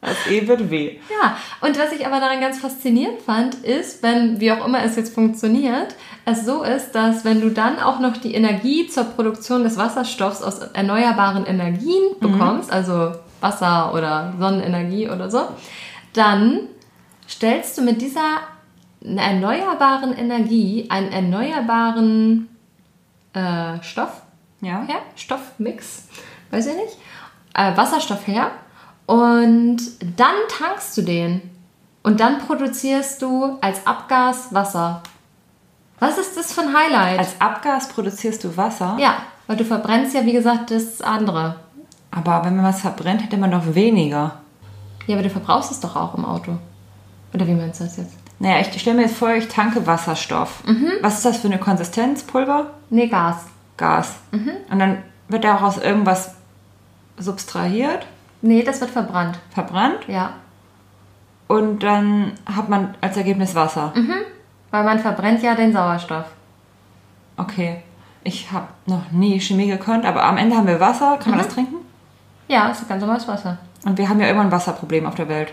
Das 0.07 0.17
E 0.31 0.47
wird 0.47 0.71
W. 0.71 0.99
Ja, 1.21 1.37
und 1.61 1.77
was 1.77 1.91
ich 1.91 2.07
aber 2.07 2.21
daran 2.21 2.41
ganz 2.41 2.61
faszinierend 2.61 3.21
fand, 3.23 3.57
ist, 3.57 4.05
wenn, 4.05 4.39
wie 4.39 4.53
auch 4.53 4.65
immer 4.65 4.85
es 4.85 4.95
jetzt 4.95 5.13
funktioniert, 5.13 5.97
es 6.25 6.45
so 6.45 6.63
ist, 6.63 6.93
dass 6.93 7.25
wenn 7.25 7.41
du 7.41 7.51
dann 7.51 7.81
auch 7.81 7.99
noch 7.99 8.17
die 8.17 8.35
Energie 8.35 8.87
zur 8.87 9.05
Produktion 9.05 9.65
des 9.65 9.77
Wasserstoffs 9.77 10.43
aus 10.43 10.59
erneuerbaren 10.59 11.45
Energien 11.45 12.15
mhm. 12.21 12.21
bekommst, 12.21 12.69
mhm. 12.69 12.75
also 12.75 13.13
Wasser 13.41 13.93
oder 13.95 14.35
Sonnenenergie 14.39 15.11
oder 15.11 15.29
so, 15.29 15.41
dann 16.13 16.69
stellst 17.29 17.77
du 17.77 17.83
mit 17.83 18.01
dieser 18.01 18.39
erneuerbaren 19.01 20.17
Energie 20.17 20.87
einen 20.89 21.11
erneuerbaren 21.11 22.49
äh, 23.33 23.83
Stoff 23.83 24.23
ja. 24.61 24.83
her, 24.87 25.01
Stoffmix, 25.17 26.09
weiß 26.51 26.67
ich 26.67 26.77
nicht, 26.77 26.97
äh, 27.55 27.77
Wasserstoff 27.77 28.27
her 28.27 28.51
und 29.07 29.79
dann 30.17 30.35
tankst 30.49 30.97
du 30.97 31.03
den. 31.03 31.43
Und 32.03 32.21
dann 32.21 32.39
produzierst 32.39 33.21
du 33.21 33.59
als 33.61 33.85
Abgas 33.85 34.55
Wasser. 34.55 35.03
Was 35.99 36.19
ist 36.19 36.37
das 36.37 36.53
für 36.53 36.61
ein 36.61 36.73
Highlight? 36.73 37.19
Als 37.19 37.41
Abgas 37.41 37.89
produzierst 37.89 38.45
du 38.45 38.57
Wasser? 38.57 38.97
Ja, 39.01 39.17
weil 39.49 39.57
du 39.57 39.65
verbrennst 39.65 40.15
ja, 40.15 40.25
wie 40.25 40.33
gesagt, 40.33 40.71
das 40.71 41.01
andere. 41.03 41.57
Aber 42.13 42.45
wenn 42.45 42.55
man 42.55 42.65
was 42.65 42.81
verbrennt, 42.81 43.25
hätte 43.25 43.37
man 43.37 43.51
doch 43.51 43.75
weniger. 43.75 44.41
Ja, 45.07 45.17
aber 45.17 45.25
du 45.25 45.31
verbrauchst 45.31 45.73
es 45.73 45.81
doch 45.81 45.97
auch 45.97 46.15
im 46.15 46.25
Auto. 46.25 46.53
Oder 47.35 47.47
wie 47.47 47.55
meinst 47.55 47.81
du 47.81 47.85
das 47.85 47.97
jetzt? 47.97 48.15
Naja, 48.39 48.61
ich 48.61 48.81
stelle 48.81 48.97
mir 48.97 49.03
jetzt 49.03 49.17
vor, 49.17 49.33
ich 49.35 49.49
tanke 49.49 49.87
Wasserstoff. 49.87 50.63
Mhm. 50.65 50.93
Was 51.01 51.17
ist 51.17 51.25
das 51.25 51.39
für 51.39 51.49
eine 51.49 51.59
Konsistenz? 51.59 52.23
Pulver? 52.23 52.71
Nee, 52.91 53.09
Gas. 53.09 53.47
Gas. 53.77 54.15
Mhm. 54.31 54.53
Und 54.71 54.79
dann 54.79 55.03
wird 55.29 55.45
daraus 55.45 55.79
irgendwas 55.79 56.36
subtrahiert? 57.19 58.07
Nee, 58.43 58.63
das 58.63 58.81
wird 58.81 58.91
verbrannt. 58.91 59.39
Verbrannt? 59.51 60.07
Ja. 60.09 60.35
Und 61.49 61.83
dann 61.83 62.33
hat 62.45 62.69
man 62.69 62.95
als 63.01 63.17
Ergebnis 63.17 63.55
Wasser. 63.55 63.93
Mhm. 63.95 64.15
Weil 64.71 64.85
man 64.85 64.99
verbrennt 64.99 65.43
ja 65.43 65.55
den 65.55 65.73
Sauerstoff. 65.73 66.27
Okay. 67.37 67.83
Ich 68.25 68.51
habe 68.51 68.67
noch 68.87 69.13
nie 69.13 69.41
Chemie 69.41 69.69
gekonnt, 69.69 70.05
aber 70.05 70.25
am 70.25 70.37
Ende 70.37 70.57
haben 70.57 70.67
wir 70.67 70.81
Wasser. 70.81 71.17
Kann 71.19 71.31
mhm. 71.31 71.37
man 71.37 71.47
das 71.47 71.55
trinken? 71.55 71.77
Ja, 72.49 72.69
das 72.69 72.83
ist 72.83 72.89
ganz 72.89 73.01
normales 73.01 73.29
Wasser. 73.29 73.59
Und 73.85 73.99
wir 73.99 74.09
haben 74.09 74.21
ja 74.21 74.29
immer 74.29 74.43
ein 74.43 74.51
Wasserproblem 74.51 75.07
auf 75.07 75.15
der 75.15 75.29
Welt. 75.29 75.53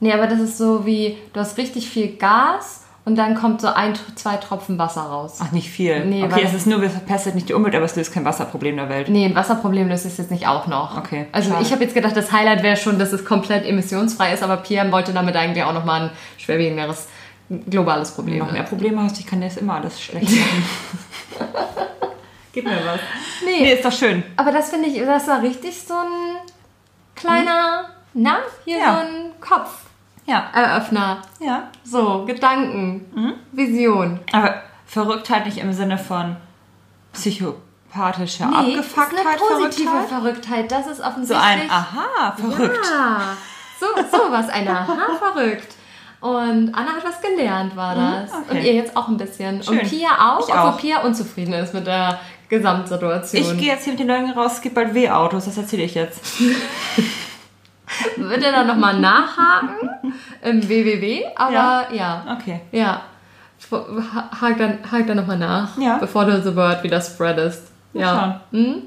Nee, 0.00 0.12
aber 0.12 0.26
das 0.26 0.40
ist 0.40 0.58
so 0.58 0.86
wie, 0.86 1.18
du 1.32 1.40
hast 1.40 1.58
richtig 1.58 1.88
viel 1.88 2.16
Gas 2.16 2.86
und 3.04 3.16
dann 3.16 3.34
kommt 3.34 3.60
so 3.60 3.68
ein, 3.68 3.94
zwei 4.14 4.36
Tropfen 4.36 4.78
Wasser 4.78 5.02
raus. 5.02 5.38
Ach, 5.42 5.52
nicht 5.52 5.70
viel. 5.70 6.04
Nee, 6.04 6.22
okay, 6.22 6.42
es 6.44 6.52
ist 6.52 6.66
nur, 6.66 6.82
es 6.82 6.92
verpestet 6.92 7.34
nicht 7.34 7.48
die 7.48 7.54
Umwelt, 7.54 7.74
aber 7.74 7.86
es 7.86 7.96
löst 7.96 8.12
kein 8.12 8.24
Wasserproblem 8.24 8.76
der 8.76 8.88
Welt. 8.88 9.08
Nee, 9.08 9.24
ein 9.24 9.34
Wasserproblem 9.34 9.88
löst 9.88 10.04
es 10.04 10.18
jetzt 10.18 10.30
nicht 10.30 10.46
auch 10.46 10.66
noch. 10.66 10.98
Okay. 10.98 11.26
Also 11.32 11.50
schade. 11.50 11.62
ich 11.62 11.72
habe 11.72 11.82
jetzt 11.82 11.94
gedacht, 11.94 12.14
das 12.14 12.30
Highlight 12.30 12.62
wäre 12.62 12.76
schon, 12.76 12.98
dass 12.98 13.12
es 13.12 13.24
komplett 13.24 13.66
emissionsfrei 13.66 14.34
ist, 14.34 14.42
aber 14.42 14.58
PM 14.58 14.92
wollte 14.92 15.12
damit 15.12 15.34
eigentlich 15.34 15.64
auch 15.64 15.72
nochmal 15.72 16.02
ein 16.02 16.10
schwerwiegenderes 16.36 17.08
globales 17.68 18.12
Problem. 18.12 18.34
Wenn 18.34 18.40
du 18.40 18.46
noch 18.46 18.52
mehr 18.52 18.62
Probleme 18.64 19.02
hast, 19.02 19.18
ich 19.18 19.26
kann 19.26 19.40
dir 19.40 19.46
jetzt 19.46 19.58
immer 19.58 19.74
alles 19.74 20.00
schlecht 20.00 20.30
machen. 20.30 20.64
Gib 22.52 22.64
mir 22.64 22.84
was. 22.84 23.00
Nee. 23.44 23.62
nee, 23.62 23.72
ist 23.72 23.84
doch 23.84 23.92
schön. 23.92 24.22
Aber 24.36 24.52
das 24.52 24.70
finde 24.70 24.88
ich, 24.88 25.00
das 25.00 25.26
war 25.26 25.42
richtig 25.42 25.80
so 25.80 25.94
ein 25.94 26.36
kleiner, 27.14 27.86
hm? 28.12 28.22
na, 28.22 28.38
hier 28.64 28.78
ja. 28.78 28.94
so 28.94 29.00
ein 29.00 29.40
Kopf. 29.40 29.89
Ja. 30.30 30.48
Eröffner. 30.54 31.22
Ja. 31.40 31.68
So, 31.82 32.24
Gedanken, 32.24 33.10
mhm. 33.14 33.34
Vision. 33.50 34.20
Aber 34.32 34.62
Verrücktheit 34.86 35.44
nicht 35.44 35.58
im 35.58 35.72
Sinne 35.72 35.98
von 35.98 36.36
psychopathischer 37.12 38.46
nee, 38.46 38.76
Abgefucktheit. 38.76 39.24
Das 39.24 39.34
ist 39.34 39.50
eine 39.50 39.60
positive 39.60 39.90
Verrücktheit. 39.90 40.08
Verrücktheit. 40.08 40.72
Das 40.72 40.86
ist 40.86 41.00
offensichtlich. 41.00 41.28
So 41.28 41.62
ein 41.62 41.70
Aha, 41.70 42.36
verrückt. 42.36 42.86
Ja, 42.90 43.36
so, 43.80 43.86
so 44.10 44.30
was, 44.30 44.48
ein 44.48 44.68
Aha, 44.68 44.96
verrückt. 45.32 45.74
Und 46.20 46.74
Anna 46.74 46.92
hat 46.92 47.04
was 47.04 47.20
gelernt, 47.20 47.74
war 47.76 47.96
mhm, 47.96 48.26
das. 48.26 48.32
Okay. 48.32 48.50
Und 48.50 48.64
ihr 48.64 48.74
jetzt 48.74 48.96
auch 48.96 49.08
ein 49.08 49.16
bisschen. 49.16 49.62
Schön. 49.62 49.80
Und 49.80 49.88
Pia 49.88 50.10
auch, 50.10 50.46
ich 50.46 50.54
obwohl 50.54 50.70
auch. 50.70 50.78
Pia 50.78 51.00
unzufrieden 51.00 51.54
ist 51.54 51.74
mit 51.74 51.86
der 51.86 52.20
Gesamtsituation. 52.48 53.42
Ich 53.42 53.58
gehe 53.58 53.72
jetzt 53.72 53.84
hier 53.84 53.94
mit 53.94 54.00
den 54.00 54.08
Leuten 54.08 54.30
raus, 54.30 54.52
es 54.54 54.60
gibt 54.60 54.74
bald 54.74 54.94
W-Autos, 54.94 55.46
das 55.46 55.56
erzähle 55.56 55.82
ich 55.82 55.94
jetzt. 55.94 56.20
Wird 58.16 58.42
er 58.42 58.52
dann 58.52 58.66
nochmal 58.66 58.98
nachhaken 58.98 59.88
im 60.42 60.68
WWW, 60.68 61.24
aber 61.34 61.52
ja. 61.52 61.86
ja. 61.92 62.36
Okay. 62.38 62.60
Ja. 62.72 63.02
Hak 63.70 64.58
dann, 64.58 64.78
hak 64.90 65.06
dann 65.06 65.16
nochmal 65.16 65.38
nach, 65.38 65.76
ja. 65.78 65.98
bevor 65.98 66.24
du 66.24 66.40
The 66.42 66.56
Word 66.56 66.82
wieder 66.82 67.00
spreadest. 67.00 67.70
Ja. 67.92 68.40
Mhm. 68.50 68.82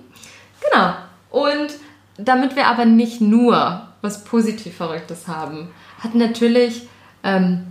Genau. 0.62 0.94
Und 1.30 1.74
damit 2.18 2.56
wir 2.56 2.68
aber 2.68 2.86
nicht 2.86 3.22
nur 3.22 3.82
was 4.02 4.24
positiv 4.24 4.78
Verrücktes 4.78 5.28
haben, 5.28 5.70
hat 6.02 6.16
natürlich 6.16 6.88
ähm, 7.24 7.68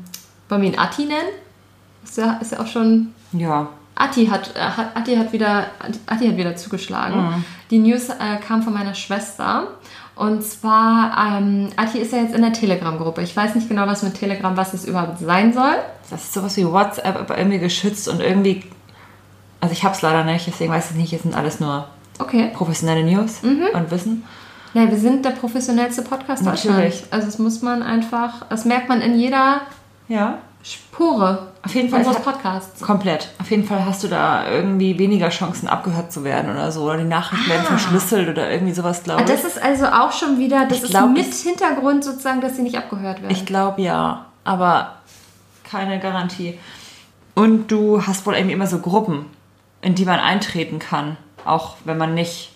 wollen 0.48 0.62
wir 0.62 0.68
ihn 0.68 0.78
Atti 0.78 1.04
nennen? 1.04 1.30
Ist 2.04 2.18
ja, 2.18 2.38
ist 2.40 2.52
ja 2.52 2.60
auch 2.60 2.66
schon. 2.66 3.14
Ja. 3.32 3.68
Atti 4.03 4.26
hat, 4.26 4.55
äh, 4.57 4.61
hat, 4.61 4.96
Atti 4.96 5.16
hat, 5.16 5.32
wieder, 5.32 5.66
Atti 6.07 6.26
hat 6.26 6.36
wieder 6.36 6.57
zugeschlagen. 6.57 7.20
Mhm. 7.20 7.44
Die 7.70 7.78
News 7.78 8.09
äh, 8.09 8.36
kam 8.46 8.62
von 8.62 8.74
meiner 8.74 8.94
Schwester. 8.94 9.68
Und 10.14 10.42
zwar, 10.42 11.38
ähm, 11.38 11.70
Atti 11.76 11.98
ist 11.98 12.12
ja 12.12 12.18
jetzt 12.18 12.34
in 12.34 12.42
der 12.42 12.53
Telegram-Gruppe. 12.53 13.22
Ich 13.22 13.36
weiß 13.36 13.55
nicht 13.55 13.68
genau, 13.68 13.86
was 13.86 14.03
mit 14.03 14.14
Telegram, 14.14 14.57
was 14.57 14.74
es 14.74 14.84
überhaupt 14.84 15.18
sein 15.18 15.53
soll. 15.53 15.74
Das 16.11 16.24
ist 16.24 16.34
sowas 16.34 16.57
wie 16.57 16.66
WhatsApp, 16.66 17.16
aber 17.18 17.38
irgendwie 17.38 17.59
geschützt 17.59 18.09
und 18.09 18.20
irgendwie. 18.20 18.64
Also 19.61 19.72
ich 19.72 19.84
habe 19.84 19.94
es 19.94 20.03
leider 20.03 20.24
nicht, 20.24 20.46
deswegen 20.46 20.72
weiß 20.72 20.90
ich 20.90 20.96
nicht. 20.96 21.12
Es 21.12 21.22
sind 21.22 21.34
alles 21.36 21.61
nur 21.61 21.86
okay. 22.18 22.50
professionelle 22.53 23.05
News 23.05 23.42
mhm. 23.42 23.68
und 23.72 23.90
Wissen. 23.90 24.24
Ja, 24.74 24.90
wir 24.90 24.98
sind 24.98 25.24
der 25.24 25.30
professionellste 25.30 26.03
Podcast 26.03 26.42
Natürlich. 26.42 27.05
Also 27.11 27.26
das 27.26 27.38
muss 27.38 27.62
man 27.62 27.82
einfach, 27.82 28.46
das 28.48 28.64
merkt 28.64 28.88
man 28.88 29.00
in 29.00 29.18
jeder 29.18 29.61
ja. 30.09 30.38
Spore 30.62 31.48
auf 31.64 31.74
jeden 31.74 31.88
Fall 31.88 32.00
unseres 32.00 32.22
Podcasts. 32.22 32.80
Komplett. 32.80 33.28
Auf 33.40 33.50
jeden 33.50 33.64
Fall 33.64 33.84
hast 33.84 34.04
du 34.04 34.08
da 34.08 34.48
irgendwie 34.48 34.98
weniger 34.98 35.28
Chancen, 35.28 35.68
abgehört 35.68 36.12
zu 36.12 36.24
werden 36.24 36.50
oder 36.50 36.70
so. 36.70 36.84
Oder 36.84 36.98
die 36.98 37.04
Nachrichten 37.04 37.50
ah. 37.50 37.54
werden 37.54 37.66
verschlüsselt 37.66 38.28
oder 38.28 38.50
irgendwie 38.50 38.72
sowas, 38.72 39.02
glaube 39.02 39.22
ich. 39.22 39.28
Das 39.28 39.44
ist 39.44 39.60
also 39.60 39.86
auch 39.86 40.12
schon 40.12 40.38
wieder, 40.38 40.66
das 40.66 40.78
ich 40.78 40.84
ist 40.84 40.90
glaub, 40.90 41.10
mit 41.10 41.32
Hintergrund 41.32 42.04
sozusagen, 42.04 42.40
dass 42.40 42.56
sie 42.56 42.62
nicht 42.62 42.76
abgehört 42.76 43.22
werden. 43.22 43.32
Ich 43.32 43.46
glaube 43.46 43.82
ja, 43.82 44.26
aber 44.44 44.96
keine 45.64 45.98
Garantie. 45.98 46.58
Und 47.34 47.68
du 47.68 48.06
hast 48.06 48.26
wohl 48.26 48.34
irgendwie 48.34 48.54
immer 48.54 48.66
so 48.66 48.78
Gruppen, 48.78 49.26
in 49.80 49.94
die 49.94 50.04
man 50.04 50.20
eintreten 50.20 50.78
kann, 50.78 51.16
auch 51.44 51.76
wenn 51.84 51.98
man 51.98 52.14
nicht 52.14 52.50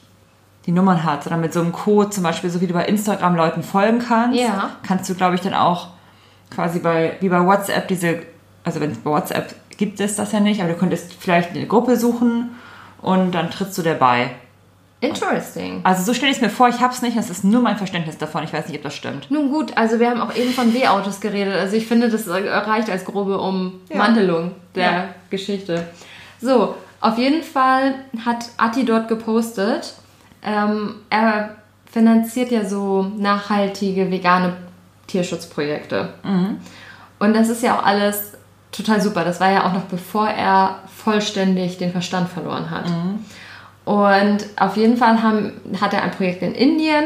die 0.67 0.73
Nummern 0.73 1.05
hat, 1.05 1.25
sondern 1.25 1.41
mit 1.41 1.53
so 1.53 1.61
einem 1.61 1.73
Code, 1.73 2.11
zum 2.11 2.23
Beispiel, 2.23 2.51
so 2.51 2.61
wie 2.61 2.67
du 2.67 2.75
bei 2.75 2.85
Instagram 2.85 3.37
Leuten 3.37 3.63
folgen 3.63 4.01
kannst, 4.01 4.39
ja. 4.39 4.71
kannst 4.83 5.09
du, 5.09 5.15
glaube 5.15 5.37
ich, 5.37 5.41
dann 5.41 5.55
auch 5.55 5.89
quasi 6.55 6.79
bei, 6.79 7.17
wie 7.21 7.29
bei 7.29 7.45
WhatsApp 7.45 7.89
diese, 7.89 8.23
also 8.65 8.81
wenn 8.81 8.93
es 8.93 8.99
bei 8.99 9.11
WhatsApp 9.11 9.55
gibt 9.77 10.01
es 10.01 10.17
das 10.17 10.33
ja 10.33 10.41
nicht, 10.41 10.61
aber 10.61 10.73
du 10.73 10.79
könntest 10.79 11.13
vielleicht 11.13 11.51
eine 11.51 11.67
Gruppe 11.67 11.97
suchen 11.97 12.51
und 13.03 13.33
dann 13.33 13.51
trittst 13.51 13.77
du 13.79 13.83
dabei. 13.83 14.31
Interesting. 15.01 15.81
Also 15.85 16.03
so 16.03 16.15
stelle 16.15 16.31
ich 16.31 16.39
es 16.39 16.43
mir 16.43 16.49
vor, 16.49 16.69
ich 16.69 16.81
habe 16.81 16.93
es 16.93 17.03
nicht, 17.03 17.17
das 17.17 17.29
ist 17.29 17.45
nur 17.45 17.61
mein 17.61 17.77
Verständnis 17.77 18.17
davon, 18.17 18.45
ich 18.45 18.53
weiß 18.53 18.69
nicht, 18.69 18.79
ob 18.79 18.83
das 18.83 18.95
stimmt. 18.95 19.31
Nun 19.31 19.51
gut, 19.51 19.77
also 19.77 20.01
wir 20.01 20.09
haben 20.09 20.21
auch 20.21 20.35
eben 20.35 20.53
von 20.53 20.73
W-Autos 20.73 21.21
geredet, 21.21 21.55
also 21.55 21.77
ich 21.77 21.87
finde, 21.87 22.09
das 22.09 22.27
reicht 22.29 22.89
als 22.89 23.05
grobe 23.05 23.39
Ummantelung 23.39 24.45
ja. 24.45 24.51
der 24.75 24.93
ja. 24.93 25.09
Geschichte. 25.29 25.87
So, 26.41 26.75
auf 27.01 27.19
jeden 27.19 27.43
Fall 27.43 27.95
hat 28.25 28.47
Atti 28.57 28.87
dort 28.87 29.09
gepostet, 29.09 29.95
ähm, 30.43 30.97
er 31.11 31.57
finanziert 31.91 32.51
ja 32.51 32.65
so 32.65 33.03
nachhaltige 33.19 34.11
vegane 34.11 34.57
Tierschutzprojekte. 35.07 36.11
Mhm. 36.23 36.59
Und 37.19 37.35
das 37.35 37.49
ist 37.49 37.63
ja 37.63 37.79
auch 37.79 37.85
alles 37.85 38.33
total 38.73 39.01
super. 39.01 39.25
Das 39.25 39.41
war 39.41 39.51
ja 39.51 39.67
auch 39.67 39.73
noch 39.73 39.85
bevor 39.85 40.29
er 40.29 40.81
vollständig 40.95 41.79
den 41.79 41.93
Verstand 41.93 42.29
verloren 42.29 42.71
hat. 42.71 42.89
Mhm. 42.89 43.25
Und 43.85 44.39
auf 44.57 44.77
jeden 44.77 44.97
Fall 44.97 45.23
haben, 45.23 45.53
hat 45.81 45.95
er 45.95 46.03
ein 46.03 46.11
Projekt 46.11 46.43
in 46.43 46.55
Indien. 46.55 47.05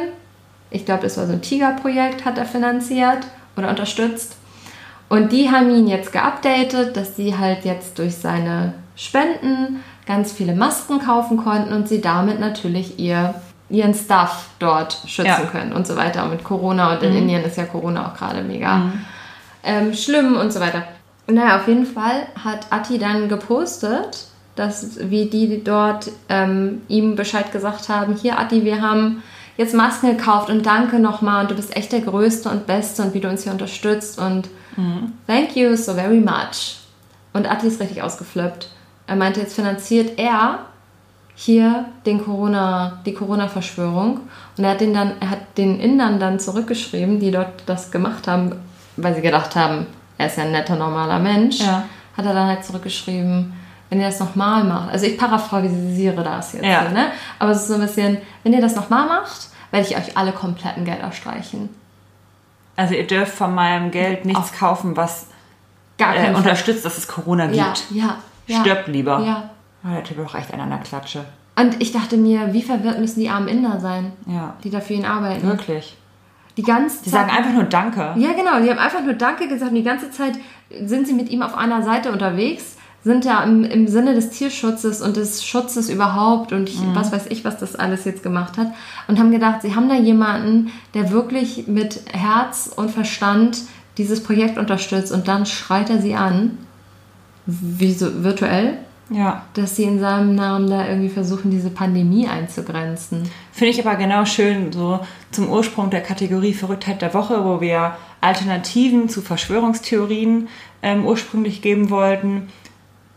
Ich 0.71 0.87
glaube, 0.87 1.03
das 1.03 1.19
war 1.19 1.27
so 1.27 1.33
ein 1.33 1.43
Tigerprojekt, 1.43 2.25
hat 2.25 2.39
er 2.39 2.47
finanziert 2.47 3.27
oder 3.57 3.69
unterstützt. 3.69 4.37
Und 5.09 5.33
die 5.33 5.51
haben 5.51 5.71
ihn 5.71 5.89
jetzt 5.89 6.13
geupdatet, 6.13 6.97
dass 6.97 7.17
sie 7.17 7.37
halt 7.37 7.65
jetzt 7.65 7.99
durch 7.99 8.17
seine 8.17 8.75
Spenden 8.97 9.83
ganz 10.07 10.33
viele 10.33 10.55
Masken 10.55 11.01
kaufen 11.01 11.37
konnten 11.37 11.73
und 11.73 11.89
sie 11.89 12.01
damit 12.01 12.41
natürlich 12.41 12.99
ihr, 12.99 13.35
ihren 13.71 13.95
Stuff 13.95 14.51
dort 14.59 14.99
schützen 15.07 15.27
ja. 15.27 15.47
können 15.51 15.73
und 15.73 15.87
so 15.87 15.97
weiter. 15.97 16.25
Und 16.25 16.31
mit 16.31 16.45
Corona 16.45 16.95
und 16.95 17.03
in 17.03 17.13
mhm. 17.13 17.19
Indien 17.19 17.45
ist 17.45 17.57
ja 17.57 17.65
Corona 17.65 18.09
auch 18.09 18.15
gerade 18.15 18.43
mega 18.43 18.77
mhm. 18.77 19.05
ähm, 19.63 19.95
schlimm 19.95 20.37
und 20.37 20.53
so 20.53 20.61
weiter. 20.61 20.85
Naja, 21.27 21.59
auf 21.59 21.69
jeden 21.69 21.87
Fall 21.87 22.27
hat 22.43 22.67
Atti 22.71 22.99
dann 22.99 23.29
gepostet, 23.29 24.27
dass 24.57 24.99
wie 25.01 25.27
die 25.27 25.63
dort 25.63 26.11
ähm, 26.29 26.83
ihm 26.89 27.15
Bescheid 27.15 27.53
gesagt 27.53 27.89
haben, 27.89 28.17
hier 28.17 28.39
Atti, 28.39 28.65
wir 28.65 28.83
haben 28.83 29.23
jetzt 29.57 29.75
Masken 29.75 30.17
gekauft 30.17 30.51
und 30.51 30.67
danke 30.67 30.99
nochmal 30.99 31.43
und 31.43 31.51
du 31.51 31.55
bist 31.55 31.77
echt 31.77 31.93
der 31.93 32.01
Größte 32.01 32.49
und 32.49 32.67
Beste 32.67 33.03
und 33.03 33.15
wie 33.15 33.21
du 33.21 33.29
uns 33.29 33.45
hier 33.45 33.53
unterstützt 33.53 34.19
und 34.19 34.49
mhm. 34.77 35.13
thank 35.27 35.55
you 35.55 35.77
so 35.77 35.95
very 35.95 36.19
much. 36.19 36.79
Und 37.33 37.49
Atti 37.49 37.69
ist 37.69 37.81
richtig 37.81 38.03
ausgeflippt. 38.03 38.69
Er 39.07 39.17
meinte, 39.17 39.41
jetzt 39.41 39.55
finanziert 39.55 40.19
er 40.19 40.67
hier 41.35 41.87
den 42.07 42.23
Corona, 42.25 43.01
die 43.07 43.15
Corona-Verschwörung. 43.15 44.21
Und 44.57 44.65
er 44.65 44.71
hat, 44.71 44.81
den 44.81 44.93
dann, 44.93 45.13
er 45.21 45.31
hat 45.31 45.57
den 45.57 45.81
Indern 45.81 46.21
dann 46.21 46.39
zurückgeschrieben, 46.39 47.21
die 47.21 47.31
dort 47.31 47.63
das 47.67 47.91
gemacht 47.91 48.29
haben, 48.29 48.53
weil 48.97 49.15
sie 49.15 49.23
gedacht 49.23 49.57
haben, 49.57 49.87
er 50.19 50.27
ist 50.27 50.37
ja 50.37 50.45
ein 50.45 50.53
netter, 50.53 50.77
normaler 50.77 51.19
Mensch. 51.19 51.61
Ja. 51.61 51.85
Hat 52.17 52.27
er 52.27 52.35
dann 52.35 52.49
halt 52.49 52.65
zurückgeschrieben, 52.65 53.53
wenn 53.89 54.01
ihr 54.01 54.07
das 54.07 54.21
nochmal 54.21 54.65
macht. 54.65 54.93
Also 54.93 55.07
ich 55.07 55.17
paraphrasiere 55.17 56.23
das 56.23 56.53
jetzt 56.53 56.65
ja. 56.65 56.83
hier, 56.83 56.91
ne? 56.91 57.07
Aber 57.39 57.53
es 57.53 57.63
ist 57.63 57.69
so 57.69 57.75
ein 57.75 57.81
bisschen, 57.81 58.19
wenn 58.43 58.53
ihr 58.53 58.61
das 58.61 58.77
nochmal 58.77 59.07
macht, 59.07 59.49
werde 59.71 59.87
ich 59.89 59.97
euch 59.97 60.17
alle 60.17 60.33
kompletten 60.33 60.85
Gelder 60.85 61.13
streichen. 61.13 61.71
Also 62.77 62.95
ihr 62.95 63.07
dürft 63.07 63.33
von 63.33 63.55
meinem 63.55 63.91
Geld 63.91 64.25
nichts 64.25 64.41
Auf 64.41 64.59
kaufen, 64.59 64.97
was 64.97 65.27
Gar 65.99 66.17
äh, 66.17 66.35
unterstützt, 66.35 66.85
dass 66.85 66.97
es 66.97 67.07
Corona 67.07 67.47
gibt. 67.47 67.57
Ja, 67.57 67.75
ja, 67.91 68.17
ja. 68.47 68.61
Stirbt 68.61 68.89
lieber. 68.89 69.21
Ja. 69.21 69.51
Oh, 69.85 69.89
der 69.89 70.05
Typ 70.05 70.19
auch 70.19 70.35
echt 70.35 70.53
an 70.53 70.61
einer 70.61 70.79
Klatsche. 70.79 71.25
Und 71.57 71.81
ich 71.81 71.93
dachte 71.93 72.17
mir, 72.17 72.53
wie 72.53 72.63
verwirrt 72.63 73.01
müssen 73.01 73.21
die 73.21 73.29
armen 73.29 73.49
Inder 73.49 73.81
sein, 73.81 74.13
ja. 74.27 74.55
die 74.65 74.71
dafür 74.71 74.97
ihn 74.97 75.05
arbeiten. 75.05 75.47
Wirklich. 75.47 75.97
Die 76.57 76.63
ganze 76.63 77.03
Die 77.05 77.11
sagen 77.11 77.31
einfach 77.31 77.53
nur 77.53 77.65
Danke. 77.65 78.15
Ja, 78.17 78.33
genau. 78.33 78.61
Die 78.63 78.71
haben 78.71 78.79
einfach 78.79 79.03
nur 79.03 79.15
Danke 79.15 79.49
gesagt. 79.49 79.71
Und 79.71 79.77
die 79.77 79.83
ganze 79.83 80.11
Zeit 80.11 80.35
sind 80.85 81.07
sie 81.07 81.15
mit 81.15 81.31
ihm 81.31 81.43
auf 81.43 81.57
einer 81.57 81.83
Seite 81.83 82.13
unterwegs, 82.13 82.77
sind 83.03 83.25
ja 83.25 83.43
im, 83.43 83.65
im 83.65 83.89
Sinne 83.89 84.15
des 84.15 84.31
Tierschutzes 84.31 85.01
und 85.01 85.17
des 85.17 85.45
Schutzes 85.45 85.89
überhaupt 85.89 86.53
und 86.53 86.69
ich, 86.69 86.81
mhm. 86.81 86.95
was 86.95 87.13
weiß 87.13 87.27
ich, 87.29 87.45
was 87.45 87.57
das 87.57 87.77
alles 87.77 88.05
jetzt 88.05 88.23
gemacht 88.23 88.59
hat. 88.59 88.69
Und 89.09 89.19
haben 89.19 89.31
gedacht, 89.31 89.63
sie 89.63 89.75
haben 89.75 89.89
da 89.89 89.95
jemanden, 89.95 90.71
der 90.93 91.11
wirklich 91.11 91.67
mit 91.67 92.03
Herz 92.13 92.71
und 92.75 92.91
Verstand 92.91 93.59
dieses 93.97 94.23
Projekt 94.23 94.59
unterstützt. 94.59 95.13
Und 95.13 95.29
dann 95.29 95.47
schreit 95.47 95.89
er 95.89 96.01
sie 96.01 96.15
an 96.15 96.59
wie 97.47 97.93
so 97.93 98.23
virtuell. 98.23 98.79
Ja. 99.11 99.43
Dass 99.55 99.75
sie 99.77 99.85
in 99.85 99.99
seinem 99.99 100.37
Namen 100.37 100.71
da 100.71 100.87
irgendwie 100.87 101.09
versuchen, 101.09 101.51
diese 101.51 101.71
Pandemie 101.71 102.29
einzugrenzen. 102.29 103.29
Finde 103.53 103.73
ich 103.73 103.85
aber 103.85 103.97
genau 103.97 104.25
schön, 104.25 104.73
so 104.73 105.01
zum 105.33 105.51
Ursprung 105.51 105.91
der 105.91 106.01
Kategorie 106.01 106.55
Verrücktheit 106.55 107.03
der 107.03 107.13
Woche, 107.13 107.45
wo 107.45 107.61
wir 107.61 107.97
Alternativen 108.21 109.09
zu 109.09 109.21
Verschwörungstheorien 109.21 110.49
ähm, 110.83 111.07
ursprünglich 111.07 111.61
geben 111.61 111.91
wollten, 111.91 112.49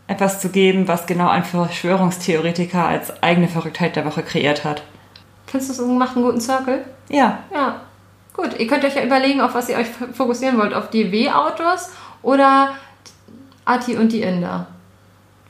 etwas 0.08 0.40
zu 0.40 0.48
geben, 0.48 0.88
was 0.88 1.06
genau 1.06 1.28
ein 1.28 1.44
Verschwörungstheoretiker 1.44 2.86
als 2.86 3.22
eigene 3.22 3.48
Verrücktheit 3.48 3.94
der 3.96 4.04
Woche 4.04 4.22
kreiert 4.22 4.64
hat. 4.64 4.82
Findest 5.46 5.78
du, 5.78 5.84
es 5.84 5.88
macht 5.90 6.16
einen 6.16 6.24
guten 6.24 6.40
Circle? 6.40 6.84
Ja. 7.08 7.38
Ja. 7.52 7.80
Gut, 8.34 8.58
ihr 8.58 8.66
könnt 8.66 8.84
euch 8.84 8.96
ja 8.96 9.04
überlegen, 9.04 9.40
auf 9.40 9.54
was 9.54 9.68
ihr 9.68 9.76
euch 9.76 9.86
fokussieren 10.12 10.58
wollt. 10.58 10.74
Auf 10.74 10.90
die 10.90 11.12
W-Autos 11.12 11.90
oder 12.22 12.70
Ati 13.64 13.96
und 13.96 14.10
die 14.10 14.22
Inder. 14.22 14.66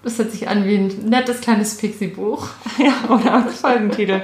Das 0.04 0.18
hört 0.18 0.30
sich 0.30 0.46
an 0.48 0.66
wie 0.66 0.76
ein 0.76 1.08
nettes 1.08 1.40
kleines 1.40 1.76
Pixie-Buch. 1.76 2.48
Ja, 2.78 2.92
oder 3.08 3.34
als 3.34 3.60
Folgentitel. 3.60 4.22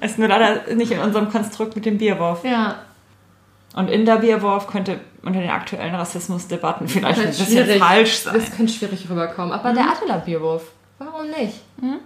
Ist 0.00 0.18
nur 0.18 0.28
leider 0.28 0.74
nicht 0.74 0.90
in 0.90 0.98
unserem 0.98 1.30
Konstrukt 1.30 1.76
mit 1.76 1.86
dem 1.86 1.98
Bierwurf. 1.98 2.44
Ja. 2.44 2.76
Und 3.74 3.88
in 3.88 4.04
der 4.04 4.16
Bierwurf 4.16 4.66
könnte 4.66 5.00
unter 5.22 5.40
den 5.40 5.50
aktuellen 5.50 5.94
Rassismusdebatten 5.94 6.88
vielleicht 6.88 7.20
ein 7.20 7.28
bisschen 7.28 7.78
falsch 7.78 8.18
sein. 8.18 8.34
Das 8.34 8.54
könnte 8.54 8.72
schwierig 8.72 9.08
rüberkommen. 9.08 9.52
Aber 9.52 9.70
mhm. 9.70 9.76
der 9.76 9.84
Attila 9.84 10.16
Bierwurf, 10.18 10.64
warum 10.98 11.28
nicht? 11.28 11.60
Mhm. 11.80 11.98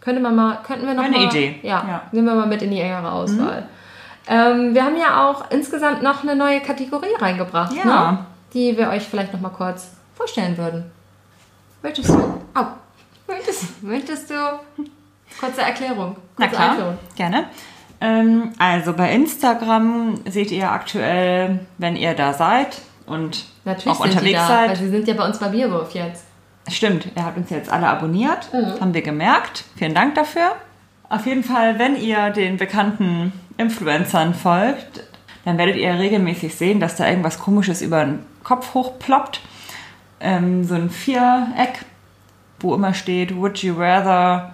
Könnte 0.00 0.20
man 0.20 0.34
mal, 0.34 0.58
könnten 0.66 0.86
wir 0.86 0.94
noch 0.94 1.04
Eine 1.04 1.18
mal, 1.18 1.26
Idee. 1.26 1.56
Ja, 1.62 1.84
ja, 1.86 2.02
nehmen 2.12 2.26
wir 2.26 2.34
mal 2.34 2.46
mit 2.46 2.62
in 2.62 2.70
die 2.70 2.80
engere 2.80 3.10
Auswahl. 3.12 3.62
Mhm. 3.62 3.66
Ähm, 4.28 4.74
wir 4.74 4.84
haben 4.84 4.96
ja 4.96 5.28
auch 5.28 5.50
insgesamt 5.50 6.02
noch 6.02 6.22
eine 6.22 6.36
neue 6.36 6.60
Kategorie 6.60 7.14
reingebracht, 7.18 7.74
ja. 7.74 8.12
ne? 8.12 8.18
die 8.54 8.76
wir 8.76 8.88
euch 8.88 9.02
vielleicht 9.02 9.32
noch 9.32 9.40
mal 9.40 9.50
kurz 9.50 9.90
vorstellen 10.14 10.56
würden. 10.56 10.90
Möchtest 11.82 12.10
du? 12.10 12.40
Oh, 12.54 12.64
möchtest, 13.26 13.82
möchtest 13.82 14.30
du? 14.30 14.34
Kurze 15.40 15.62
Erklärung. 15.62 16.14
Kurze 16.14 16.22
Na 16.38 16.46
klar, 16.48 16.70
Einführung. 16.70 16.98
gerne. 17.16 17.44
Ähm, 18.00 18.52
also 18.58 18.92
bei 18.92 19.12
Instagram 19.12 20.20
seht 20.28 20.50
ihr 20.50 20.70
aktuell, 20.70 21.60
wenn 21.78 21.96
ihr 21.96 22.14
da 22.14 22.32
seid 22.32 22.80
und 23.06 23.44
Natürlich 23.64 23.96
auch 23.96 24.04
unterwegs 24.04 24.38
da, 24.38 24.46
seid. 24.46 24.70
Weil 24.70 24.76
sie 24.76 24.88
sind 24.88 25.08
ja 25.08 25.14
bei 25.14 25.24
uns 25.24 25.38
bei 25.38 25.48
Bierwurf 25.48 25.92
jetzt. 25.92 26.24
Stimmt, 26.68 27.08
ihr 27.16 27.24
habt 27.24 27.36
uns 27.36 27.50
jetzt 27.50 27.72
alle 27.72 27.88
abonniert, 27.88 28.52
mhm. 28.52 28.80
haben 28.80 28.94
wir 28.94 29.02
gemerkt. 29.02 29.64
Vielen 29.76 29.94
Dank 29.94 30.14
dafür. 30.14 30.52
Auf 31.08 31.26
jeden 31.26 31.42
Fall, 31.42 31.78
wenn 31.78 31.96
ihr 31.96 32.30
den 32.30 32.56
bekannten 32.56 33.32
Influencern 33.58 34.34
folgt, 34.34 35.02
dann 35.44 35.58
werdet 35.58 35.76
ihr 35.76 35.98
regelmäßig 35.98 36.54
sehen, 36.54 36.80
dass 36.80 36.96
da 36.96 37.08
irgendwas 37.08 37.38
Komisches 37.38 37.82
über 37.82 38.04
den 38.04 38.20
Kopf 38.44 38.74
hochploppt. 38.74 39.40
Ähm, 40.22 40.64
so 40.64 40.74
ein 40.74 40.88
Viereck, 40.88 41.84
wo 42.60 42.74
immer 42.74 42.94
steht, 42.94 43.36
would 43.36 43.58
you 43.58 43.74
rather... 43.76 44.52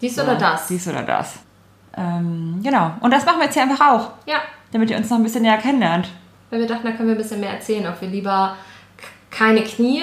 Dies 0.00 0.18
oder 0.18 0.34
das. 0.34 0.66
Dies 0.66 0.88
oder 0.88 1.02
das. 1.02 1.34
Ähm, 1.96 2.60
genau. 2.62 2.92
Und 3.00 3.12
das 3.12 3.24
machen 3.24 3.38
wir 3.38 3.44
jetzt 3.44 3.54
hier 3.54 3.62
einfach 3.62 3.92
auch. 3.92 4.10
Ja. 4.26 4.38
Damit 4.72 4.90
ihr 4.90 4.96
uns 4.96 5.10
noch 5.10 5.18
ein 5.18 5.22
bisschen 5.22 5.42
näher 5.42 5.58
kennenlernt. 5.58 6.08
Weil 6.50 6.60
wir 6.60 6.66
dachten, 6.66 6.86
da 6.86 6.92
können 6.92 7.08
wir 7.08 7.14
ein 7.14 7.18
bisschen 7.18 7.40
mehr 7.40 7.52
erzählen, 7.52 7.86
ob 7.86 8.00
wir 8.00 8.08
lieber 8.08 8.56
keine 9.30 9.62
Knie 9.62 10.02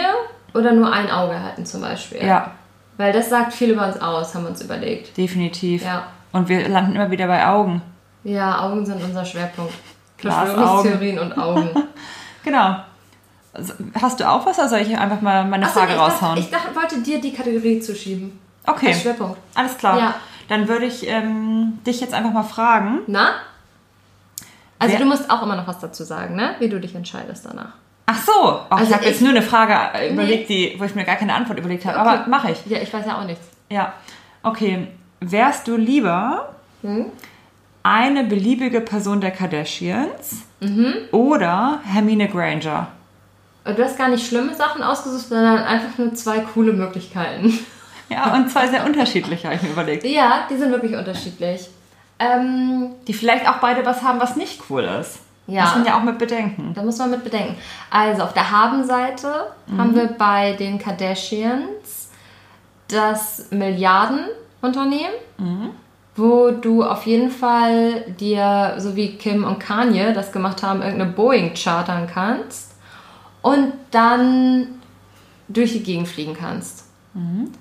oder 0.54 0.72
nur 0.74 0.92
ein 0.92 1.10
Auge 1.10 1.42
halten 1.42 1.66
zum 1.66 1.82
Beispiel. 1.82 2.26
Ja. 2.26 2.52
Weil 2.98 3.14
das 3.14 3.30
sagt 3.30 3.54
viel 3.54 3.72
über 3.72 3.88
uns 3.88 4.02
aus, 4.02 4.36
haben 4.36 4.44
wir 4.44 4.50
uns 4.50 4.62
überlegt. 4.62 5.18
Definitiv. 5.18 5.84
Ja. 5.84 6.08
Und 6.32 6.50
wir 6.50 6.68
landen 6.68 6.96
immer 6.96 7.10
wieder 7.10 7.28
bei 7.28 7.48
Augen. 7.48 7.82
Ja, 8.24 8.62
Augen 8.62 8.86
sind 8.86 9.04
unser 9.04 9.26
Schwerpunkt. 9.26 9.74
Verschwörungstheorien 10.18 11.20
und 11.20 11.38
Augen. 11.38 11.70
genau. 12.44 12.76
Hast 14.00 14.20
du 14.20 14.30
auch 14.30 14.46
was 14.46 14.60
oder 14.60 14.70
soll 14.70 14.80
ich 14.80 14.98
einfach 14.98 15.22
mal 15.22 15.46
meine 15.46 15.66
Achso, 15.66 15.80
Frage 15.80 15.94
ich 15.94 16.00
raushauen? 16.00 16.36
Dachte, 16.36 16.40
ich 16.40 16.50
dachte, 16.50 16.76
wollte 16.76 17.02
dir 17.02 17.20
die 17.20 17.34
Kategorie 17.34 17.80
zuschieben. 17.80 18.40
Okay. 18.66 18.88
Als 18.88 19.02
Schwerpunkt. 19.02 19.38
Alles 19.56 19.78
klar. 19.78 19.98
Ja. 19.98 20.16
Dann 20.48 20.68
würde 20.68 20.86
ich 20.86 21.08
ähm, 21.08 21.80
dich 21.86 22.00
jetzt 22.02 22.14
einfach 22.14 22.32
mal 22.32 22.44
fragen. 22.44 23.00
Na? 23.08 23.32
Also 24.78 24.94
Wer? 24.94 25.00
du 25.00 25.06
musst 25.06 25.30
auch 25.30 25.44
immer 25.44 25.56
noch 25.56 25.68
was 25.68 25.80
dazu 25.80 26.04
sagen, 26.04 26.36
ne? 26.36 26.56
Wie 26.60 26.70
du 26.70 26.80
dich 26.80 26.96
entscheidest 26.96 27.46
danach. 27.46 27.74
Ach 28.06 28.24
so, 28.24 28.32
oh, 28.34 28.62
also 28.70 28.86
ich 28.86 28.94
habe 28.94 29.06
jetzt 29.06 29.22
nur 29.22 29.30
eine 29.30 29.42
Frage 29.42 29.76
äh, 29.94 30.12
überlegt, 30.12 30.50
nee. 30.50 30.72
die, 30.72 30.80
wo 30.80 30.84
ich 30.86 30.96
mir 30.96 31.04
gar 31.04 31.18
keine 31.18 31.34
Antwort 31.36 31.60
überlegt 31.60 31.86
habe. 31.86 32.00
Okay. 32.00 32.10
Aber 32.10 32.28
mache 32.28 32.52
ich. 32.52 32.66
Ja, 32.66 32.80
ich 32.80 32.92
weiß 32.92 33.06
ja 33.06 33.20
auch 33.20 33.26
nichts. 33.26 33.46
Ja, 33.70 33.94
okay. 34.42 34.88
Wärst 35.20 35.68
du 35.68 35.76
lieber 35.76 36.56
hm? 36.82 37.08
eine 37.84 38.24
beliebige 38.24 38.82
Person 38.82 39.22
der 39.22 39.32
Kardashians 39.32 40.38
mhm. 40.60 40.96
oder 41.12 41.82
Hermine 41.84 42.28
Granger? 42.28 42.88
Du 43.66 43.84
hast 43.84 43.98
gar 43.98 44.08
nicht 44.10 44.26
schlimme 44.26 44.56
Sachen 44.56 44.82
ausgesucht, 44.82 45.30
sondern 45.30 45.60
einfach 45.60 45.98
nur 45.98 46.14
zwei 46.14 46.40
coole 46.40 46.74
Möglichkeiten. 46.74 47.58
Ja, 48.12 48.34
und 48.34 48.50
zwei 48.50 48.68
sehr 48.68 48.86
unterschiedliche, 48.86 49.46
habe 49.46 49.56
ich 49.58 49.62
mir 49.62 49.70
überlegt. 49.70 50.04
Ja, 50.04 50.48
die 50.50 50.58
sind 50.58 50.72
wirklich 50.72 50.96
unterschiedlich. 50.96 51.70
Ähm, 52.18 52.90
die 53.08 53.14
vielleicht 53.14 53.48
auch 53.48 53.58
beide 53.58 53.86
was 53.86 54.02
haben, 54.02 54.20
was 54.20 54.36
nicht 54.36 54.64
cool 54.68 54.82
ist. 54.82 55.20
Ja. 55.46 55.66
Muss 55.66 55.76
man 55.76 55.86
ja 55.86 55.96
auch 55.96 56.02
mit 56.02 56.18
bedenken. 56.18 56.74
Da 56.74 56.82
muss 56.82 56.98
man 56.98 57.12
mit 57.12 57.24
bedenken. 57.24 57.56
Also 57.92 58.24
auf 58.24 58.34
der 58.34 58.50
Haben-Seite 58.50 59.52
mhm. 59.68 59.78
haben 59.78 59.96
wir 59.96 60.08
bei 60.08 60.54
den 60.54 60.80
Kardashians 60.80 62.10
das 62.88 63.52
Milliardenunternehmen, 63.52 65.12
mhm. 65.38 65.70
wo 66.16 66.50
du 66.50 66.84
auf 66.84 67.06
jeden 67.06 67.30
Fall 67.30 68.06
dir, 68.20 68.74
so 68.80 68.96
wie 68.96 69.18
Kim 69.18 69.44
und 69.44 69.60
Kanye 69.60 70.14
das 70.14 70.32
gemacht 70.32 70.64
haben, 70.64 70.82
irgendeine 70.82 71.12
Boeing 71.12 71.54
chartern 71.54 72.08
kannst 72.12 72.69
und 73.42 73.74
dann 73.92 74.68
durch 75.48 75.74
die 75.74 75.84
Gegend 75.84 76.08
fliegen 76.08 76.36
kannst. 76.40 76.86
Mhm. 77.14 77.52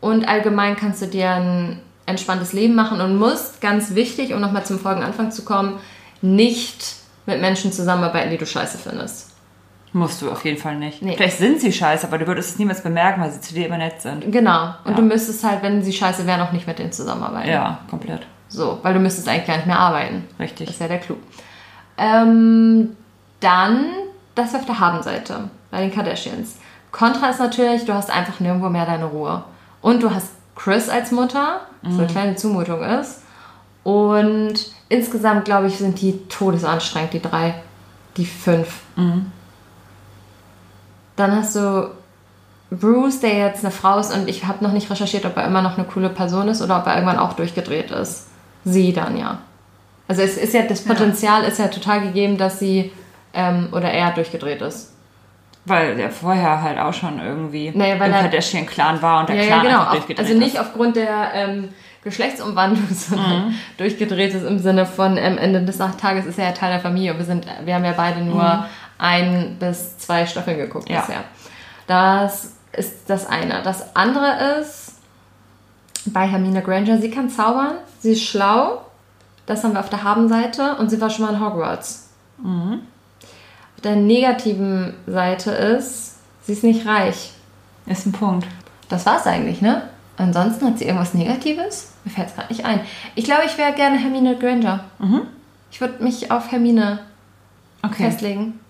Und 0.00 0.28
allgemein 0.28 0.76
kannst 0.76 1.02
du 1.02 1.06
dir 1.06 1.30
ein 1.30 1.80
entspanntes 2.06 2.52
Leben 2.52 2.74
machen 2.74 3.00
und 3.00 3.16
musst, 3.16 3.60
ganz 3.60 3.94
wichtig, 3.94 4.32
um 4.32 4.40
nochmal 4.40 4.64
zum 4.64 4.78
Folgenanfang 4.78 5.32
zu 5.32 5.44
kommen, 5.44 5.78
nicht 6.22 6.96
mit 7.26 7.40
Menschen 7.40 7.72
zusammenarbeiten, 7.72 8.30
die 8.30 8.38
du 8.38 8.46
scheiße 8.46 8.78
findest. 8.78 9.32
Musst 9.92 10.22
du 10.22 10.30
auf 10.30 10.44
jeden 10.44 10.58
Fall 10.58 10.76
nicht. 10.76 11.02
Nee. 11.02 11.14
Vielleicht 11.16 11.38
sind 11.38 11.60
sie 11.60 11.72
scheiße, 11.72 12.06
aber 12.06 12.18
du 12.18 12.26
würdest 12.26 12.50
es 12.50 12.58
niemals 12.58 12.82
bemerken, 12.82 13.20
weil 13.20 13.30
sie 13.30 13.40
zu 13.40 13.54
dir 13.54 13.66
immer 13.66 13.78
nett 13.78 14.00
sind. 14.00 14.30
Genau. 14.30 14.74
Und 14.84 14.90
ja. 14.90 14.96
du 14.96 15.02
müsstest 15.02 15.42
halt, 15.42 15.62
wenn 15.62 15.82
sie 15.82 15.92
scheiße 15.92 16.26
wären, 16.26 16.40
auch 16.40 16.52
nicht 16.52 16.66
mit 16.66 16.78
denen 16.78 16.92
zusammenarbeiten. 16.92 17.48
Ja, 17.48 17.80
komplett. 17.88 18.26
So, 18.48 18.78
weil 18.82 18.94
du 18.94 19.00
müsstest 19.00 19.28
eigentlich 19.28 19.46
gar 19.46 19.56
nicht 19.56 19.66
mehr 19.66 19.78
arbeiten. 19.78 20.24
Richtig. 20.38 20.66
Das 20.66 20.76
ist 20.76 20.80
ja 20.80 20.88
der 20.88 20.98
Clou. 20.98 21.16
Ähm, 21.98 22.96
dann 23.40 23.86
das 24.36 24.54
auf 24.54 24.64
der 24.64 24.78
Habenseite 24.78 25.50
bei 25.72 25.80
den 25.80 25.92
Kardashians. 25.92 26.56
Kontra 26.92 27.30
ist 27.30 27.40
natürlich, 27.40 27.84
du 27.84 27.92
hast 27.92 28.10
einfach 28.10 28.38
nirgendwo 28.38 28.68
mehr 28.68 28.86
deine 28.86 29.06
Ruhe. 29.06 29.42
Und 29.82 30.02
du 30.02 30.14
hast 30.14 30.28
Chris 30.54 30.88
als 30.88 31.10
Mutter, 31.10 31.60
was 31.82 31.94
mhm. 31.94 32.00
eine 32.00 32.08
kleine 32.08 32.36
Zumutung 32.36 32.82
ist. 32.82 33.22
Und 33.82 34.54
insgesamt, 34.88 35.44
glaube 35.44 35.66
ich, 35.66 35.78
sind 35.78 36.00
die 36.00 36.26
todesanstrengend, 36.28 37.12
die 37.12 37.22
drei, 37.22 37.54
die 38.16 38.26
fünf. 38.26 38.80
Mhm. 38.96 39.32
Dann 41.16 41.36
hast 41.36 41.56
du 41.56 41.90
Bruce, 42.70 43.20
der 43.20 43.38
jetzt 43.38 43.64
eine 43.64 43.70
Frau 43.70 43.98
ist 43.98 44.12
und 44.12 44.28
ich 44.28 44.46
habe 44.46 44.64
noch 44.64 44.72
nicht 44.72 44.90
recherchiert, 44.90 45.24
ob 45.24 45.36
er 45.36 45.46
immer 45.46 45.62
noch 45.62 45.78
eine 45.78 45.86
coole 45.86 46.08
Person 46.08 46.48
ist 46.48 46.62
oder 46.62 46.78
ob 46.78 46.86
er 46.86 46.94
irgendwann 46.94 47.18
auch 47.18 47.34
durchgedreht 47.34 47.90
ist. 47.90 48.26
Sie 48.64 48.92
dann 48.92 49.16
ja. 49.16 49.38
Also 50.08 50.22
es 50.22 50.36
ist 50.36 50.52
ja, 50.52 50.62
das 50.62 50.82
Potenzial 50.82 51.42
ja. 51.42 51.48
ist 51.48 51.58
ja 51.58 51.68
total 51.68 52.00
gegeben, 52.00 52.36
dass 52.38 52.58
sie 52.58 52.92
ähm, 53.36 53.68
oder 53.72 53.90
er 53.90 54.10
durchgedreht 54.12 54.62
ist. 54.62 54.92
Weil 55.66 55.96
der 55.96 56.10
vorher 56.10 56.62
halt 56.62 56.78
auch 56.78 56.94
schon 56.94 57.20
irgendwie 57.20 57.72
naja, 57.74 57.98
weil 57.98 58.10
im 58.10 58.16
Kardashian-Clan 58.16 59.02
war 59.02 59.20
und 59.20 59.28
der 59.28 59.36
ja, 59.36 59.46
Clan 59.46 59.64
ja, 59.64 59.70
genau. 59.70 59.90
durchgedreht 59.90 60.20
Also 60.20 60.38
nicht 60.38 60.54
ist. 60.54 60.60
aufgrund 60.60 60.94
der 60.94 61.34
ähm, 61.34 61.68
Geschlechtsumwandlung, 62.04 62.86
sondern 62.94 63.48
mhm. 63.48 63.54
durchgedreht 63.76 64.32
ist 64.32 64.44
im 64.44 64.60
Sinne 64.60 64.86
von 64.86 65.18
am 65.18 65.38
Ende 65.38 65.62
des 65.62 65.78
Tages 65.78 66.24
ist 66.24 66.38
er 66.38 66.46
ja 66.46 66.52
Teil 66.52 66.70
der 66.70 66.80
Familie. 66.80 67.18
Wir, 67.18 67.24
sind, 67.24 67.46
wir 67.64 67.74
haben 67.74 67.84
ja 67.84 67.94
beide 67.96 68.20
nur 68.20 68.44
mhm. 68.44 68.64
ein 68.98 69.56
bis 69.58 69.98
zwei 69.98 70.24
Staffeln 70.24 70.56
geguckt 70.56 70.88
ja. 70.88 71.00
bisher. 71.00 71.24
Das 71.88 72.54
ist 72.72 73.10
das 73.10 73.26
eine. 73.26 73.62
Das 73.62 73.96
andere 73.96 74.60
ist 74.60 75.00
bei 76.06 76.28
Hermine 76.28 76.62
Granger, 76.62 76.98
sie 76.98 77.10
kann 77.10 77.28
zaubern, 77.28 77.74
sie 77.98 78.12
ist 78.12 78.22
schlau. 78.22 78.82
Das 79.46 79.64
haben 79.64 79.72
wir 79.72 79.80
auf 79.80 79.90
der 79.90 80.04
Habenseite 80.04 80.76
und 80.76 80.90
sie 80.90 81.00
war 81.00 81.10
schon 81.10 81.24
mal 81.24 81.34
in 81.34 81.40
Hogwarts. 81.40 82.08
Mhm 82.38 82.82
der 83.84 83.96
negativen 83.96 84.94
Seite 85.06 85.50
ist, 85.50 86.16
sie 86.42 86.52
ist 86.52 86.64
nicht 86.64 86.86
reich. 86.86 87.32
Ist 87.86 88.06
ein 88.06 88.12
Punkt. 88.12 88.46
Das 88.88 89.06
war's 89.06 89.26
eigentlich, 89.26 89.60
ne? 89.60 89.82
Ansonsten 90.16 90.66
hat 90.66 90.78
sie 90.78 90.86
irgendwas 90.86 91.14
Negatives? 91.14 91.92
Mir 92.04 92.10
fällt 92.10 92.28
es 92.28 92.34
gerade 92.34 92.48
nicht 92.48 92.64
ein. 92.64 92.80
Ich 93.14 93.24
glaube, 93.24 93.42
ich 93.46 93.58
wäre 93.58 93.72
gerne 93.72 93.98
Hermine 93.98 94.36
Granger. 94.36 94.84
Mhm. 94.98 95.22
Ich 95.70 95.80
würde 95.80 96.02
mich 96.02 96.30
auf 96.30 96.50
Hermine 96.50 97.00
okay. 97.82 98.04
festlegen. 98.04 98.60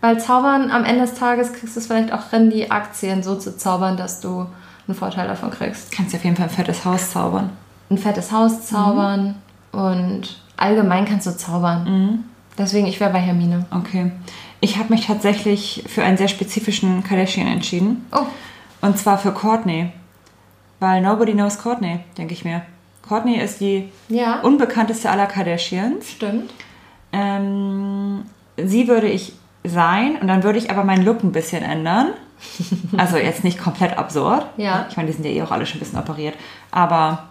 Weil 0.00 0.20
Zaubern 0.20 0.70
am 0.70 0.84
Ende 0.84 1.02
des 1.02 1.14
Tages 1.14 1.52
kriegst 1.52 1.76
du 1.76 1.80
es 1.80 1.86
vielleicht 1.86 2.12
auch 2.12 2.32
in 2.32 2.50
die 2.50 2.70
Aktien 2.70 3.22
so 3.22 3.36
zu 3.36 3.56
zaubern, 3.56 3.96
dass 3.96 4.20
du 4.20 4.46
einen 4.86 4.96
Vorteil 4.96 5.28
davon 5.28 5.50
kriegst. 5.50 5.92
Kannst 5.92 6.12
du 6.12 6.18
auf 6.18 6.24
jeden 6.24 6.36
Fall 6.36 6.46
ein 6.46 6.50
fettes 6.50 6.84
Haus 6.84 7.10
zaubern. 7.10 7.50
Ein 7.88 7.98
fettes 7.98 8.32
Haus 8.32 8.66
zaubern 8.66 9.36
mhm. 9.72 9.78
und 9.78 10.40
allgemein 10.56 11.04
kannst 11.04 11.26
du 11.26 11.36
zaubern. 11.36 11.84
Mhm. 11.84 12.24
Deswegen, 12.56 12.86
ich 12.86 13.00
wäre 13.00 13.12
bei 13.12 13.18
Hermine. 13.18 13.66
Okay. 13.70 14.12
Ich 14.60 14.78
habe 14.78 14.92
mich 14.92 15.06
tatsächlich 15.06 15.84
für 15.88 16.02
einen 16.02 16.16
sehr 16.16 16.28
spezifischen 16.28 17.02
Kardashian 17.02 17.48
entschieden. 17.48 18.06
Oh. 18.12 18.26
Und 18.80 18.98
zwar 18.98 19.18
für 19.18 19.32
Courtney. 19.32 19.90
Weil 20.80 21.00
nobody 21.00 21.32
knows 21.32 21.58
Courtney, 21.58 22.00
denke 22.16 22.34
ich 22.34 22.44
mir. 22.44 22.62
Courtney 23.06 23.36
ist 23.36 23.60
die 23.60 23.90
ja. 24.08 24.40
unbekannteste 24.40 25.10
aller 25.10 25.26
Kardashians. 25.26 26.10
Stimmt. 26.10 26.52
Ähm, 27.12 28.24
sie 28.56 28.88
würde 28.88 29.08
ich 29.08 29.34
sein 29.64 30.16
und 30.20 30.28
dann 30.28 30.42
würde 30.42 30.58
ich 30.58 30.70
aber 30.70 30.84
meinen 30.84 31.04
Look 31.04 31.22
ein 31.22 31.32
bisschen 31.32 31.62
ändern. 31.62 32.08
Also 32.96 33.16
jetzt 33.16 33.42
nicht 33.42 33.58
komplett 33.58 33.96
absurd. 33.98 34.46
Ja. 34.56 34.86
Ich 34.90 34.96
meine, 34.96 35.08
die 35.08 35.14
sind 35.14 35.24
ja 35.24 35.32
eh 35.32 35.42
auch 35.42 35.50
alle 35.50 35.66
schon 35.66 35.78
ein 35.78 35.80
bisschen 35.80 35.98
operiert. 35.98 36.34
Aber 36.70 37.30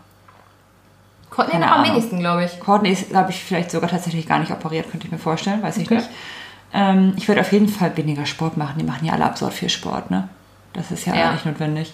Courtney 1.33 1.59
noch 1.59 1.71
am 1.71 1.83
wenigsten, 1.83 2.19
glaube 2.19 2.45
ich. 2.45 2.59
Courtney 2.59 2.91
ist, 2.91 3.09
glaube 3.09 3.31
ich, 3.31 3.43
vielleicht 3.43 3.71
sogar 3.71 3.89
tatsächlich 3.89 4.27
gar 4.27 4.37
nicht 4.37 4.51
operiert, 4.51 4.91
könnte 4.91 5.07
ich 5.07 5.11
mir 5.11 5.17
vorstellen, 5.17 5.63
weiß 5.63 5.77
ich 5.77 5.89
nicht. 5.89 6.07
Ähm, 6.73 7.13
ich 7.17 7.27
würde 7.27 7.41
auf 7.41 7.51
jeden 7.51 7.67
Fall 7.67 7.95
weniger 7.97 8.25
Sport 8.27 8.55
machen. 8.55 8.75
Die 8.77 8.85
machen 8.85 9.05
ja 9.05 9.13
alle 9.13 9.25
absurd 9.25 9.53
viel 9.53 9.69
Sport, 9.69 10.11
ne? 10.11 10.29
Das 10.73 10.91
ist 10.91 11.05
ja, 11.05 11.15
ja. 11.15 11.31
nicht 11.31 11.45
notwendig. 11.45 11.93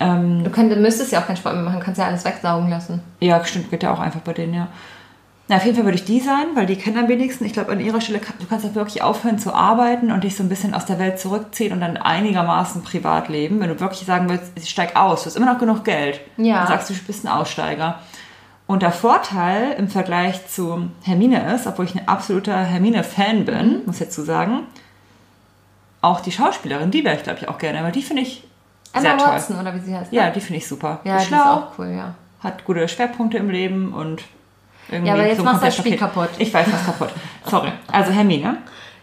Ähm, 0.00 0.42
du 0.42 0.50
könnt, 0.50 0.76
müsstest 0.80 1.12
ja 1.12 1.20
auch 1.20 1.26
keinen 1.26 1.36
Sport 1.36 1.54
mehr 1.54 1.64
machen, 1.64 1.80
kannst 1.80 2.00
ja 2.00 2.06
alles 2.06 2.24
wegsaugen 2.24 2.70
lassen. 2.70 3.02
Ja, 3.20 3.44
stimmt, 3.44 3.70
geht 3.70 3.84
ja 3.84 3.92
auch 3.92 4.00
einfach 4.00 4.20
bei 4.20 4.32
denen, 4.32 4.54
ja. 4.54 4.68
Na, 5.48 5.56
auf 5.56 5.64
jeden 5.64 5.76
Fall 5.76 5.84
würde 5.84 5.98
ich 5.98 6.04
die 6.04 6.20
sein, 6.20 6.46
weil 6.54 6.66
die 6.66 6.76
kennen 6.76 6.98
am 6.98 7.08
wenigsten. 7.08 7.44
Ich 7.44 7.52
glaube, 7.52 7.70
an 7.72 7.80
ihrer 7.80 8.00
Stelle, 8.00 8.20
du 8.20 8.46
kannst 8.46 8.64
auch 8.64 8.74
wirklich 8.74 9.02
aufhören 9.02 9.38
zu 9.38 9.52
arbeiten 9.54 10.10
und 10.10 10.24
dich 10.24 10.36
so 10.36 10.42
ein 10.42 10.48
bisschen 10.48 10.72
aus 10.72 10.86
der 10.86 10.98
Welt 10.98 11.18
zurückziehen 11.18 11.72
und 11.72 11.80
dann 11.80 11.96
einigermaßen 11.96 12.82
privat 12.82 13.28
leben. 13.28 13.60
Wenn 13.60 13.68
du 13.68 13.78
wirklich 13.80 14.06
sagen 14.06 14.28
willst, 14.28 14.52
ich 14.56 14.70
steig 14.70 14.96
aus, 14.96 15.22
du 15.22 15.26
hast 15.26 15.36
immer 15.36 15.52
noch 15.52 15.58
genug 15.58 15.84
Geld. 15.84 16.20
Ja. 16.36 16.58
Dann 16.58 16.68
sagst 16.68 16.90
du, 16.90 16.94
du 16.94 17.00
bist 17.04 17.24
ein 17.24 17.28
Aussteiger. 17.28 18.00
Und 18.72 18.80
der 18.80 18.90
Vorteil 18.90 19.74
im 19.76 19.88
Vergleich 19.88 20.46
zu 20.46 20.88
Hermine 21.02 21.52
ist, 21.52 21.66
obwohl 21.66 21.84
ich 21.84 21.94
ein 21.94 22.08
absoluter 22.08 22.56
Hermine-Fan 22.56 23.44
bin, 23.44 23.82
muss 23.84 23.96
ich 23.96 24.00
jetzt 24.00 24.14
so 24.14 24.24
sagen, 24.24 24.60
auch 26.00 26.20
die 26.20 26.32
Schauspielerin, 26.32 26.90
die 26.90 27.04
wäre 27.04 27.14
ich, 27.14 27.22
glaube 27.22 27.40
ich, 27.42 27.50
auch 27.50 27.58
gerne, 27.58 27.82
weil 27.82 27.92
die 27.92 28.00
finde 28.00 28.22
ich 28.22 28.44
Emma 28.94 29.02
sehr 29.02 29.18
Watson, 29.18 29.56
toll. 29.56 29.66
oder 29.66 29.74
wie 29.74 29.80
sie 29.80 29.94
heißt. 29.94 30.10
Ja, 30.10 30.24
ne? 30.24 30.32
die 30.32 30.40
finde 30.40 30.56
ich 30.56 30.66
super. 30.66 31.00
Ja, 31.04 31.18
die, 31.18 31.26
die 31.26 31.34
ist 31.34 31.38
auch 31.38 31.78
cool, 31.78 31.88
ja. 31.88 32.14
Hat 32.42 32.64
gute 32.64 32.88
Schwerpunkte 32.88 33.36
im 33.36 33.50
Leben 33.50 33.92
und 33.92 34.22
irgendwie. 34.88 35.08
Ja, 35.08 35.16
aber 35.16 35.26
jetzt 35.26 35.36
so 35.36 35.44
machst 35.44 35.60
du 35.60 35.66
das 35.66 35.76
Spiel 35.76 35.98
kaputt. 35.98 36.30
Ich 36.38 36.54
weiß, 36.54 36.72
was 36.72 36.86
kaputt. 36.86 37.10
Sorry. 37.44 37.72
Also 37.92 38.10
Hermine. 38.12 38.56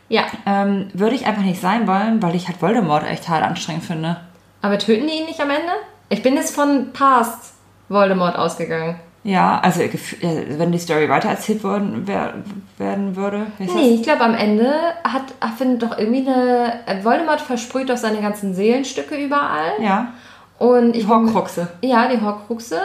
Ja. 0.07 0.23
Ähm, 0.47 0.89
würde 0.95 1.13
ich 1.13 1.27
einfach 1.27 1.43
nicht 1.43 1.61
sein 1.61 1.85
wollen, 1.85 2.23
weil 2.23 2.33
ich 2.33 2.47
halt 2.47 2.59
Voldemort 2.59 3.07
echt 3.07 3.29
hart 3.29 3.43
anstrengend 3.43 3.83
finde. 3.83 4.19
Aber 4.63 4.79
töten 4.79 5.05
die 5.05 5.13
ihn 5.13 5.25
nicht 5.27 5.39
am 5.39 5.51
Ende? 5.51 5.73
Ich 6.09 6.23
bin 6.23 6.33
jetzt 6.33 6.55
von 6.55 6.91
Past 6.91 7.53
Voldemort 7.87 8.35
ausgegangen. 8.35 8.99
Ja, 9.23 9.59
also 9.59 9.81
wenn 9.81 10.71
die 10.71 10.79
Story 10.79 11.09
weitererzählt 11.09 11.63
worden 11.63 12.07
werden 12.07 13.15
würde. 13.15 13.47
Nee, 13.57 13.95
ich 13.95 14.03
glaube 14.03 14.21
am 14.21 14.33
Ende 14.33 14.73
hat 15.03 15.23
findet 15.57 15.83
doch 15.83 15.97
irgendwie 15.97 16.27
eine 16.27 17.03
Voldemort 17.03 17.41
versprüht 17.41 17.89
doch 17.89 17.97
seine 17.97 18.21
ganzen 18.21 18.53
Seelenstücke 18.53 19.15
überall. 19.15 19.73
Ja. 19.81 20.13
Und 20.57 20.95
ich 20.95 21.03
die 21.03 21.07
Horcruxe. 21.07 21.67
Ja, 21.81 22.07
die 22.07 22.21
Horcruxe 22.21 22.79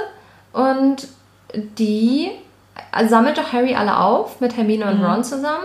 und 0.52 1.08
die 1.78 2.30
sammelt 3.08 3.38
doch 3.38 3.52
Harry 3.52 3.74
alle 3.74 3.98
auf 3.98 4.40
mit 4.40 4.56
Hermine 4.56 4.90
und 4.90 4.98
mhm. 4.98 5.04
Ron 5.04 5.24
zusammen 5.24 5.64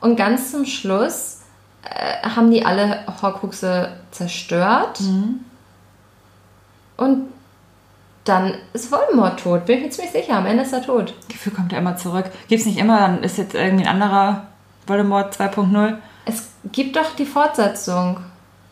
und 0.00 0.16
ganz 0.16 0.50
zum 0.50 0.66
Schluss 0.66 1.40
äh, 1.84 2.28
haben 2.28 2.50
die 2.50 2.64
alle 2.64 3.00
Horcruxe 3.22 3.92
zerstört. 4.10 5.00
Mhm. 5.00 5.40
Und 6.96 7.28
dann 8.24 8.54
ist 8.72 8.92
Voldemort 8.92 9.40
tot. 9.40 9.66
Bin 9.66 9.78
ich 9.78 9.84
mir 9.84 9.90
ziemlich 9.90 10.12
sicher. 10.12 10.36
Am 10.36 10.46
Ende 10.46 10.62
ist 10.62 10.72
er 10.72 10.82
tot. 10.82 11.14
Gefühl 11.28 11.52
kommt 11.52 11.72
er 11.72 11.78
immer 11.78 11.96
zurück. 11.96 12.26
Gibt 12.48 12.60
es 12.60 12.66
nicht 12.66 12.78
immer, 12.78 12.98
dann 13.00 13.22
ist 13.22 13.38
jetzt 13.38 13.54
irgendwie 13.54 13.86
ein 13.86 14.02
anderer 14.02 14.44
Voldemort 14.86 15.34
2.0? 15.34 15.96
Es 16.24 16.50
gibt 16.70 16.96
doch 16.96 17.16
die 17.16 17.26
Fortsetzung. 17.26 18.18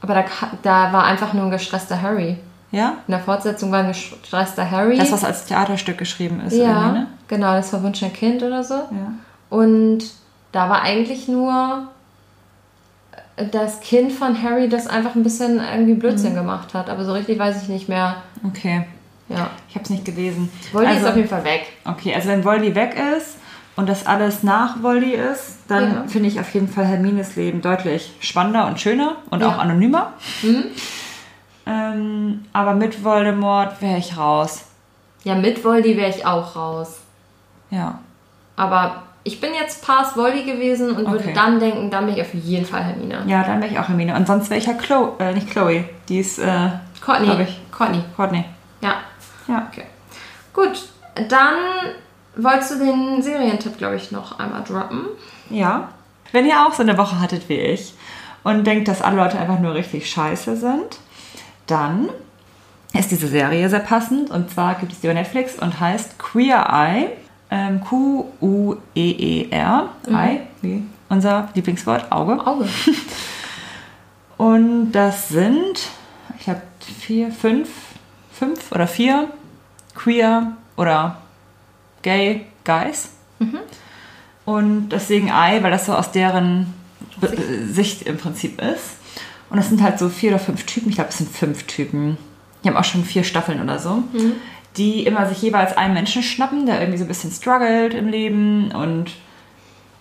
Aber 0.02 0.14
da, 0.14 0.24
da 0.62 0.92
war 0.92 1.04
einfach 1.04 1.32
nur 1.32 1.44
ein 1.44 1.50
gestresster 1.50 2.00
Harry. 2.00 2.38
Ja? 2.70 2.98
In 3.06 3.12
der 3.12 3.20
Fortsetzung 3.20 3.72
war 3.72 3.80
ein 3.80 3.88
gestresster 3.88 4.70
Harry. 4.70 4.96
Das, 4.96 5.12
was 5.12 5.24
als 5.24 5.46
Theaterstück 5.46 5.98
geschrieben 5.98 6.40
ist. 6.46 6.54
Ja, 6.54 6.92
ne? 6.92 7.06
genau, 7.28 7.52
das 7.54 7.70
verwunschene 7.70 8.12
Kind 8.12 8.42
oder 8.42 8.62
so. 8.62 8.74
Ja. 8.74 9.12
Und 9.50 10.04
da 10.52 10.70
war 10.70 10.82
eigentlich 10.82 11.26
nur 11.26 11.88
das 13.50 13.80
Kind 13.80 14.12
von 14.12 14.40
Harry, 14.42 14.68
das 14.68 14.86
einfach 14.86 15.14
ein 15.14 15.22
bisschen 15.22 15.60
irgendwie 15.60 15.94
Blödsinn 15.94 16.32
mhm. 16.32 16.36
gemacht 16.36 16.74
hat. 16.74 16.88
Aber 16.88 17.04
so 17.04 17.12
richtig 17.12 17.38
weiß 17.38 17.62
ich 17.62 17.68
nicht 17.68 17.88
mehr. 17.88 18.16
Okay. 18.46 18.86
Ja. 19.30 19.50
Ich 19.68 19.74
habe 19.74 19.84
es 19.84 19.90
nicht 19.90 20.04
gelesen. 20.04 20.50
Voldy 20.72 20.88
also, 20.88 21.00
ist 21.00 21.10
auf 21.10 21.16
jeden 21.16 21.28
Fall 21.28 21.44
weg. 21.44 21.66
Okay, 21.84 22.14
also 22.14 22.28
wenn 22.28 22.44
Voldy 22.44 22.74
weg 22.74 22.96
ist 23.16 23.36
und 23.76 23.88
das 23.88 24.06
alles 24.06 24.42
nach 24.42 24.82
Voldy 24.82 25.12
ist, 25.12 25.58
dann 25.68 25.94
ja. 25.94 26.04
finde 26.08 26.28
ich 26.28 26.40
auf 26.40 26.52
jeden 26.52 26.68
Fall 26.68 26.84
Hermines 26.84 27.36
Leben 27.36 27.62
deutlich 27.62 28.12
spannender 28.20 28.66
und 28.66 28.80
schöner 28.80 29.16
und 29.30 29.40
ja. 29.40 29.48
auch 29.48 29.58
anonymer. 29.58 30.12
Mhm. 30.42 30.64
Ähm, 31.66 32.44
aber 32.52 32.74
mit 32.74 33.04
Voldemort 33.04 33.80
wäre 33.80 33.98
ich 33.98 34.16
raus. 34.16 34.64
Ja, 35.22 35.36
mit 35.36 35.64
Voldy 35.64 35.96
wäre 35.96 36.10
ich 36.10 36.26
auch 36.26 36.56
raus. 36.56 36.98
Ja. 37.70 38.00
Aber 38.56 39.02
ich 39.22 39.40
bin 39.40 39.50
jetzt 39.54 39.86
past 39.86 40.16
Voldy 40.16 40.44
gewesen 40.44 40.90
und 40.90 41.06
okay. 41.06 41.12
würde 41.12 41.32
dann 41.34 41.60
denken, 41.60 41.90
dann 41.90 42.06
bin 42.06 42.16
ich 42.16 42.22
auf 42.22 42.34
jeden 42.34 42.64
Fall 42.66 42.82
Hermine. 42.82 43.22
Ja, 43.26 43.44
dann 43.44 43.60
wäre 43.60 43.70
ich 43.70 43.78
auch 43.78 43.86
Hermine. 43.86 44.16
Und 44.16 44.26
sonst 44.26 44.50
wäre 44.50 44.58
ich 44.58 44.66
ja 44.66 44.72
Chloe, 44.72 45.12
äh, 45.20 45.32
nicht 45.34 45.50
Chloe, 45.50 45.84
die 46.08 46.18
ist, 46.18 46.38
äh, 46.38 46.70
Courtney. 47.00 47.42
Ich. 47.42 47.60
Courtney. 47.70 48.02
Courtney. 48.16 48.44
Ja. 48.80 48.94
Ja. 49.50 49.68
Okay. 49.70 49.84
Gut, 50.52 50.88
dann 51.28 51.56
wolltest 52.36 52.72
du 52.72 52.78
den 52.78 53.22
Serientipp, 53.22 53.78
glaube 53.78 53.96
ich, 53.96 54.12
noch 54.12 54.38
einmal 54.38 54.62
droppen. 54.62 55.06
Ja. 55.50 55.88
Wenn 56.32 56.46
ihr 56.46 56.64
auch 56.64 56.72
so 56.72 56.82
eine 56.82 56.96
Woche 56.96 57.20
hattet 57.20 57.48
wie 57.48 57.58
ich 57.58 57.94
und 58.44 58.64
denkt, 58.64 58.86
dass 58.86 59.02
alle 59.02 59.16
Leute 59.16 59.38
einfach 59.38 59.58
nur 59.58 59.74
richtig 59.74 60.08
scheiße 60.08 60.56
sind, 60.56 60.98
dann 61.66 62.08
ist 62.92 63.10
diese 63.10 63.26
Serie 63.26 63.68
sehr 63.68 63.80
passend. 63.80 64.30
Und 64.30 64.50
zwar 64.50 64.76
gibt 64.76 64.92
es 64.92 65.00
die 65.00 65.08
bei 65.08 65.14
Netflix 65.14 65.56
und 65.56 65.80
heißt 65.80 66.18
Queer 66.18 66.66
Eye. 66.70 67.08
Ähm, 67.50 67.80
Q-U-E-E-R. 67.80 69.88
Mhm. 70.06 70.14
Eye, 70.14 70.40
wie 70.62 70.84
unser 71.08 71.48
Lieblingswort, 71.54 72.12
Auge. 72.12 72.46
Auge. 72.46 72.68
und 74.36 74.92
das 74.92 75.30
sind, 75.30 75.88
ich 76.38 76.48
habe 76.48 76.62
vier, 77.00 77.32
fünf, 77.32 77.68
fünf 78.32 78.70
oder 78.70 78.86
vier 78.86 79.28
queer 79.94 80.56
oder 80.76 81.18
gay 82.02 82.46
Guys. 82.64 83.10
Mhm. 83.38 83.58
Und 84.44 84.88
deswegen 84.90 85.30
Ei, 85.30 85.62
weil 85.62 85.70
das 85.70 85.86
so 85.86 85.94
aus 85.94 86.12
deren 86.12 86.74
Sicht. 87.20 87.74
Sicht 87.74 88.02
im 88.02 88.16
Prinzip 88.16 88.60
ist. 88.60 88.96
Und 89.50 89.56
das 89.56 89.68
sind 89.68 89.82
halt 89.82 89.98
so 89.98 90.08
vier 90.08 90.30
oder 90.30 90.38
fünf 90.38 90.64
Typen. 90.64 90.90
Ich 90.90 90.94
glaube, 90.94 91.10
es 91.10 91.18
sind 91.18 91.30
fünf 91.30 91.64
Typen. 91.64 92.16
Die 92.62 92.68
haben 92.68 92.76
auch 92.76 92.84
schon 92.84 93.04
vier 93.04 93.24
Staffeln 93.24 93.60
oder 93.60 93.78
so. 93.78 93.96
Mhm. 94.12 94.34
Die 94.76 95.04
immer 95.04 95.28
sich 95.28 95.42
jeweils 95.42 95.76
einen 95.76 95.94
Menschen 95.94 96.22
schnappen, 96.22 96.66
der 96.66 96.80
irgendwie 96.80 96.98
so 96.98 97.04
ein 97.04 97.08
bisschen 97.08 97.32
struggelt 97.32 97.94
im 97.94 98.08
Leben 98.08 98.70
und 98.70 99.10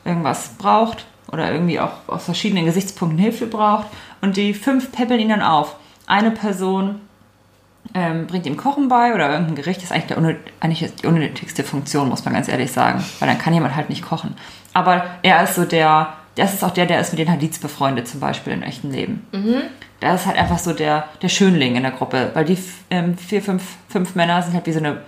irgendwas 0.05 0.49
braucht 0.57 1.05
oder 1.31 1.51
irgendwie 1.51 1.79
auch 1.79 1.91
aus 2.07 2.25
verschiedenen 2.25 2.65
Gesichtspunkten 2.65 3.19
Hilfe 3.19 3.47
braucht. 3.47 3.87
Und 4.21 4.37
die 4.37 4.53
fünf 4.53 4.91
peppeln 4.91 5.19
ihn 5.19 5.29
dann 5.29 5.41
auf. 5.41 5.75
Eine 6.05 6.31
Person 6.31 7.01
ähm, 7.93 8.27
bringt 8.27 8.45
ihm 8.45 8.57
Kochen 8.57 8.87
bei 8.87 9.13
oder 9.13 9.31
irgendein 9.31 9.55
Gericht, 9.55 9.81
ist 9.81 9.91
eigentlich, 9.91 10.07
der, 10.07 10.35
eigentlich 10.59 10.93
die 10.95 11.07
unnötigste 11.07 11.63
Funktion, 11.63 12.09
muss 12.09 12.23
man 12.25 12.33
ganz 12.33 12.47
ehrlich 12.47 12.71
sagen. 12.71 13.03
Weil 13.19 13.27
dann 13.27 13.39
kann 13.39 13.53
jemand 13.53 13.75
halt 13.75 13.89
nicht 13.89 14.03
kochen. 14.03 14.35
Aber 14.73 15.05
er 15.23 15.43
ist 15.43 15.55
so 15.55 15.65
der, 15.65 16.13
das 16.35 16.53
ist 16.53 16.63
auch 16.63 16.71
der, 16.71 16.85
der 16.85 16.99
ist 16.99 17.11
mit 17.11 17.19
den 17.19 17.31
Hadiths 17.31 17.59
befreundet, 17.59 18.07
zum 18.07 18.19
Beispiel 18.19 18.53
im 18.53 18.63
echten 18.63 18.91
Leben. 18.91 19.25
Mhm. 19.31 19.61
Der 20.01 20.15
ist 20.15 20.25
halt 20.25 20.37
einfach 20.37 20.59
so 20.59 20.73
der, 20.73 21.05
der 21.21 21.29
Schönling 21.29 21.75
in 21.75 21.83
der 21.83 21.91
Gruppe, 21.91 22.31
weil 22.33 22.45
die 22.45 22.57
ähm, 22.89 23.17
vier, 23.17 23.41
fünf, 23.41 23.63
fünf 23.89 24.15
Männer 24.15 24.41
sind 24.41 24.53
halt 24.53 24.65
wie 24.65 24.71
so 24.71 24.79
eine 24.79 25.01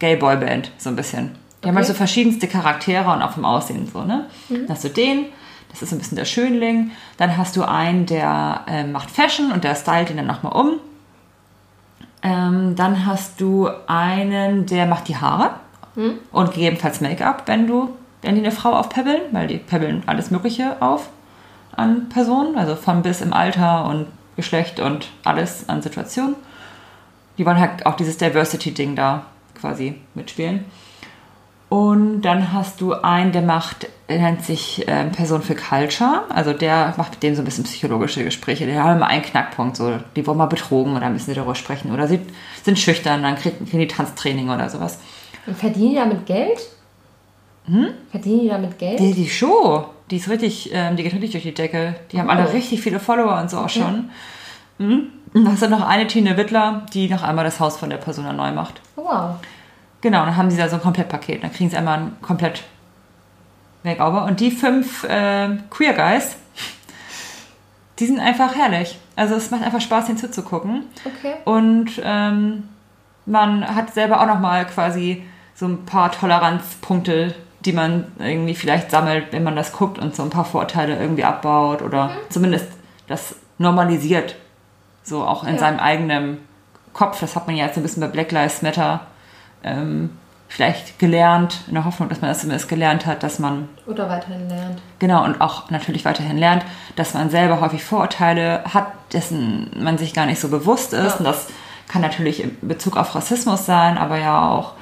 Gay-Boy-Band, 0.00 0.72
so 0.78 0.90
ein 0.90 0.96
bisschen. 0.96 1.28
Die 1.28 1.32
okay. 1.60 1.68
haben 1.68 1.76
halt 1.76 1.86
so 1.86 1.94
verschiedenste 1.94 2.48
Charaktere 2.48 3.10
und 3.10 3.22
auch 3.22 3.32
vom 3.32 3.44
Aussehen 3.44 3.88
so, 3.90 4.02
ne? 4.02 4.26
Mhm. 4.48 4.66
Dann 4.66 4.70
hast 4.70 4.84
du 4.84 4.88
den, 4.88 5.26
das 5.70 5.80
ist 5.80 5.90
so 5.90 5.96
ein 5.96 5.98
bisschen 6.00 6.16
der 6.16 6.24
Schönling. 6.24 6.90
Dann 7.16 7.36
hast 7.36 7.56
du 7.56 7.62
einen, 7.62 8.04
der 8.04 8.62
äh, 8.66 8.84
macht 8.84 9.10
Fashion 9.10 9.52
und 9.52 9.64
der 9.64 9.74
stylt 9.74 10.10
ihn 10.10 10.16
dann 10.16 10.26
nochmal 10.26 10.52
um. 10.52 10.80
Ähm, 12.26 12.74
dann 12.74 13.06
hast 13.06 13.40
du 13.40 13.68
einen, 13.86 14.66
der 14.66 14.86
macht 14.86 15.06
die 15.06 15.16
Haare 15.16 15.50
hm? 15.94 16.18
und 16.32 16.52
gegebenenfalls 16.52 17.00
Make-up, 17.00 17.44
wenn 17.46 17.68
du 17.68 17.90
wenn 18.22 18.34
die 18.34 18.40
eine 18.40 18.50
Frau 18.50 18.72
aufpebbeln, 18.72 19.20
weil 19.30 19.46
die 19.46 19.58
pebbeln 19.58 20.02
alles 20.06 20.32
Mögliche 20.32 20.82
auf 20.82 21.10
an 21.76 22.08
Personen, 22.08 22.58
also 22.58 22.74
von 22.74 23.02
bis 23.02 23.20
im 23.20 23.32
Alter 23.32 23.84
und 23.84 24.06
Geschlecht 24.34 24.80
und 24.80 25.08
alles 25.22 25.68
an 25.68 25.82
Situationen. 25.82 26.34
Die 27.38 27.46
wollen 27.46 27.60
halt 27.60 27.86
auch 27.86 27.94
dieses 27.94 28.16
Diversity-Ding 28.16 28.96
da 28.96 29.26
quasi 29.54 30.00
mitspielen. 30.14 30.64
Und 31.68 32.22
dann 32.22 32.52
hast 32.52 32.80
du 32.80 32.92
einen, 32.92 33.32
der 33.32 33.42
macht, 33.42 33.88
der 34.08 34.18
nennt 34.18 34.44
sich 34.44 34.86
äh, 34.86 35.04
Person 35.06 35.42
für 35.42 35.56
Culture. 35.56 36.22
Also 36.28 36.52
der 36.52 36.94
macht 36.96 37.12
mit 37.12 37.22
denen 37.24 37.34
so 37.34 37.42
ein 37.42 37.44
bisschen 37.44 37.64
psychologische 37.64 38.22
Gespräche. 38.22 38.66
Die 38.66 38.78
haben 38.78 38.98
immer 38.98 39.08
einen 39.08 39.22
Knackpunkt, 39.22 39.76
so 39.76 39.98
die 40.14 40.26
wurden 40.26 40.38
mal 40.38 40.46
betrogen 40.46 40.96
oder 40.96 41.10
müssen 41.10 41.26
sie 41.26 41.34
darüber 41.34 41.56
sprechen. 41.56 41.92
Oder 41.92 42.06
sie 42.06 42.20
sind 42.62 42.78
schüchtern, 42.78 43.22
dann 43.22 43.34
kriegen, 43.34 43.66
kriegen 43.66 43.80
die 43.80 43.88
Tanztraining 43.88 44.48
oder 44.48 44.70
sowas. 44.70 45.00
Und 45.46 45.56
verdienen 45.56 45.90
die 45.90 45.96
damit 45.96 46.26
Geld? 46.26 46.58
Hm? 47.66 47.88
Verdienen 48.12 48.40
die 48.42 48.48
damit 48.48 48.78
Geld? 48.78 49.00
Die, 49.00 49.12
die 49.12 49.28
Show, 49.28 49.86
die 50.10 50.18
ist 50.18 50.28
richtig, 50.28 50.70
ähm, 50.72 50.94
die 50.94 51.02
geht 51.02 51.14
richtig 51.14 51.32
durch 51.32 51.42
die 51.42 51.54
Decke. 51.54 51.96
Die 52.12 52.20
haben 52.20 52.28
oh. 52.28 52.32
alle 52.32 52.52
richtig 52.52 52.80
viele 52.80 53.00
Follower 53.00 53.40
und 53.40 53.50
so 53.50 53.58
auch 53.58 53.68
schon. 53.68 54.10
Mhm. 54.78 55.08
Und 55.34 55.44
dann 55.44 55.52
hast 55.52 55.62
du 55.62 55.68
noch 55.68 55.86
eine 55.86 56.06
Tine 56.06 56.36
Wittler, 56.36 56.86
die 56.94 57.08
noch 57.08 57.24
einmal 57.24 57.44
das 57.44 57.58
Haus 57.58 57.76
von 57.76 57.90
der 57.90 57.96
Person 57.96 58.24
neu 58.36 58.52
macht. 58.52 58.80
Wow. 58.94 59.34
Genau, 60.06 60.24
dann 60.24 60.36
haben 60.36 60.52
sie 60.52 60.56
da 60.56 60.68
so 60.68 60.76
ein 60.76 60.82
Komplettpaket. 60.82 61.42
Dann 61.42 61.52
kriegen 61.52 61.68
sie 61.68 61.76
einmal 61.76 61.98
ein 61.98 62.16
komplett 62.22 62.62
Makeover. 63.82 64.24
Und 64.24 64.38
die 64.38 64.52
fünf 64.52 65.02
äh, 65.02 65.48
Queer 65.68 65.94
Guys, 65.94 66.36
die 67.98 68.06
sind 68.06 68.20
einfach 68.20 68.54
herrlich. 68.54 69.00
Also 69.16 69.34
es 69.34 69.50
macht 69.50 69.64
einfach 69.64 69.80
Spaß, 69.80 70.06
den 70.06 70.16
zuzugucken. 70.16 70.84
Okay. 71.04 71.34
Und 71.44 72.00
ähm, 72.04 72.68
man 73.24 73.66
hat 73.66 73.94
selber 73.94 74.20
auch 74.20 74.28
nochmal 74.28 74.64
quasi 74.68 75.24
so 75.56 75.66
ein 75.66 75.84
paar 75.86 76.12
Toleranzpunkte, 76.12 77.34
die 77.64 77.72
man 77.72 78.12
irgendwie 78.20 78.54
vielleicht 78.54 78.92
sammelt, 78.92 79.32
wenn 79.32 79.42
man 79.42 79.56
das 79.56 79.72
guckt 79.72 79.98
und 79.98 80.14
so 80.14 80.22
ein 80.22 80.30
paar 80.30 80.44
Vorteile 80.44 81.00
irgendwie 81.00 81.24
abbaut 81.24 81.82
oder 81.82 82.10
mhm. 82.10 82.12
zumindest 82.28 82.68
das 83.08 83.34
normalisiert. 83.58 84.36
So 85.02 85.24
auch 85.24 85.42
in 85.42 85.54
ja. 85.54 85.58
seinem 85.58 85.80
eigenen 85.80 86.38
Kopf. 86.92 87.18
Das 87.18 87.34
hat 87.34 87.48
man 87.48 87.56
ja 87.56 87.66
jetzt 87.66 87.76
ein 87.76 87.82
bisschen 87.82 88.02
bei 88.02 88.06
Black 88.06 88.30
Lives 88.30 88.62
Matter 88.62 89.04
ähm, 89.66 90.10
vielleicht 90.48 90.98
gelernt, 90.98 91.58
in 91.66 91.74
der 91.74 91.84
Hoffnung, 91.84 92.08
dass 92.08 92.22
man 92.22 92.30
das 92.30 92.40
zumindest 92.40 92.68
gelernt 92.68 93.04
hat, 93.04 93.22
dass 93.22 93.38
man. 93.38 93.68
Oder 93.86 94.08
weiterhin 94.08 94.48
lernt. 94.48 94.80
Genau, 94.98 95.22
und 95.24 95.38
auch 95.40 95.70
natürlich 95.70 96.04
weiterhin 96.04 96.36
lernt, 96.38 96.64
dass 96.94 97.14
man 97.14 97.30
selber 97.30 97.60
häufig 97.60 97.82
Vorurteile 97.84 98.62
hat, 98.72 98.92
dessen 99.12 99.70
man 99.78 99.98
sich 99.98 100.14
gar 100.14 100.26
nicht 100.26 100.40
so 100.40 100.48
bewusst 100.48 100.92
ist. 100.92 101.14
Ja. 101.14 101.18
Und 101.18 101.24
das 101.24 101.48
kann 101.88 102.02
natürlich 102.02 102.42
in 102.42 102.56
Bezug 102.62 102.96
auf 102.96 103.14
Rassismus 103.14 103.64
sein, 103.66 103.96
aber 103.98 104.18
ja 104.18 104.50
auch 104.50 104.72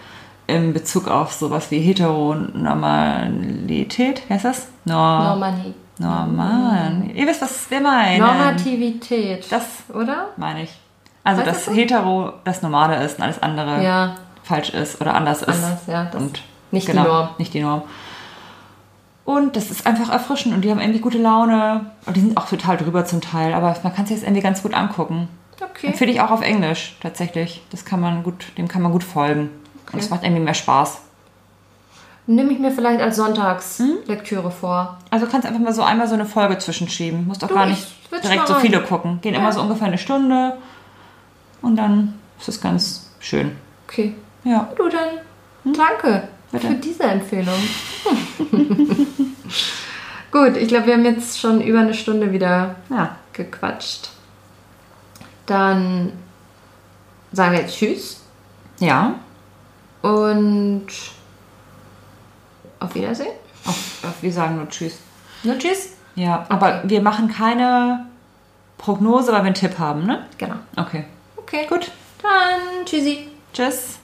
in 0.47 0.73
Bezug 0.75 1.09
auf 1.09 1.33
sowas 1.33 1.71
wie 1.71 1.81
Heteronormalität, 1.81 4.29
wie 4.29 4.35
heißt 4.35 4.45
das? 4.45 4.69
Nor 4.85 5.25
Normalität. 5.25 5.75
Normal. 5.99 7.05
Ihr 7.15 7.27
wisst, 7.27 7.41
was 7.41 7.71
wir 7.71 7.81
meinen. 7.81 8.21
Normativität. 8.21 9.51
Das, 9.51 9.65
oder? 9.95 10.27
Meine 10.37 10.65
ich. 10.65 10.79
Also, 11.23 11.47
weißt 11.47 11.69
dass 11.69 11.75
Hetero 11.75 12.35
das 12.45 12.61
Normale 12.63 13.03
ist 13.03 13.19
und 13.19 13.25
alles 13.25 13.43
andere 13.43 13.83
ja. 13.83 14.15
Falsch 14.45 14.71
ist 14.71 15.01
oder 15.01 15.15
anders, 15.15 15.43
ist. 15.43 15.49
Anders, 15.49 15.81
ja. 15.89 16.11
und 16.17 16.43
nicht 16.71 16.87
genau, 16.87 17.03
die 17.03 17.09
Norm. 17.09 17.29
Nicht 17.39 17.55
die 17.55 17.61
Norm. 17.61 17.83
Und 19.25 19.57
das 19.57 19.71
ist 19.71 19.87
einfach 19.87 20.11
erfrischend 20.11 20.55
und 20.55 20.63
die 20.63 20.71
haben 20.71 20.81
irgendwie 20.81 21.01
gute 21.01 21.19
Laune. 21.19 21.87
Und 22.05 22.17
die 22.17 22.21
sind 22.21 22.37
auch 22.37 22.49
total 22.49 22.77
drüber 22.77 23.07
zum 23.07 23.21
Teil, 23.21 23.55
aber 23.55 23.75
man 23.83 23.95
kann 23.95 24.07
sich 24.07 24.17
das 24.17 24.25
irgendwie 24.25 24.43
ganz 24.43 24.63
gut 24.63 24.75
angucken. 24.75 25.29
Okay. 25.61 25.93
Finde 25.95 26.13
ich 26.13 26.21
auch 26.21 26.31
auf 26.31 26.43
Englisch 26.43 26.97
tatsächlich. 27.01 27.63
Das 27.71 27.85
kann 27.85 28.01
man 28.01 28.23
gut, 28.23 28.47
dem 28.59 28.69
kann 28.69 28.83
man 28.83 28.93
gut 28.93 29.05
folgen. 29.05 29.51
Okay. 29.87 29.95
Und 29.95 29.99
es 30.01 30.11
macht 30.11 30.25
irgendwie 30.25 30.43
mehr 30.43 30.55
Spaß. 30.55 31.01
Nimm 32.27 32.51
ich 32.51 32.59
mir 32.59 32.71
vielleicht 32.71 33.01
als 33.01 33.17
Sonntagslektüre 33.17 34.45
hm? 34.45 34.53
vor. 34.53 34.99
Also 35.11 35.27
kannst 35.27 35.47
einfach 35.47 35.61
mal 35.61 35.75
so 35.75 35.83
einmal 35.83 36.09
so 36.09 36.15
eine 36.15 36.27
Folge 36.27 36.59
zwischenschieben. 36.59 37.27
Musst 37.27 37.43
doch 37.43 37.49
gar 37.49 37.67
nicht 37.67 37.87
direkt 38.23 38.49
so 38.49 38.55
viele 38.55 38.83
gucken. 38.83 39.21
Gehen 39.21 39.35
ja. 39.35 39.41
immer 39.41 39.53
so 39.53 39.61
ungefähr 39.61 39.87
eine 39.87 39.99
Stunde. 39.99 40.57
Und 41.63 41.77
dann 41.77 42.15
ist 42.39 42.49
es 42.49 42.61
ganz 42.61 43.11
schön. 43.21 43.57
Okay. 43.87 44.15
Ja. 44.45 44.73
Du 44.77 44.89
dann. 44.89 45.21
Hm? 45.65 45.75
Danke 45.75 46.29
Bitte? 46.53 46.69
für 46.69 46.75
diese 46.75 47.03
Empfehlung. 47.05 47.55
Gut, 50.31 50.57
ich 50.57 50.69
glaube, 50.69 50.87
wir 50.87 50.95
haben 50.95 51.05
jetzt 51.05 51.39
schon 51.39 51.61
über 51.61 51.81
eine 51.81 51.95
Stunde 51.95 52.33
wieder 52.33 52.77
ja. 52.91 53.17
gequatscht. 53.33 54.11
Dann 55.47 56.13
sagen 57.33 57.53
wir 57.53 57.61
jetzt 57.61 57.77
Tschüss. 57.77 58.21
Ja. 58.81 59.15
Und 60.03 60.87
auf 62.81 62.95
Wiedersehen. 62.95 63.33
Auf, 63.65 64.05
auf, 64.05 64.23
wir 64.23 64.33
sagen 64.33 64.57
nur 64.57 64.69
Tschüss. 64.69 64.99
Nur 65.43 65.59
Tschüss? 65.59 65.91
Ja, 66.15 66.47
aber 66.49 66.83
wir 66.85 67.01
machen 67.01 67.29
keine 67.29 68.07
Prognose, 68.79 69.33
weil 69.33 69.41
wir 69.41 69.47
einen 69.47 69.55
Tipp 69.55 69.79
haben, 69.79 70.05
ne? 70.05 70.27
Genau. 70.39 70.57
Okay. 70.77 71.05
Okay. 71.37 71.67
Gut. 71.69 71.91
Dann 72.23 72.85
Tschüssi. 72.85 73.29
Tschüss. 73.53 73.99